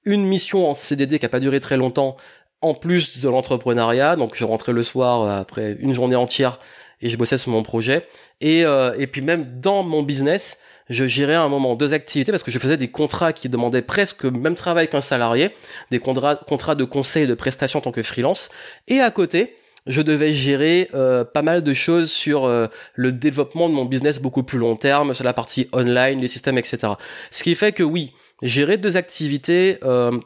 une 0.04 0.24
mission 0.24 0.68
en 0.68 0.74
CDD 0.74 1.18
qui 1.18 1.26
a 1.26 1.28
pas 1.28 1.40
duré 1.40 1.60
très 1.60 1.76
longtemps, 1.76 2.16
en 2.60 2.74
plus 2.74 3.20
de 3.20 3.28
l'entrepreneuriat. 3.28 4.16
Donc 4.16 4.34
je 4.36 4.44
rentrais 4.44 4.72
le 4.72 4.82
soir 4.82 5.22
euh, 5.22 5.40
après 5.40 5.76
une 5.78 5.92
journée 5.92 6.16
entière 6.16 6.58
et 7.00 7.10
je 7.10 7.16
bossais 7.16 7.38
sur 7.38 7.50
mon 7.50 7.62
projet. 7.62 8.06
Et, 8.40 8.60
et 8.60 9.06
puis 9.06 9.20
même 9.20 9.60
dans 9.60 9.82
mon 9.82 10.02
business, 10.02 10.60
je 10.88 11.06
gérais 11.06 11.34
à 11.34 11.42
un 11.42 11.48
moment 11.48 11.74
deux 11.74 11.92
activités 11.92 12.30
parce 12.30 12.42
que 12.42 12.50
je 12.50 12.58
faisais 12.58 12.78
des 12.78 12.88
contrats 12.88 13.34
qui 13.34 13.48
demandaient 13.50 13.82
presque 13.82 14.24
le 14.24 14.30
même 14.30 14.54
travail 14.54 14.88
qu'un 14.88 15.02
salarié, 15.02 15.50
des 15.90 15.98
contrats, 15.98 16.36
contrats 16.36 16.74
de 16.74 16.84
conseil 16.84 17.24
et 17.24 17.26
de 17.26 17.34
prestation 17.34 17.80
en 17.80 17.82
tant 17.82 17.92
que 17.92 18.02
freelance. 18.02 18.48
Et 18.88 19.00
à 19.00 19.10
côté, 19.10 19.56
je 19.86 20.02
devais 20.02 20.32
gérer 20.32 20.88
euh, 20.94 21.24
pas 21.24 21.42
mal 21.42 21.62
de 21.62 21.74
choses 21.74 22.10
sur 22.10 22.44
euh, 22.44 22.66
le 22.94 23.12
développement 23.12 23.68
de 23.68 23.74
mon 23.74 23.84
business 23.84 24.20
beaucoup 24.20 24.42
plus 24.42 24.58
long 24.58 24.76
terme, 24.76 25.14
sur 25.14 25.24
la 25.24 25.34
partie 25.34 25.68
online, 25.72 26.20
les 26.20 26.28
systèmes, 26.28 26.58
etc. 26.58 26.94
Ce 27.30 27.42
qui 27.42 27.54
fait 27.54 27.72
que 27.72 27.82
oui, 27.82 28.12
gérer 28.42 28.78
deux 28.78 28.96
activités, 28.96 29.78
euh, 29.84 30.18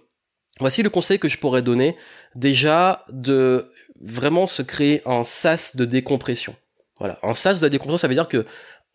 voici 0.60 0.82
le 0.82 0.90
conseil 0.90 1.18
que 1.18 1.28
je 1.28 1.38
pourrais 1.38 1.62
donner. 1.62 1.96
Déjà, 2.34 3.04
de 3.10 3.70
vraiment 4.00 4.46
se 4.46 4.62
créer 4.62 5.02
un 5.06 5.24
sas 5.24 5.74
de 5.74 5.84
décompression. 5.84 6.54
Voilà, 7.00 7.18
un 7.22 7.34
sas 7.34 7.60
de 7.60 7.68
décompression, 7.68 7.96
ça 7.96 8.08
veut 8.08 8.14
dire 8.14 8.28
que 8.28 8.44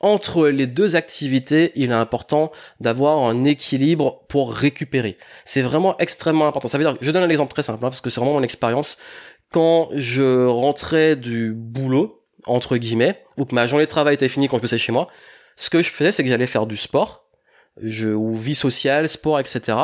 entre 0.03 0.49
les 0.49 0.67
deux 0.67 0.97
activités, 0.97 1.71
il 1.75 1.91
est 1.91 1.93
important 1.93 2.51
d'avoir 2.81 3.19
un 3.19 3.45
équilibre 3.45 4.25
pour 4.27 4.53
récupérer. 4.53 5.17
C'est 5.45 5.61
vraiment 5.61 5.97
extrêmement 5.97 6.45
important. 6.45 6.67
Ça 6.67 6.77
veut 6.77 6.83
dire, 6.83 6.97
je 6.99 7.09
donne 7.09 7.23
un 7.23 7.29
exemple 7.29 7.53
très 7.53 7.63
simple, 7.63 7.77
hein, 7.85 7.87
parce 7.87 8.01
que 8.01 8.09
c'est 8.09 8.19
vraiment 8.19 8.35
mon 8.35 8.43
expérience 8.43 8.97
quand 9.53 9.89
je 9.93 10.47
rentrais 10.47 11.15
du 11.15 11.53
boulot, 11.53 12.25
entre 12.45 12.75
guillemets, 12.77 13.23
ou 13.37 13.45
que 13.45 13.55
ma 13.55 13.67
journée 13.67 13.85
de 13.85 13.89
travail 13.89 14.15
était 14.15 14.27
finie 14.27 14.49
quand 14.49 14.57
je 14.57 14.61
passais 14.63 14.77
chez 14.79 14.91
moi, 14.91 15.07
ce 15.55 15.69
que 15.69 15.81
je 15.81 15.91
faisais, 15.91 16.11
c'est 16.11 16.23
que 16.23 16.29
j'allais 16.29 16.47
faire 16.47 16.65
du 16.65 16.75
sport, 16.75 17.29
je, 17.81 18.09
ou 18.09 18.35
vie 18.35 18.55
sociale, 18.55 19.07
sport, 19.07 19.39
etc. 19.39 19.77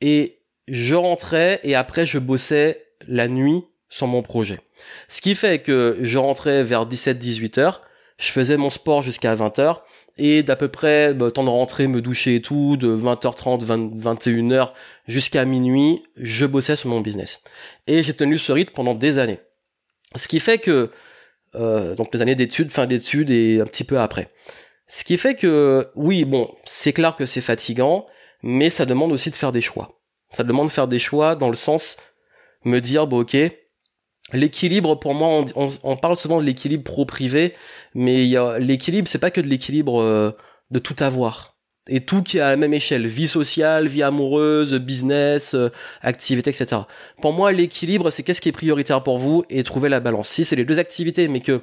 Et 0.00 0.40
je 0.66 0.94
rentrais 0.94 1.60
et 1.62 1.76
après 1.76 2.04
je 2.04 2.18
bossais 2.18 2.86
la 3.06 3.28
nuit 3.28 3.64
sur 3.88 4.08
mon 4.08 4.22
projet. 4.22 4.60
Ce 5.06 5.20
qui 5.20 5.36
fait 5.36 5.60
que 5.60 5.96
je 6.00 6.18
rentrais 6.18 6.64
vers 6.64 6.84
17-18 6.84 7.60
heures, 7.60 7.82
je 8.18 8.32
faisais 8.32 8.56
mon 8.56 8.70
sport 8.70 9.02
jusqu'à 9.02 9.34
20 9.36 9.60
heures, 9.60 9.84
et 10.16 10.42
d'à 10.42 10.56
peu 10.56 10.68
près 10.68 11.12
bah, 11.14 11.30
temps 11.30 11.44
de 11.44 11.48
rentrer, 11.48 11.88
me 11.88 12.00
doucher 12.00 12.36
et 12.36 12.42
tout, 12.42 12.76
de 12.76 12.94
20h30, 12.94 13.64
20, 13.64 14.16
21h 14.16 14.72
jusqu'à 15.06 15.44
minuit, 15.44 16.02
je 16.16 16.46
bossais 16.46 16.76
sur 16.76 16.88
mon 16.88 17.00
business. 17.00 17.42
Et 17.86 18.02
j'ai 18.02 18.14
tenu 18.14 18.38
ce 18.38 18.52
rythme 18.52 18.72
pendant 18.74 18.94
des 18.94 19.18
années. 19.18 19.40
Ce 20.14 20.28
qui 20.28 20.40
fait 20.40 20.58
que, 20.58 20.90
euh, 21.56 21.94
donc 21.94 22.14
les 22.14 22.22
années 22.22 22.36
d'études, 22.36 22.70
fin 22.70 22.86
d'études 22.86 23.30
et 23.30 23.60
un 23.60 23.66
petit 23.66 23.84
peu 23.84 23.98
après. 23.98 24.30
Ce 24.86 25.02
qui 25.02 25.16
fait 25.16 25.34
que, 25.34 25.88
oui, 25.96 26.24
bon, 26.24 26.54
c'est 26.64 26.92
clair 26.92 27.16
que 27.16 27.26
c'est 27.26 27.40
fatigant, 27.40 28.06
mais 28.42 28.70
ça 28.70 28.84
demande 28.84 29.12
aussi 29.12 29.30
de 29.30 29.36
faire 29.36 29.50
des 29.50 29.60
choix. 29.60 30.00
Ça 30.30 30.44
demande 30.44 30.68
de 30.68 30.72
faire 30.72 30.88
des 30.88 30.98
choix 30.98 31.34
dans 31.34 31.48
le 31.48 31.56
sens, 31.56 31.96
me 32.64 32.80
dire, 32.80 33.06
bon 33.06 33.20
ok, 33.20 33.36
L'équilibre, 34.32 34.94
pour 34.94 35.14
moi, 35.14 35.44
on, 35.54 35.96
parle 35.96 36.16
souvent 36.16 36.40
de 36.40 36.46
l'équilibre 36.46 36.82
pro-privé, 36.82 37.54
mais 37.94 38.26
l'équilibre, 38.58 39.06
c'est 39.06 39.18
pas 39.18 39.30
que 39.30 39.40
de 39.40 39.48
l'équilibre 39.48 40.00
euh, 40.00 40.30
de 40.70 40.78
tout 40.78 40.96
avoir. 41.00 41.56
Et 41.88 42.00
tout 42.00 42.22
qui 42.22 42.38
est 42.38 42.40
à 42.40 42.48
la 42.48 42.56
même 42.56 42.72
échelle. 42.72 43.06
Vie 43.06 43.28
sociale, 43.28 43.86
vie 43.86 44.02
amoureuse, 44.02 44.74
business, 44.74 45.52
euh, 45.52 45.68
activité, 46.00 46.48
etc. 46.48 46.82
Pour 47.20 47.34
moi, 47.34 47.52
l'équilibre, 47.52 48.10
c'est 48.10 48.22
qu'est-ce 48.22 48.40
qui 48.40 48.48
est 48.48 48.52
prioritaire 48.52 49.02
pour 49.02 49.18
vous 49.18 49.44
et 49.50 49.62
trouver 49.62 49.90
la 49.90 50.00
balance. 50.00 50.30
Si 50.30 50.46
c'est 50.46 50.56
les 50.56 50.64
deux 50.64 50.78
activités, 50.78 51.28
mais 51.28 51.40
que, 51.40 51.60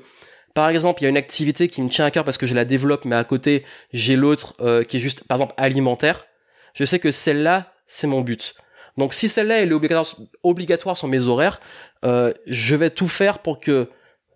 par 0.53 0.69
exemple, 0.69 1.01
il 1.01 1.05
y 1.05 1.07
a 1.07 1.09
une 1.09 1.17
activité 1.17 1.67
qui 1.67 1.81
me 1.81 1.89
tient 1.89 2.05
à 2.05 2.11
cœur 2.11 2.23
parce 2.23 2.37
que 2.37 2.45
je 2.45 2.53
la 2.53 2.65
développe, 2.65 3.05
mais 3.05 3.15
à 3.15 3.23
côté, 3.23 3.65
j'ai 3.91 4.15
l'autre 4.15 4.53
euh, 4.61 4.83
qui 4.83 4.97
est 4.97 4.99
juste, 4.99 5.23
par 5.23 5.37
exemple, 5.37 5.55
alimentaire, 5.57 6.27
je 6.75 6.85
sais 6.85 6.99
que 6.99 7.09
celle-là, 7.09 7.73
c'est 7.87 8.07
mon 8.07 8.21
but. 8.21 8.53
Donc 8.97 9.13
si 9.13 9.27
celle-là 9.27 9.61
elle 9.61 9.71
est 9.71 10.25
obligatoire, 10.43 10.97
sur 10.97 11.07
mes 11.07 11.27
horaires, 11.27 11.59
euh, 12.05 12.33
je 12.45 12.75
vais 12.75 12.89
tout 12.89 13.07
faire 13.07 13.39
pour 13.39 13.59
que 13.59 13.89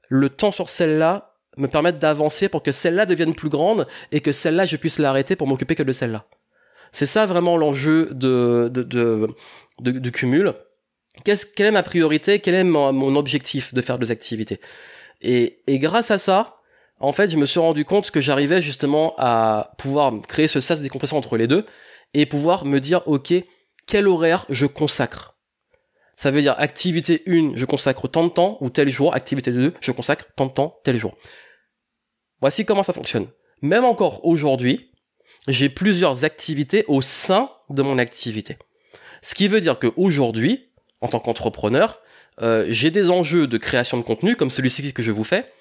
le 0.09 0.29
temps 0.29 0.51
sur 0.51 0.69
celle-là 0.69 1.35
me 1.57 1.67
permette 1.67 1.99
d'avancer 1.99 2.49
pour 2.49 2.63
que 2.63 2.71
celle-là 2.71 3.05
devienne 3.05 3.33
plus 3.33 3.49
grande 3.49 3.87
et 4.11 4.21
que 4.21 4.31
celle-là 4.31 4.65
je 4.65 4.75
puisse 4.77 4.99
l'arrêter 4.99 5.35
pour 5.35 5.47
m'occuper 5.47 5.75
que 5.75 5.83
de 5.83 5.91
celle-là. 5.91 6.25
C'est 6.91 7.05
ça 7.05 7.25
vraiment 7.25 7.57
l'enjeu 7.57 8.09
de, 8.11 8.69
de, 8.73 9.27
de, 9.81 10.09
cumul. 10.09 10.53
qu'est-ce, 11.25 11.45
quelle 11.45 11.67
est 11.67 11.71
ma 11.71 11.83
priorité, 11.83 12.39
quel 12.39 12.53
est 12.53 12.63
mon, 12.63 13.15
objectif 13.15 13.73
de 13.73 13.81
faire 13.81 13.99
des 13.99 14.11
activités? 14.11 14.61
Et, 15.21 15.61
et 15.67 15.79
grâce 15.79 16.11
à 16.11 16.17
ça, 16.17 16.61
en 16.99 17.11
fait, 17.11 17.29
je 17.29 17.37
me 17.37 17.45
suis 17.45 17.59
rendu 17.59 17.83
compte 17.83 18.09
que 18.11 18.21
j'arrivais 18.21 18.61
justement 18.61 19.13
à 19.17 19.73
pouvoir 19.77 20.13
créer 20.27 20.47
ce 20.47 20.61
sas 20.61 20.79
de 20.79 20.83
décompression 20.83 21.17
entre 21.17 21.35
les 21.35 21.47
deux 21.47 21.65
et 22.13 22.25
pouvoir 22.25 22.65
me 22.65 22.79
dire, 22.79 23.05
ok, 23.07 23.33
quel 23.85 24.07
horaire 24.07 24.45
je 24.49 24.65
consacre. 24.65 25.35
Ça 26.15 26.31
veut 26.31 26.41
dire 26.41 26.55
activité 26.57 27.23
1, 27.27 27.51
je 27.55 27.65
consacre 27.65 28.07
tant 28.07 28.23
de 28.25 28.29
temps, 28.29 28.57
ou 28.61 28.69
tel 28.69 28.89
jour, 28.89 29.13
activité 29.13 29.51
2, 29.51 29.73
je 29.81 29.91
consacre 29.91 30.25
tant 30.35 30.45
de 30.45 30.51
temps, 30.51 30.79
tel 30.83 30.97
jour. 30.97 31.15
Voici 32.41 32.65
comment 32.65 32.83
ça 32.83 32.93
fonctionne. 32.93 33.27
Même 33.61 33.83
encore 33.83 34.25
aujourd'hui, 34.25 34.91
j'ai 35.47 35.69
plusieurs 35.69 36.23
activités 36.23 36.85
au 36.87 37.01
sein 37.01 37.49
de 37.69 37.81
mon 37.81 37.97
activité. 37.97 38.57
Ce 39.21 39.35
qui 39.35 39.47
veut 39.47 39.61
dire 39.61 39.79
qu'aujourd'hui, 39.79 40.69
en 41.01 41.07
tant 41.07 41.19
qu'entrepreneur, 41.19 41.99
euh, 42.41 42.65
j'ai 42.69 42.91
des 42.91 43.09
enjeux 43.09 43.47
de 43.47 43.57
création 43.57 43.97
de 43.97 44.03
contenu 44.03 44.35
comme 44.35 44.49
celui-ci 44.49 44.93
que 44.93 45.03
je 45.03 45.11
vous 45.11 45.23
fais, 45.23 45.51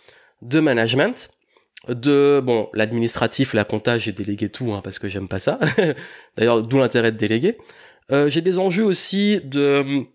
de 0.43 0.61
management, 0.61 1.31
de 1.89 2.41
bon 2.45 2.69
l'administratif, 2.73 3.53
la 3.55 3.65
compta, 3.65 3.99
j'ai 3.99 4.13
délégué 4.13 4.49
tout 4.49 4.73
hein, 4.73 4.81
parce 4.83 4.99
que 4.99 5.09
j'aime 5.09 5.29
pas 5.29 5.41
ça. 5.41 5.59
D'ailleurs, 6.37 6.63
d'où 6.63 6.79
l'intérêt 6.79 7.13
de 7.13 7.17
déléguer. 7.17 7.59
Euh, 8.13 8.29
j'ai 8.29 8.41
des 8.41 8.59
enjeux 8.59 8.85
aussi 8.85 9.41
de 9.45 9.81
hum, 9.81 10.07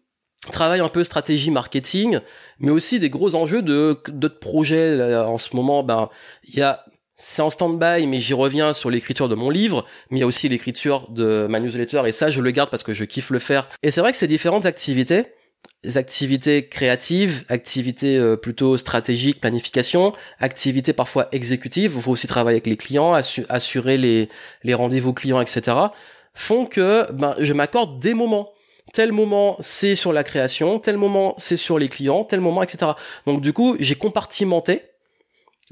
travail 0.51 0.79
un 0.79 0.89
peu 0.89 1.03
stratégie 1.03 1.51
marketing, 1.51 2.19
mais 2.59 2.71
aussi 2.71 2.99
des 2.99 3.09
gros 3.09 3.35
enjeux 3.35 3.61
de 3.61 3.99
d'autres 4.09 4.39
projets. 4.39 5.15
en 5.15 5.37
ce 5.37 5.55
moment, 5.55 5.83
ben 5.83 6.09
il 6.43 6.55
y 6.55 6.61
a 6.61 6.85
c'est 7.19 7.41
en 7.41 7.49
stand-by, 7.49 8.07
mais 8.07 8.19
j'y 8.19 8.33
reviens 8.33 8.71
sur 8.71 8.89
l'écriture 8.89 9.27
de 9.27 9.35
mon 9.35 9.49
livre, 9.49 9.85
mais 10.09 10.17
il 10.17 10.21
y 10.21 10.23
a 10.23 10.25
aussi 10.25 10.47
l'écriture 10.47 11.09
de 11.11 11.47
ma 11.49 11.59
newsletter, 11.59 12.03
et 12.07 12.13
ça, 12.13 12.29
je 12.29 12.39
le 12.39 12.49
garde 12.51 12.69
parce 12.69 12.81
que 12.81 12.93
je 12.93 13.03
kiffe 13.03 13.29
le 13.29 13.39
faire. 13.39 13.67
Et 13.83 13.91
c'est 13.91 13.99
vrai 13.99 14.13
que 14.13 14.17
ces 14.17 14.27
différentes 14.27 14.65
activités, 14.65 15.25
des 15.83 15.97
activités 15.97 16.67
créatives, 16.67 17.43
activités 17.49 18.17
euh, 18.17 18.37
plutôt 18.37 18.77
stratégiques, 18.77 19.41
planification, 19.41 20.13
activités 20.39 20.93
parfois 20.93 21.27
exécutives, 21.33 21.91
il 21.93 22.01
faut 22.01 22.11
aussi 22.11 22.27
travailler 22.27 22.55
avec 22.55 22.67
les 22.67 22.77
clients, 22.77 23.13
assurer 23.49 23.97
les, 23.97 24.29
les 24.63 24.73
rendez-vous 24.73 25.13
clients, 25.13 25.41
etc., 25.41 25.77
font 26.39 26.65
que 26.65 27.11
ben, 27.11 27.35
je 27.39 27.53
m'accorde 27.53 27.99
des 27.99 28.13
moments. 28.13 28.51
Tel 28.93 29.11
moment 29.11 29.57
c'est 29.59 29.93
sur 29.93 30.13
la 30.13 30.23
création, 30.23 30.79
tel 30.79 30.97
moment 30.97 31.35
c'est 31.37 31.57
sur 31.57 31.77
les 31.77 31.89
clients, 31.89 32.23
tel 32.23 32.39
moment, 32.39 32.63
etc. 32.63 32.93
Donc 33.27 33.41
du 33.41 33.53
coup, 33.53 33.75
j'ai 33.79 33.95
compartimenté 33.95 34.81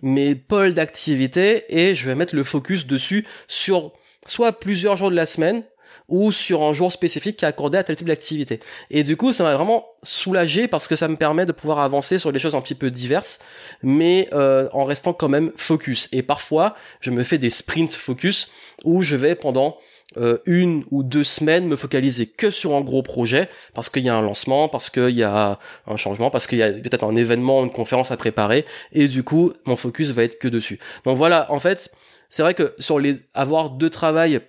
mes 0.03 0.35
pôles 0.35 0.73
d'activité 0.73 1.63
et 1.69 1.95
je 1.95 2.05
vais 2.05 2.13
mettre 2.13 2.35
le 2.35 2.43
focus 2.43 2.85
dessus 2.85 3.25
sur 3.47 3.91
soit 4.27 4.51
plusieurs 4.51 4.97
jours 4.97 5.09
de 5.09 5.15
la 5.15 5.25
semaine, 5.25 5.63
ou 6.09 6.31
sur 6.31 6.63
un 6.63 6.73
jour 6.73 6.91
spécifique 6.91 7.37
qui 7.37 7.45
est 7.45 7.47
accordé 7.47 7.77
à 7.77 7.83
tel 7.83 7.95
type 7.95 8.07
d'activité. 8.07 8.59
Et 8.89 9.03
du 9.03 9.17
coup, 9.17 9.33
ça 9.33 9.43
m'a 9.43 9.55
vraiment 9.55 9.85
soulagé 10.03 10.67
parce 10.67 10.87
que 10.87 10.95
ça 10.95 11.07
me 11.07 11.15
permet 11.15 11.45
de 11.45 11.51
pouvoir 11.51 11.79
avancer 11.79 12.17
sur 12.17 12.31
des 12.31 12.39
choses 12.39 12.55
un 12.55 12.61
petit 12.61 12.75
peu 12.75 12.91
diverses, 12.91 13.39
mais 13.83 14.29
euh, 14.33 14.69
en 14.71 14.85
restant 14.85 15.13
quand 15.13 15.29
même 15.29 15.51
focus. 15.57 16.07
Et 16.11 16.23
parfois, 16.23 16.75
je 17.01 17.11
me 17.11 17.23
fais 17.23 17.37
des 17.37 17.49
sprints 17.49 17.93
focus 17.93 18.49
où 18.85 19.01
je 19.01 19.15
vais 19.15 19.35
pendant 19.35 19.77
euh, 20.15 20.37
une 20.45 20.85
ou 20.89 21.03
deux 21.03 21.25
semaines 21.25 21.67
me 21.67 21.75
focaliser 21.75 22.27
que 22.27 22.49
sur 22.49 22.75
un 22.75 22.81
gros 22.81 23.03
projet 23.03 23.49
parce 23.73 23.89
qu'il 23.89 24.03
y 24.03 24.09
a 24.09 24.15
un 24.15 24.21
lancement, 24.21 24.69
parce 24.69 24.89
qu'il 24.89 25.09
y 25.09 25.23
a 25.23 25.59
un 25.85 25.97
changement, 25.97 26.29
parce 26.29 26.47
qu'il 26.47 26.59
y 26.59 26.63
a 26.63 26.71
peut-être 26.71 27.03
un 27.03 27.15
événement, 27.15 27.63
une 27.63 27.71
conférence 27.71 28.11
à 28.11 28.17
préparer, 28.17 28.65
et 28.93 29.07
du 29.09 29.23
coup, 29.23 29.51
mon 29.65 29.75
focus 29.75 30.11
va 30.11 30.23
être 30.23 30.39
que 30.39 30.47
dessus. 30.47 30.79
Donc 31.03 31.17
voilà, 31.17 31.51
en 31.51 31.59
fait, 31.59 31.91
c'est 32.29 32.41
vrai 32.41 32.53
que 32.53 32.73
sur 32.79 32.99
les 32.99 33.17
avoir 33.33 33.71
deux 33.71 33.89
travails 33.89 34.39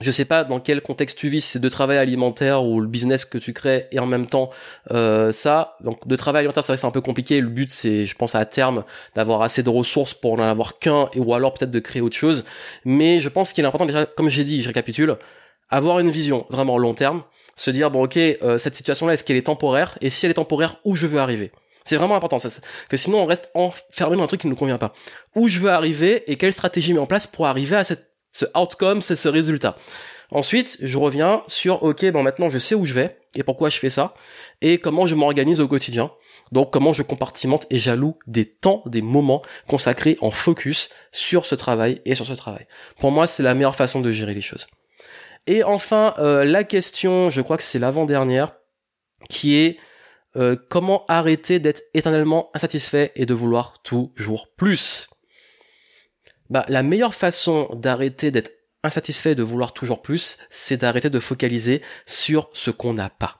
je 0.00 0.10
sais 0.10 0.24
pas 0.24 0.44
dans 0.44 0.58
quel 0.58 0.80
contexte 0.80 1.18
tu 1.18 1.28
vis, 1.28 1.44
c'est 1.44 1.58
de 1.58 1.68
travail 1.68 1.98
alimentaire 1.98 2.64
ou 2.64 2.80
le 2.80 2.86
business 2.86 3.24
que 3.24 3.38
tu 3.38 3.52
crées 3.52 3.88
et 3.92 3.98
en 3.98 4.06
même 4.06 4.26
temps 4.26 4.50
euh, 4.90 5.32
ça. 5.32 5.76
Donc 5.80 6.06
de 6.08 6.16
travail 6.16 6.40
alimentaire, 6.40 6.62
c'est 6.62 6.72
vrai 6.72 6.76
c'est 6.76 6.86
un 6.86 6.90
peu 6.90 7.00
compliqué. 7.00 7.40
Le 7.40 7.48
but, 7.48 7.70
c'est, 7.70 8.06
je 8.06 8.16
pense 8.16 8.34
à 8.34 8.44
terme, 8.44 8.84
d'avoir 9.14 9.42
assez 9.42 9.62
de 9.62 9.70
ressources 9.70 10.14
pour 10.14 10.36
n'en 10.36 10.44
avoir 10.44 10.78
qu'un 10.78 11.08
et 11.14 11.20
ou 11.20 11.34
alors 11.34 11.54
peut-être 11.54 11.70
de 11.70 11.78
créer 11.78 12.02
autre 12.02 12.16
chose. 12.16 12.44
Mais 12.84 13.20
je 13.20 13.28
pense 13.28 13.52
qu'il 13.52 13.64
est 13.64 13.68
important 13.68 13.86
déjà, 13.86 14.06
comme 14.06 14.28
j'ai 14.28 14.44
dit, 14.44 14.62
je 14.62 14.68
récapitule, 14.68 15.16
avoir 15.68 15.98
une 16.00 16.10
vision 16.10 16.46
vraiment 16.50 16.78
long 16.78 16.94
terme, 16.94 17.22
se 17.54 17.70
dire 17.70 17.90
bon 17.90 18.04
ok, 18.04 18.16
euh, 18.16 18.58
cette 18.58 18.74
situation-là, 18.74 19.14
est-ce 19.14 19.24
qu'elle 19.24 19.36
est 19.36 19.46
temporaire? 19.46 19.98
Et 20.00 20.10
si 20.10 20.26
elle 20.26 20.30
est 20.30 20.34
temporaire, 20.34 20.78
où 20.84 20.96
je 20.96 21.06
veux 21.06 21.20
arriver? 21.20 21.52
C'est 21.84 21.96
vraiment 21.96 22.14
important, 22.14 22.38
ça, 22.38 22.48
que 22.88 22.96
sinon 22.96 23.22
on 23.22 23.26
reste 23.26 23.50
enfermé 23.54 24.16
dans 24.16 24.22
un 24.22 24.26
truc 24.28 24.40
qui 24.40 24.46
ne 24.46 24.52
nous 24.52 24.56
convient 24.56 24.78
pas. 24.78 24.92
Où 25.34 25.48
je 25.48 25.58
veux 25.58 25.70
arriver 25.70 26.30
et 26.30 26.36
quelle 26.36 26.52
stratégie 26.52 26.94
met 26.94 27.00
en 27.00 27.06
place 27.06 27.26
pour 27.26 27.46
arriver 27.46 27.76
à 27.76 27.84
cette 27.84 28.11
ce 28.32 28.46
outcome, 28.58 29.00
c'est 29.00 29.16
ce 29.16 29.28
résultat. 29.28 29.76
Ensuite, 30.30 30.78
je 30.80 30.96
reviens 30.96 31.42
sur, 31.46 31.82
ok, 31.82 32.10
bon 32.10 32.22
maintenant 32.22 32.48
je 32.48 32.58
sais 32.58 32.74
où 32.74 32.86
je 32.86 32.94
vais 32.94 33.18
et 33.34 33.42
pourquoi 33.42 33.68
je 33.68 33.78
fais 33.78 33.90
ça 33.90 34.14
et 34.62 34.78
comment 34.78 35.06
je 35.06 35.14
m'organise 35.14 35.60
au 35.60 35.68
quotidien. 35.68 36.10
Donc 36.52 36.72
comment 36.72 36.92
je 36.92 37.02
compartimente 37.02 37.66
et 37.70 37.78
j'alloue 37.78 38.18
des 38.26 38.46
temps, 38.46 38.82
des 38.86 39.02
moments 39.02 39.42
consacrés 39.68 40.16
en 40.20 40.30
focus 40.30 40.88
sur 41.12 41.44
ce 41.44 41.54
travail 41.54 42.00
et 42.04 42.14
sur 42.14 42.26
ce 42.26 42.32
travail. 42.32 42.66
Pour 42.98 43.10
moi, 43.10 43.26
c'est 43.26 43.42
la 43.42 43.54
meilleure 43.54 43.76
façon 43.76 44.00
de 44.00 44.10
gérer 44.10 44.34
les 44.34 44.40
choses. 44.40 44.66
Et 45.46 45.64
enfin, 45.64 46.14
euh, 46.18 46.44
la 46.44 46.64
question, 46.64 47.30
je 47.30 47.40
crois 47.40 47.56
que 47.56 47.64
c'est 47.64 47.78
l'avant-dernière, 47.78 48.52
qui 49.28 49.56
est 49.56 49.76
euh, 50.36 50.56
comment 50.70 51.04
arrêter 51.08 51.58
d'être 51.58 51.82
éternellement 51.94 52.50
insatisfait 52.54 53.12
et 53.16 53.26
de 53.26 53.34
vouloir 53.34 53.82
toujours 53.82 54.48
plus? 54.56 55.08
Bah, 56.52 56.66
la 56.68 56.82
meilleure 56.82 57.14
façon 57.14 57.70
d'arrêter 57.72 58.30
d'être 58.30 58.52
insatisfait 58.84 59.34
de 59.34 59.42
vouloir 59.42 59.72
toujours 59.72 60.02
plus, 60.02 60.36
c'est 60.50 60.76
d'arrêter 60.76 61.08
de 61.08 61.18
focaliser 61.18 61.80
sur 62.04 62.50
ce 62.52 62.70
qu'on 62.70 62.92
n'a 62.92 63.08
pas. 63.08 63.38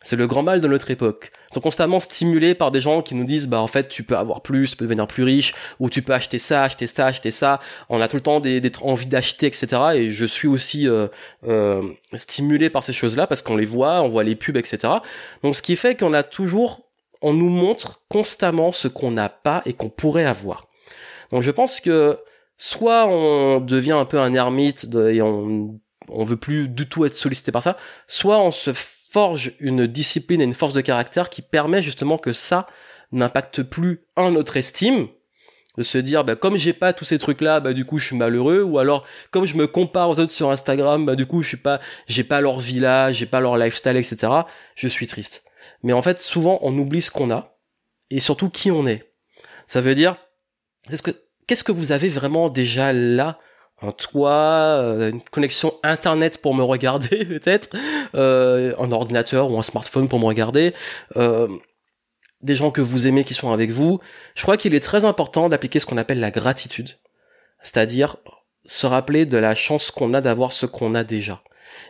C'est 0.00 0.16
le 0.16 0.26
grand 0.26 0.42
mal 0.42 0.62
de 0.62 0.66
notre 0.66 0.90
époque. 0.90 1.32
Ils 1.50 1.54
sont 1.54 1.60
constamment 1.60 2.00
stimulés 2.00 2.54
par 2.54 2.70
des 2.70 2.80
gens 2.80 3.02
qui 3.02 3.14
nous 3.14 3.24
disent, 3.24 3.46
bah 3.46 3.60
en 3.60 3.66
fait, 3.66 3.90
tu 3.90 4.04
peux 4.04 4.16
avoir 4.16 4.40
plus, 4.40 4.70
tu 4.70 4.76
peux 4.78 4.86
devenir 4.86 5.06
plus 5.06 5.22
riche, 5.22 5.54
ou 5.80 5.90
tu 5.90 6.00
peux 6.00 6.14
acheter 6.14 6.38
ça, 6.38 6.62
acheter 6.62 6.86
ça, 6.86 7.04
acheter 7.04 7.30
ça. 7.30 7.60
On 7.90 8.00
a 8.00 8.08
tout 8.08 8.16
le 8.16 8.22
temps 8.22 8.40
des, 8.40 8.62
des 8.62 8.72
envies 8.80 9.04
d'acheter, 9.04 9.44
etc. 9.44 9.66
Et 9.94 10.10
je 10.10 10.24
suis 10.24 10.48
aussi 10.48 10.88
euh, 10.88 11.08
euh, 11.46 11.82
stimulé 12.14 12.70
par 12.70 12.82
ces 12.82 12.94
choses-là 12.94 13.26
parce 13.26 13.42
qu'on 13.42 13.56
les 13.56 13.66
voit, 13.66 14.00
on 14.00 14.08
voit 14.08 14.24
les 14.24 14.34
pubs, 14.34 14.56
etc. 14.56 14.94
Donc 15.42 15.54
ce 15.54 15.60
qui 15.60 15.76
fait 15.76 15.94
qu'on 15.94 16.14
a 16.14 16.22
toujours, 16.22 16.88
on 17.20 17.34
nous 17.34 17.50
montre 17.50 18.00
constamment 18.08 18.72
ce 18.72 18.88
qu'on 18.88 19.10
n'a 19.10 19.28
pas 19.28 19.60
et 19.66 19.74
qu'on 19.74 19.90
pourrait 19.90 20.24
avoir. 20.24 20.68
Donc 21.30 21.42
je 21.42 21.50
pense 21.50 21.80
que 21.80 22.18
soit 22.56 23.06
on 23.06 23.60
devient 23.60 23.92
un 23.92 24.04
peu 24.04 24.18
un 24.18 24.34
ermite 24.34 24.86
et 24.94 25.22
on 25.22 25.80
on 26.08 26.24
veut 26.24 26.36
plus 26.36 26.68
du 26.68 26.88
tout 26.88 27.04
être 27.04 27.14
sollicité 27.14 27.52
par 27.52 27.62
ça, 27.62 27.76
soit 28.06 28.38
on 28.38 28.52
se 28.52 28.72
forge 28.74 29.54
une 29.60 29.86
discipline 29.86 30.40
et 30.40 30.44
une 30.44 30.54
force 30.54 30.74
de 30.74 30.80
caractère 30.80 31.30
qui 31.30 31.42
permet 31.42 31.82
justement 31.82 32.18
que 32.18 32.32
ça 32.32 32.66
n'impacte 33.12 33.62
plus 33.62 34.06
un 34.16 34.32
notre 34.32 34.56
estime, 34.56 35.08
de 35.76 35.82
se 35.82 35.98
dire 35.98 36.24
bah 36.24 36.36
comme 36.36 36.56
j'ai 36.56 36.72
pas 36.72 36.92
tous 36.92 37.04
ces 37.04 37.18
trucs 37.18 37.40
là 37.40 37.60
bah 37.60 37.72
du 37.72 37.84
coup 37.84 37.98
je 37.98 38.06
suis 38.06 38.16
malheureux 38.16 38.62
ou 38.62 38.78
alors 38.78 39.04
comme 39.30 39.44
je 39.44 39.56
me 39.56 39.66
compare 39.66 40.08
aux 40.08 40.18
autres 40.18 40.32
sur 40.32 40.50
Instagram 40.50 41.06
bah 41.06 41.16
du 41.16 41.26
coup 41.26 41.42
je 41.42 41.48
suis 41.48 41.56
pas 41.56 41.80
j'ai 42.06 42.24
pas 42.24 42.40
leur 42.40 42.60
village 42.60 43.16
j'ai 43.16 43.26
pas 43.26 43.40
leur 43.40 43.56
lifestyle 43.56 43.96
etc 43.96 44.32
je 44.74 44.88
suis 44.88 45.06
triste. 45.06 45.44
Mais 45.82 45.92
en 45.92 46.02
fait 46.02 46.20
souvent 46.20 46.58
on 46.62 46.76
oublie 46.78 47.02
ce 47.02 47.10
qu'on 47.10 47.30
a 47.30 47.56
et 48.10 48.20
surtout 48.20 48.50
qui 48.50 48.70
on 48.70 48.86
est. 48.86 49.12
Ça 49.66 49.80
veut 49.80 49.94
dire 49.94 50.16
est-ce 50.90 51.02
que 51.02 51.10
qu'est-ce 51.46 51.64
que 51.64 51.72
vous 51.72 51.92
avez 51.92 52.08
vraiment 52.08 52.48
déjà 52.48 52.92
là 52.92 53.38
un 53.82 53.92
toit, 53.92 54.30
euh, 54.30 55.10
une 55.10 55.20
connexion 55.20 55.74
internet 55.82 56.40
pour 56.40 56.54
me 56.54 56.62
regarder 56.62 57.24
peut-être, 57.24 57.76
euh, 58.14 58.74
un 58.78 58.92
ordinateur 58.92 59.50
ou 59.50 59.58
un 59.58 59.62
smartphone 59.62 60.08
pour 60.08 60.18
me 60.18 60.26
regarder, 60.26 60.72
euh, 61.16 61.48
des 62.40 62.54
gens 62.54 62.70
que 62.70 62.80
vous 62.80 63.06
aimez 63.06 63.24
qui 63.24 63.34
sont 63.34 63.52
avec 63.52 63.70
vous? 63.70 64.00
Je 64.34 64.42
crois 64.42 64.56
qu'il 64.56 64.74
est 64.74 64.80
très 64.80 65.04
important 65.04 65.48
d'appliquer 65.48 65.80
ce 65.80 65.86
qu'on 65.86 65.96
appelle 65.96 66.20
la 66.20 66.30
gratitude, 66.30 66.90
c'est-à-dire 67.62 68.16
se 68.64 68.86
rappeler 68.86 69.26
de 69.26 69.36
la 69.36 69.54
chance 69.54 69.90
qu'on 69.90 70.14
a 70.14 70.20
d'avoir 70.20 70.52
ce 70.52 70.66
qu'on 70.66 70.94
a 70.94 71.04
déjà. 71.04 71.42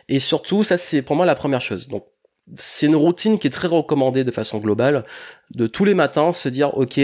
Et 0.09 0.19
surtout, 0.19 0.63
ça 0.63 0.77
c'est 0.77 1.01
pour 1.01 1.15
moi 1.15 1.25
la 1.25 1.35
première 1.35 1.61
chose. 1.61 1.87
Donc 1.87 2.07
c'est 2.55 2.87
une 2.87 2.95
routine 2.95 3.39
qui 3.39 3.47
est 3.47 3.51
très 3.51 3.67
recommandée 3.67 4.23
de 4.23 4.31
façon 4.31 4.59
globale, 4.59 5.05
de 5.51 5.67
tous 5.67 5.85
les 5.85 5.93
matins 5.93 6.33
se 6.33 6.49
dire 6.49 6.77
ok 6.77 6.99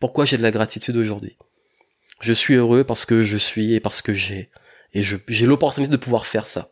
pourquoi 0.00 0.24
j'ai 0.24 0.36
de 0.36 0.42
la 0.42 0.50
gratitude 0.50 0.96
aujourd'hui? 0.96 1.36
Je 2.20 2.32
suis 2.32 2.54
heureux 2.54 2.84
parce 2.84 3.04
que 3.04 3.24
je 3.24 3.36
suis 3.36 3.74
et 3.74 3.80
parce 3.80 4.02
que 4.02 4.14
j'ai. 4.14 4.50
Et 4.92 5.02
j'ai 5.02 5.46
l'opportunité 5.46 5.90
de 5.90 5.96
pouvoir 5.96 6.26
faire 6.26 6.46
ça. 6.46 6.70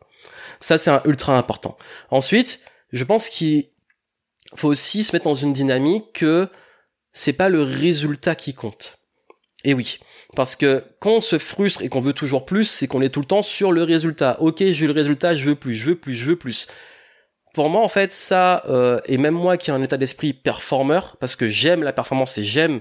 Ça, 0.60 0.78
c'est 0.78 0.90
un 0.90 1.02
ultra 1.04 1.36
important. 1.36 1.76
Ensuite, 2.10 2.60
je 2.92 3.04
pense 3.04 3.28
qu'il 3.28 3.68
faut 4.54 4.68
aussi 4.68 5.04
se 5.04 5.14
mettre 5.14 5.26
dans 5.26 5.34
une 5.34 5.52
dynamique 5.52 6.12
que 6.14 6.48
c'est 7.12 7.34
pas 7.34 7.48
le 7.48 7.62
résultat 7.62 8.34
qui 8.34 8.54
compte. 8.54 8.98
Et 9.64 9.74
oui, 9.74 9.98
parce 10.36 10.56
que 10.56 10.84
quand 11.00 11.12
on 11.12 11.20
se 11.20 11.38
frustre 11.38 11.82
et 11.82 11.88
qu'on 11.88 12.00
veut 12.00 12.12
toujours 12.12 12.44
plus, 12.44 12.64
c'est 12.64 12.86
qu'on 12.86 13.02
est 13.02 13.08
tout 13.08 13.20
le 13.20 13.26
temps 13.26 13.42
sur 13.42 13.72
le 13.72 13.82
résultat. 13.82 14.40
Ok, 14.40 14.62
j'ai 14.64 14.86
le 14.86 14.92
résultat, 14.92 15.34
je 15.34 15.46
veux 15.46 15.54
plus, 15.54 15.74
je 15.74 15.86
veux 15.86 15.96
plus, 15.96 16.14
je 16.14 16.24
veux 16.24 16.36
plus 16.36 16.66
pour 17.54 17.70
moi 17.70 17.80
en 17.80 17.88
fait 17.88 18.12
ça 18.12 18.62
euh, 18.68 19.00
et 19.06 19.16
même 19.16 19.34
moi 19.34 19.56
qui 19.56 19.70
ai 19.70 19.74
un 19.74 19.82
état 19.82 19.96
d'esprit 19.96 20.32
performeur 20.34 21.16
parce 21.18 21.36
que 21.36 21.48
j'aime 21.48 21.82
la 21.82 21.92
performance 21.92 22.36
et 22.36 22.44
j'aime 22.44 22.80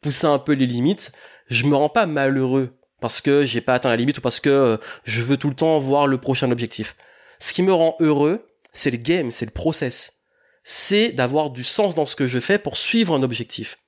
pousser 0.00 0.26
un 0.26 0.38
peu 0.38 0.52
les 0.52 0.66
limites 0.66 1.12
je 1.48 1.66
me 1.66 1.74
rends 1.74 1.88
pas 1.88 2.06
malheureux 2.06 2.76
parce 3.00 3.20
que 3.20 3.44
j'ai 3.44 3.60
pas 3.60 3.74
atteint 3.74 3.88
la 3.88 3.96
limite 3.96 4.18
ou 4.18 4.20
parce 4.20 4.40
que 4.40 4.50
euh, 4.50 4.76
je 5.04 5.22
veux 5.22 5.36
tout 5.36 5.48
le 5.48 5.54
temps 5.54 5.78
voir 5.78 6.06
le 6.06 6.18
prochain 6.18 6.50
objectif 6.50 6.96
ce 7.40 7.52
qui 7.52 7.62
me 7.62 7.72
rend 7.72 7.96
heureux 7.98 8.46
c'est 8.72 8.90
le 8.90 8.98
game, 8.98 9.30
c'est 9.30 9.46
le 9.46 9.50
process. 9.50 10.24
C'est 10.62 11.12
d'avoir 11.12 11.50
du 11.50 11.64
sens 11.64 11.94
dans 11.94 12.06
ce 12.06 12.16
que 12.16 12.26
je 12.26 12.38
fais 12.38 12.58
pour 12.58 12.76
suivre 12.76 13.14
un 13.14 13.22
objectif. 13.22 13.78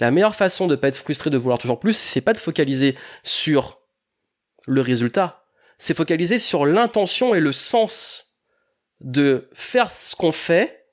La 0.00 0.10
meilleure 0.10 0.34
façon 0.34 0.66
de 0.66 0.76
pas 0.76 0.88
être 0.88 0.96
frustré 0.96 1.30
de 1.30 1.36
vouloir 1.36 1.58
toujours 1.58 1.78
plus, 1.78 1.96
c'est 1.96 2.20
pas 2.20 2.32
de 2.32 2.38
focaliser 2.38 2.96
sur 3.22 3.80
le 4.66 4.80
résultat. 4.80 5.44
C'est 5.78 5.96
focaliser 5.96 6.38
sur 6.38 6.66
l'intention 6.66 7.34
et 7.34 7.40
le 7.40 7.52
sens 7.52 8.33
de 9.04 9.50
faire 9.52 9.92
ce 9.92 10.16
qu'on 10.16 10.32
fait 10.32 10.86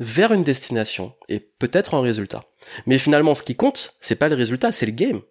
vers 0.00 0.32
une 0.32 0.42
destination 0.42 1.14
et 1.28 1.38
peut-être 1.38 1.94
un 1.94 2.02
résultat. 2.02 2.44
Mais 2.86 2.98
finalement, 2.98 3.34
ce 3.34 3.44
qui 3.44 3.54
compte, 3.54 3.96
c'est 4.00 4.16
pas 4.16 4.28
le 4.28 4.34
résultat, 4.34 4.72
c'est 4.72 4.86
le 4.86 4.92
game. 4.92 5.22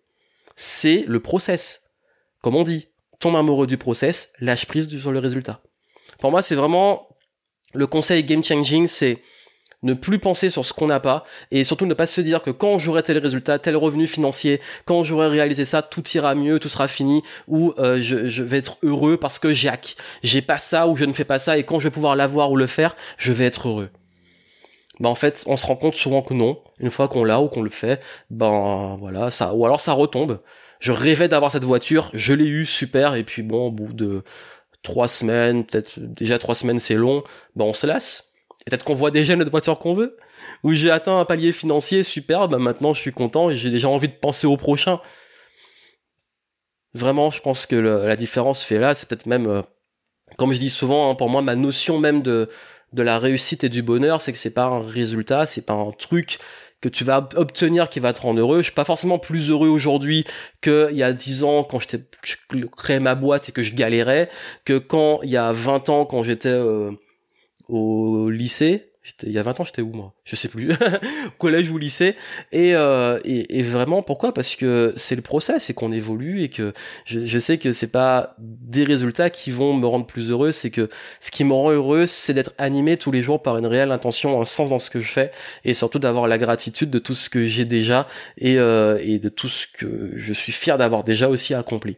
C'est 0.56 1.04
le 1.08 1.20
process. 1.20 1.91
Comme 2.41 2.56
on 2.56 2.64
dit, 2.64 2.88
tombe 3.20 3.36
amoureux 3.36 3.68
du 3.68 3.78
process, 3.78 4.34
lâche 4.39 4.66
prise 4.66 4.89
sur 4.99 5.12
le 5.12 5.20
résultat. 5.20 5.62
Pour 6.20 6.32
moi, 6.32 6.41
c'est 6.41 6.56
vraiment 6.56 7.18
le 7.74 7.86
conseil 7.86 8.24
game 8.24 8.43
changing, 8.43 8.88
c'est 8.88 9.22
ne 9.84 9.93
plus 9.93 10.19
penser 10.19 10.49
sur 10.49 10.65
ce 10.65 10.73
qu'on 10.73 10.88
n'a 10.88 10.99
pas 10.99 11.23
et 11.49 11.63
surtout 11.63 11.86
ne 11.86 11.93
pas 11.93 12.05
se 12.05 12.21
dire 12.21 12.41
que 12.41 12.51
quand 12.51 12.77
j'aurai 12.77 13.03
tel 13.03 13.17
résultat, 13.17 13.59
tel 13.59 13.75
revenu 13.75 14.07
financier, 14.07 14.61
quand 14.86 15.03
j'aurai 15.03 15.27
réalisé 15.27 15.65
ça, 15.65 15.82
tout 15.82 16.07
ira 16.09 16.36
mieux, 16.36 16.59
tout 16.59 16.69
sera 16.69 16.88
fini 16.88 17.23
ou 17.47 17.73
euh, 17.79 17.99
je, 17.99 18.43
vais 18.43 18.57
être 18.57 18.77
heureux 18.84 19.17
parce 19.17 19.39
que 19.39 19.53
j'ai 19.53 19.71
j'ai 20.21 20.41
pas 20.41 20.57
ça 20.57 20.88
ou 20.88 20.95
je 20.95 21.05
ne 21.05 21.13
fais 21.13 21.23
pas 21.23 21.39
ça 21.39 21.57
et 21.57 21.63
quand 21.63 21.79
je 21.79 21.86
vais 21.86 21.91
pouvoir 21.91 22.15
l'avoir 22.15 22.51
ou 22.51 22.57
le 22.57 22.67
faire, 22.67 22.95
je 23.17 23.32
vais 23.32 23.45
être 23.45 23.69
heureux. 23.69 23.89
Ben 24.99 25.09
en 25.09 25.15
fait, 25.15 25.43
on 25.47 25.57
se 25.57 25.65
rend 25.65 25.75
compte 25.75 25.95
souvent 25.95 26.21
que 26.21 26.34
non. 26.34 26.61
Une 26.79 26.91
fois 26.91 27.07
qu'on 27.07 27.23
l'a 27.23 27.41
ou 27.41 27.47
qu'on 27.47 27.63
le 27.63 27.69
fait, 27.69 28.03
ben 28.29 28.97
voilà, 28.99 29.32
ça 29.32 29.53
ou 29.53 29.65
alors 29.65 29.79
ça 29.79 29.93
retombe. 29.93 30.41
Je 30.79 30.91
rêvais 30.91 31.27
d'avoir 31.27 31.51
cette 31.51 31.63
voiture, 31.63 32.09
je 32.13 32.34
l'ai 32.34 32.45
eu, 32.45 32.65
super, 32.65 33.15
et 33.15 33.23
puis 33.23 33.43
bon, 33.43 33.67
au 33.67 33.71
bout 33.71 33.93
de 33.93 34.23
trois 34.84 35.07
semaines, 35.07 35.63
peut-être 35.63 35.99
déjà 35.99 36.38
trois 36.39 36.55
semaines 36.55 36.79
c'est 36.79 36.95
long, 36.95 37.23
ben 37.55 37.65
on 37.65 37.73
se 37.73 37.88
lasse 37.88 38.30
Peut-être 38.66 38.84
qu'on 38.84 38.93
voit 38.93 39.12
déjà 39.12 39.36
notre 39.36 39.51
voiture 39.51 39.80
qu'on 39.80 39.93
veut. 39.93 40.18
Ou 40.64 40.74
j'ai 40.74 40.91
atteint 40.91 41.20
un 41.20 41.26
palier 41.26 41.51
financier 41.51 42.03
super, 42.03 42.47
bah 42.47 42.57
maintenant 42.57 42.93
je 42.93 43.01
suis 43.01 43.12
content 43.12 43.49
et 43.49 43.55
j'ai 43.55 43.70
déjà 43.70 43.89
envie 43.89 44.07
de 44.07 44.14
penser 44.14 44.47
au 44.47 44.57
prochain. 44.57 44.99
Vraiment, 46.93 47.30
je 47.30 47.41
pense 47.41 47.66
que 47.66 47.76
la 47.76 48.16
différence 48.16 48.64
fait 48.64 48.78
là, 48.78 48.93
c'est 48.93 49.07
peut-être 49.07 49.26
même, 49.26 49.47
euh, 49.47 49.62
comme 50.38 50.51
je 50.51 50.59
dis 50.59 50.70
souvent, 50.70 51.09
hein, 51.09 51.16
pour 51.16 51.30
moi, 51.30 51.41
ma 51.41 51.55
notion 51.55 51.99
même 51.99 52.22
de, 52.22 52.49
de 52.93 53.01
la 53.01 53.18
réussite 53.18 53.64
et 53.64 53.70
du 53.70 53.82
bonheur, 53.82 54.20
c'est 54.20 54.34
que 54.34 54.38
c'est 54.38 54.53
pas 54.53 54.66
un 54.66 54.82
résultat, 54.82 55.45
c'est 55.45 55.66
pas 55.66 55.74
un 55.74 55.91
truc 55.91 56.39
que 56.82 56.89
tu 56.89 57.03
vas 57.03 57.30
obtenir 57.36 57.89
qui 57.89 57.99
va 57.99 58.12
te 58.12 58.22
rendre 58.22 58.39
heureux. 58.39 58.57
Je 58.57 58.64
suis 58.64 58.74
pas 58.74 58.86
forcément 58.86 59.20
plus 59.20 59.51
heureux 59.51 59.70
aujourd'hui 59.70 60.26
qu'il 60.62 60.89
y 60.93 61.03
a 61.03 61.14
10 61.14 61.43
ans 61.43 61.64
quand 61.64 61.80
j'étais, 61.80 62.03
je 62.24 62.36
créais 62.66 62.99
ma 62.99 63.16
boîte 63.16 63.49
et 63.49 63.51
que 63.51 63.64
je 63.64 63.76
galérais, 63.76 64.30
que 64.66 64.80
quand 64.80 65.22
il 65.24 65.30
y 65.30 65.38
a 65.38 65.51
20 65.51 65.89
ans 65.89 66.05
quand 66.05 66.24
j'étais 66.24 66.49
euh, 66.49 66.91
au 67.72 68.30
lycée. 68.30 68.88
Il 69.24 69.32
y 69.32 69.39
a 69.39 69.43
20 69.43 69.59
ans, 69.59 69.63
j'étais 69.63 69.82
où 69.82 69.91
moi? 69.91 70.13
Je 70.24 70.36
sais 70.36 70.47
plus. 70.47 70.69
Collège 71.39 71.72
ou 71.72 71.80
lycée. 71.80 72.15
Et, 72.51 72.76
euh, 72.76 73.19
et, 73.26 73.57
et, 73.57 73.63
vraiment, 73.63 74.03
pourquoi? 74.03 74.32
Parce 74.32 74.55
que 74.55 74.93
c'est 74.95 75.15
le 75.15 75.24
process, 75.24 75.65
c'est 75.65 75.74
qu'on 75.74 75.91
évolue 75.91 76.43
et 76.43 76.49
que 76.49 76.72
je, 77.05 77.26
je 77.26 77.39
sais 77.39 77.57
que 77.57 77.72
c'est 77.72 77.91
pas 77.91 78.36
des 78.38 78.84
résultats 78.84 79.32
qui 79.32 79.49
vont 79.49 79.74
me 79.74 79.88
rendre 79.88 80.05
plus 80.05 80.30
heureux. 80.30 80.51
C'est 80.51 80.69
que 80.69 80.88
ce 81.19 81.32
qui 81.32 81.43
me 81.43 81.53
rend 81.53 81.72
heureux, 81.72 82.05
c'est 82.05 82.36
d'être 82.36 82.53
animé 82.59 82.95
tous 82.95 83.09
les 83.09 83.24
jours 83.24 83.41
par 83.41 83.57
une 83.57 83.65
réelle 83.65 83.91
intention, 83.91 84.39
un 84.39 84.45
sens 84.45 84.69
dans 84.69 84.80
ce 84.80 84.91
que 84.91 85.01
je 85.01 85.11
fais, 85.11 85.32
et 85.65 85.74
surtout 85.74 85.97
d'avoir 85.97 86.28
la 86.28 86.38
gratitude 86.38 86.91
de 86.91 86.99
tout 86.99 87.15
ce 87.15 87.32
que 87.32 87.47
j'ai 87.47 87.65
déjà 87.65 88.07
et, 88.38 88.59
euh, 88.59 88.99
et 89.01 89.17
de 89.17 89.30
tout 89.30 89.49
ce 89.49 89.65
que 89.65 90.11
je 90.13 90.34
suis 90.34 90.51
fier 90.51 90.78
d'avoir 90.78 91.03
déjà 91.03 91.28
aussi 91.28 91.55
accompli. 91.55 91.95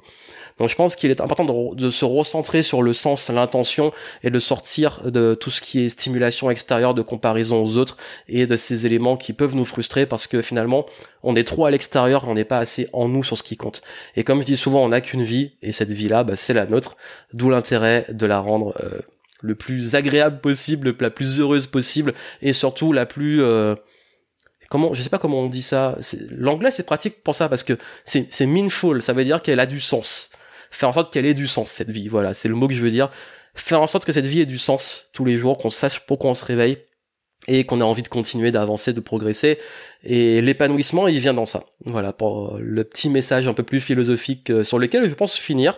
Donc 0.60 0.70
je 0.70 0.76
pense 0.76 0.96
qu'il 0.96 1.12
est 1.12 1.22
important 1.22 1.74
de, 1.74 1.90
se 1.90 2.06
recentrer 2.06 2.64
sur 2.64 2.82
le 2.82 2.94
sens, 2.94 3.30
l'intention 3.30 3.92
et 4.24 4.30
de 4.30 4.40
sortir 4.40 5.02
de 5.06 5.36
tout 5.36 5.52
ce 5.52 5.62
qui 5.62 5.82
est 5.82 5.90
stimulation 5.90 6.50
extérieure, 6.50 6.94
de 6.94 7.02
comparaison 7.02 7.64
aux 7.64 7.78
autres 7.78 7.98
et 8.28 8.48
de 8.48 8.56
ces 8.56 8.86
éléments 8.86 9.18
qui 9.18 9.34
peuvent 9.34 9.56
nous 9.56 9.66
frustrer 9.66 10.06
parce 10.06 10.28
que 10.28 10.42
finalement 10.42 10.86
on 11.24 11.36
est 11.36 11.44
trop 11.44 11.66
à 11.66 11.72
l'extérieur, 11.72 12.26
on 12.28 12.34
n'est 12.34 12.46
pas 12.46 12.60
assez 12.60 12.88
en 12.94 13.08
nous 13.08 13.24
sur 13.24 13.38
ce 13.38 13.44
qui 13.44 13.58
compte. 13.58 13.82
Et 14.16 14.24
comme 14.24 14.42
je 14.42 14.46
dis 14.46 14.58
souvent, 14.58 14.84
on 14.84 14.90
n'a 14.90 15.02
qu'une 15.02 15.24
vie 15.24 15.54
et 15.62 15.72
cette 15.72 15.92
vie-là, 15.92 16.24
bah, 16.24 16.36
c'est 16.36 16.54
la 16.54 16.66
nôtre, 16.66 16.98
d'où 17.34 17.50
l'intérêt 17.50 18.06
de 18.10 18.26
la 18.26 18.40
rendre 18.40 18.76
euh, 18.84 19.00
le 19.42 19.56
plus 19.56 19.96
agréable 19.96 20.40
possible, 20.40 20.96
la 21.00 21.10
plus 21.10 21.40
heureuse 21.40 21.68
possible 21.68 22.14
et 22.42 22.54
surtout 22.54 22.94
la 22.94 23.06
plus 23.06 23.42
euh, 23.42 23.76
comment 24.70 24.94
je 24.94 25.02
sais 25.02 25.10
pas 25.10 25.20
comment 25.20 25.42
on 25.42 25.50
dit 25.50 25.62
ça. 25.62 25.98
L'anglais 26.32 26.72
c'est 26.72 26.86
pratique 26.86 27.24
pour 27.24 27.36
ça 27.36 27.50
parce 27.50 27.64
que 27.64 27.78
c'est 28.06 28.28
c'est 28.32 28.46
meaningful. 28.46 29.02
Ça 29.02 29.14
veut 29.14 29.24
dire 29.24 29.42
qu'elle 29.42 29.60
a 29.60 29.66
du 29.66 29.80
sens 29.80 30.32
faire 30.76 30.90
en 30.90 30.94
sorte 30.94 31.12
qu'elle 31.14 31.26
ait 31.26 31.34
du 31.34 31.48
sens, 31.48 31.72
cette 31.72 31.90
vie. 31.90 32.08
Voilà, 32.08 32.34
c'est 32.34 32.48
le 32.48 32.56
mot 32.56 32.68
que 32.68 32.74
je 32.74 32.82
veux 32.82 32.90
dire. 32.90 33.10
Faire 33.56 33.82
en 33.82 33.88
sorte 33.88 34.06
que 34.06 34.12
cette 34.12 34.26
vie 34.26 34.42
ait 34.42 34.46
du 34.46 34.58
sens 34.58 35.10
tous 35.14 35.26
les 35.26 35.38
jours, 35.38 35.58
qu'on 35.58 35.70
sache 35.70 36.00
pourquoi 36.02 36.32
on 36.32 36.34
se 36.34 36.44
réveille 36.46 36.80
et 37.48 37.66
qu'on 37.66 37.82
a 37.82 37.84
envie 37.84 38.04
de 38.04 38.08
continuer 38.08 38.52
d'avancer, 38.52 38.94
de 38.94 39.00
progresser. 39.00 39.58
Et 40.06 40.42
l'épanouissement, 40.42 41.08
il 41.08 41.20
vient 41.20 41.34
dans 41.34 41.46
ça. 41.46 41.64
Voilà, 41.86 42.12
pour 42.12 42.58
le 42.60 42.84
petit 42.84 43.10
message 43.10 43.48
un 43.48 43.54
peu 43.54 43.64
plus 43.64 43.80
philosophique 43.80 44.50
euh, 44.50 44.64
sur 44.64 44.78
lequel 44.80 45.08
je 45.08 45.14
pense 45.14 45.36
finir. 45.36 45.78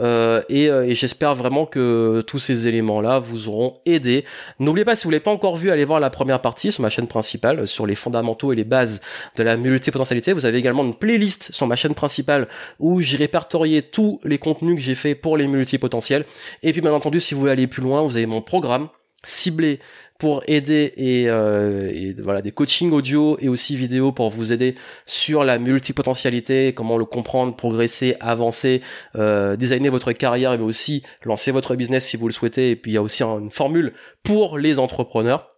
Euh, 0.00 0.42
et, 0.48 0.68
euh, 0.68 0.92
j'espère 0.92 1.34
vraiment 1.34 1.66
que 1.66 2.22
tous 2.26 2.38
ces 2.38 2.66
éléments-là 2.66 3.20
vous 3.20 3.48
auront 3.48 3.80
aidé. 3.86 4.24
N'oubliez 4.58 4.84
pas, 4.84 4.96
si 4.96 5.04
vous 5.04 5.10
l'avez 5.10 5.22
pas 5.22 5.30
encore 5.30 5.56
vu, 5.56 5.70
allez 5.70 5.84
voir 5.84 6.00
la 6.00 6.10
première 6.10 6.40
partie 6.40 6.72
sur 6.72 6.82
ma 6.82 6.90
chaîne 6.90 7.06
principale, 7.06 7.66
sur 7.66 7.86
les 7.86 7.94
fondamentaux 7.94 8.52
et 8.52 8.56
les 8.56 8.64
bases 8.64 9.00
de 9.36 9.42
la 9.42 9.56
multipotentialité. 9.56 10.32
Vous 10.32 10.46
avez 10.46 10.58
également 10.58 10.84
une 10.84 10.94
playlist 10.94 11.52
sur 11.52 11.66
ma 11.66 11.76
chaîne 11.76 11.94
principale 11.94 12.48
où 12.78 13.00
j'ai 13.00 13.16
répertorié 13.16 13.82
tous 13.82 14.20
les 14.24 14.38
contenus 14.38 14.76
que 14.76 14.82
j'ai 14.82 14.96
fait 14.96 15.14
pour 15.14 15.36
les 15.36 15.46
multipotentiels. 15.46 16.24
Et 16.62 16.72
puis 16.72 16.80
bien 16.80 16.92
entendu, 16.92 17.20
si 17.20 17.34
vous 17.34 17.40
voulez 17.40 17.52
aller 17.52 17.66
plus 17.66 17.82
loin, 17.82 18.02
vous 18.02 18.16
avez 18.16 18.26
mon 18.26 18.42
programme 18.42 18.88
ciblé 19.24 19.80
pour 20.18 20.42
aider 20.46 20.92
et, 20.96 21.24
euh, 21.28 21.90
et, 21.90 22.14
voilà 22.20 22.42
des 22.42 22.52
coachings 22.52 22.92
audio 22.92 23.38
et 23.40 23.48
aussi 23.48 23.74
vidéo 23.74 24.12
pour 24.12 24.28
vous 24.28 24.52
aider 24.52 24.74
sur 25.06 25.44
la 25.44 25.58
multipotentialité, 25.58 26.74
comment 26.74 26.98
le 26.98 27.06
comprendre, 27.06 27.56
progresser, 27.56 28.16
avancer, 28.20 28.82
euh, 29.16 29.56
designer 29.56 29.90
votre 29.90 30.12
carrière 30.12 30.56
mais 30.58 30.64
aussi 30.64 31.02
lancer 31.24 31.50
votre 31.52 31.74
business 31.74 32.06
si 32.06 32.18
vous 32.18 32.28
le 32.28 32.34
souhaitez. 32.34 32.70
Et 32.70 32.76
puis 32.76 32.92
il 32.92 32.94
y 32.94 32.98
a 32.98 33.02
aussi 33.02 33.22
une 33.22 33.50
formule 33.50 33.94
pour 34.22 34.58
les 34.58 34.78
entrepreneurs. 34.78 35.50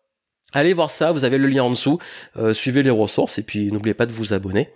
Allez 0.53 0.75
voir 0.75 0.91
ça, 0.91 1.13
vous 1.13 1.25
avez 1.25 1.39
le 1.39 1.49
lien 1.49 1.65
en 1.65 1.71
dessous. 1.71 1.99
Euh, 2.37 2.53
suivez 2.53 2.85
les 2.85 2.91
ressources 2.91 3.39
et 3.39 3.43
puis 3.43 3.73
n'oubliez 3.73 3.95
pas 3.95 4.07
de 4.07 4.13
vous 4.13 4.33
abonner 4.33 4.71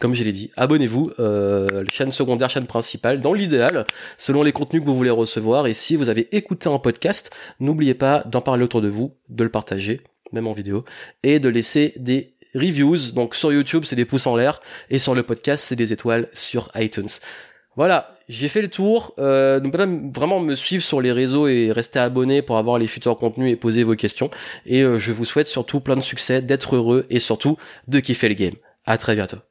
comme 0.00 0.14
je 0.14 0.24
l'ai 0.24 0.32
dit, 0.32 0.50
abonnez-vous, 0.56 1.12
euh, 1.20 1.84
chaîne 1.92 2.10
secondaire, 2.10 2.50
chaîne 2.50 2.66
principale, 2.66 3.20
dans 3.20 3.34
l'idéal, 3.34 3.86
selon 4.16 4.42
les 4.42 4.52
contenus 4.52 4.82
que 4.82 4.86
vous 4.86 4.96
voulez 4.96 5.10
recevoir. 5.10 5.66
Et 5.66 5.74
si 5.74 5.94
vous 5.94 6.08
avez 6.08 6.34
écouté 6.34 6.68
un 6.68 6.78
podcast, 6.78 7.30
n'oubliez 7.60 7.94
pas 7.94 8.24
d'en 8.26 8.40
parler 8.40 8.64
autour 8.64 8.80
de 8.80 8.88
vous, 8.88 9.14
de 9.28 9.44
le 9.44 9.50
partager, 9.50 10.00
même 10.32 10.46
en 10.46 10.52
vidéo, 10.52 10.84
et 11.22 11.38
de 11.38 11.48
laisser 11.48 11.92
des 11.96 12.34
reviews. 12.54 13.12
Donc 13.14 13.34
sur 13.34 13.52
YouTube, 13.52 13.84
c'est 13.84 13.96
des 13.96 14.06
pouces 14.06 14.26
en 14.26 14.36
l'air, 14.36 14.60
et 14.88 14.98
sur 14.98 15.14
le 15.14 15.22
podcast, 15.22 15.64
c'est 15.64 15.76
des 15.76 15.92
étoiles 15.92 16.28
sur 16.32 16.70
iTunes. 16.74 17.08
Voilà, 17.76 18.14
j'ai 18.28 18.48
fait 18.48 18.62
le 18.62 18.68
tour. 18.68 19.14
Euh, 19.18 19.60
donc 19.60 19.74
vraiment 20.14 20.40
me 20.40 20.54
suivre 20.54 20.82
sur 20.82 21.00
les 21.00 21.12
réseaux 21.12 21.46
et 21.46 21.72
rester 21.72 21.98
abonné 21.98 22.42
pour 22.42 22.56
avoir 22.56 22.78
les 22.78 22.86
futurs 22.86 23.18
contenus 23.18 23.52
et 23.52 23.56
poser 23.56 23.84
vos 23.84 23.94
questions. 23.94 24.30
Et 24.66 24.82
euh, 24.82 24.98
je 24.98 25.12
vous 25.12 25.24
souhaite 25.24 25.46
surtout 25.46 25.80
plein 25.80 25.96
de 25.96 26.00
succès, 26.00 26.42
d'être 26.42 26.76
heureux 26.76 27.06
et 27.10 27.20
surtout 27.20 27.56
de 27.86 28.00
kiffer 28.00 28.28
le 28.28 28.34
game. 28.34 28.54
À 28.86 28.96
très 28.98 29.14
bientôt. 29.14 29.49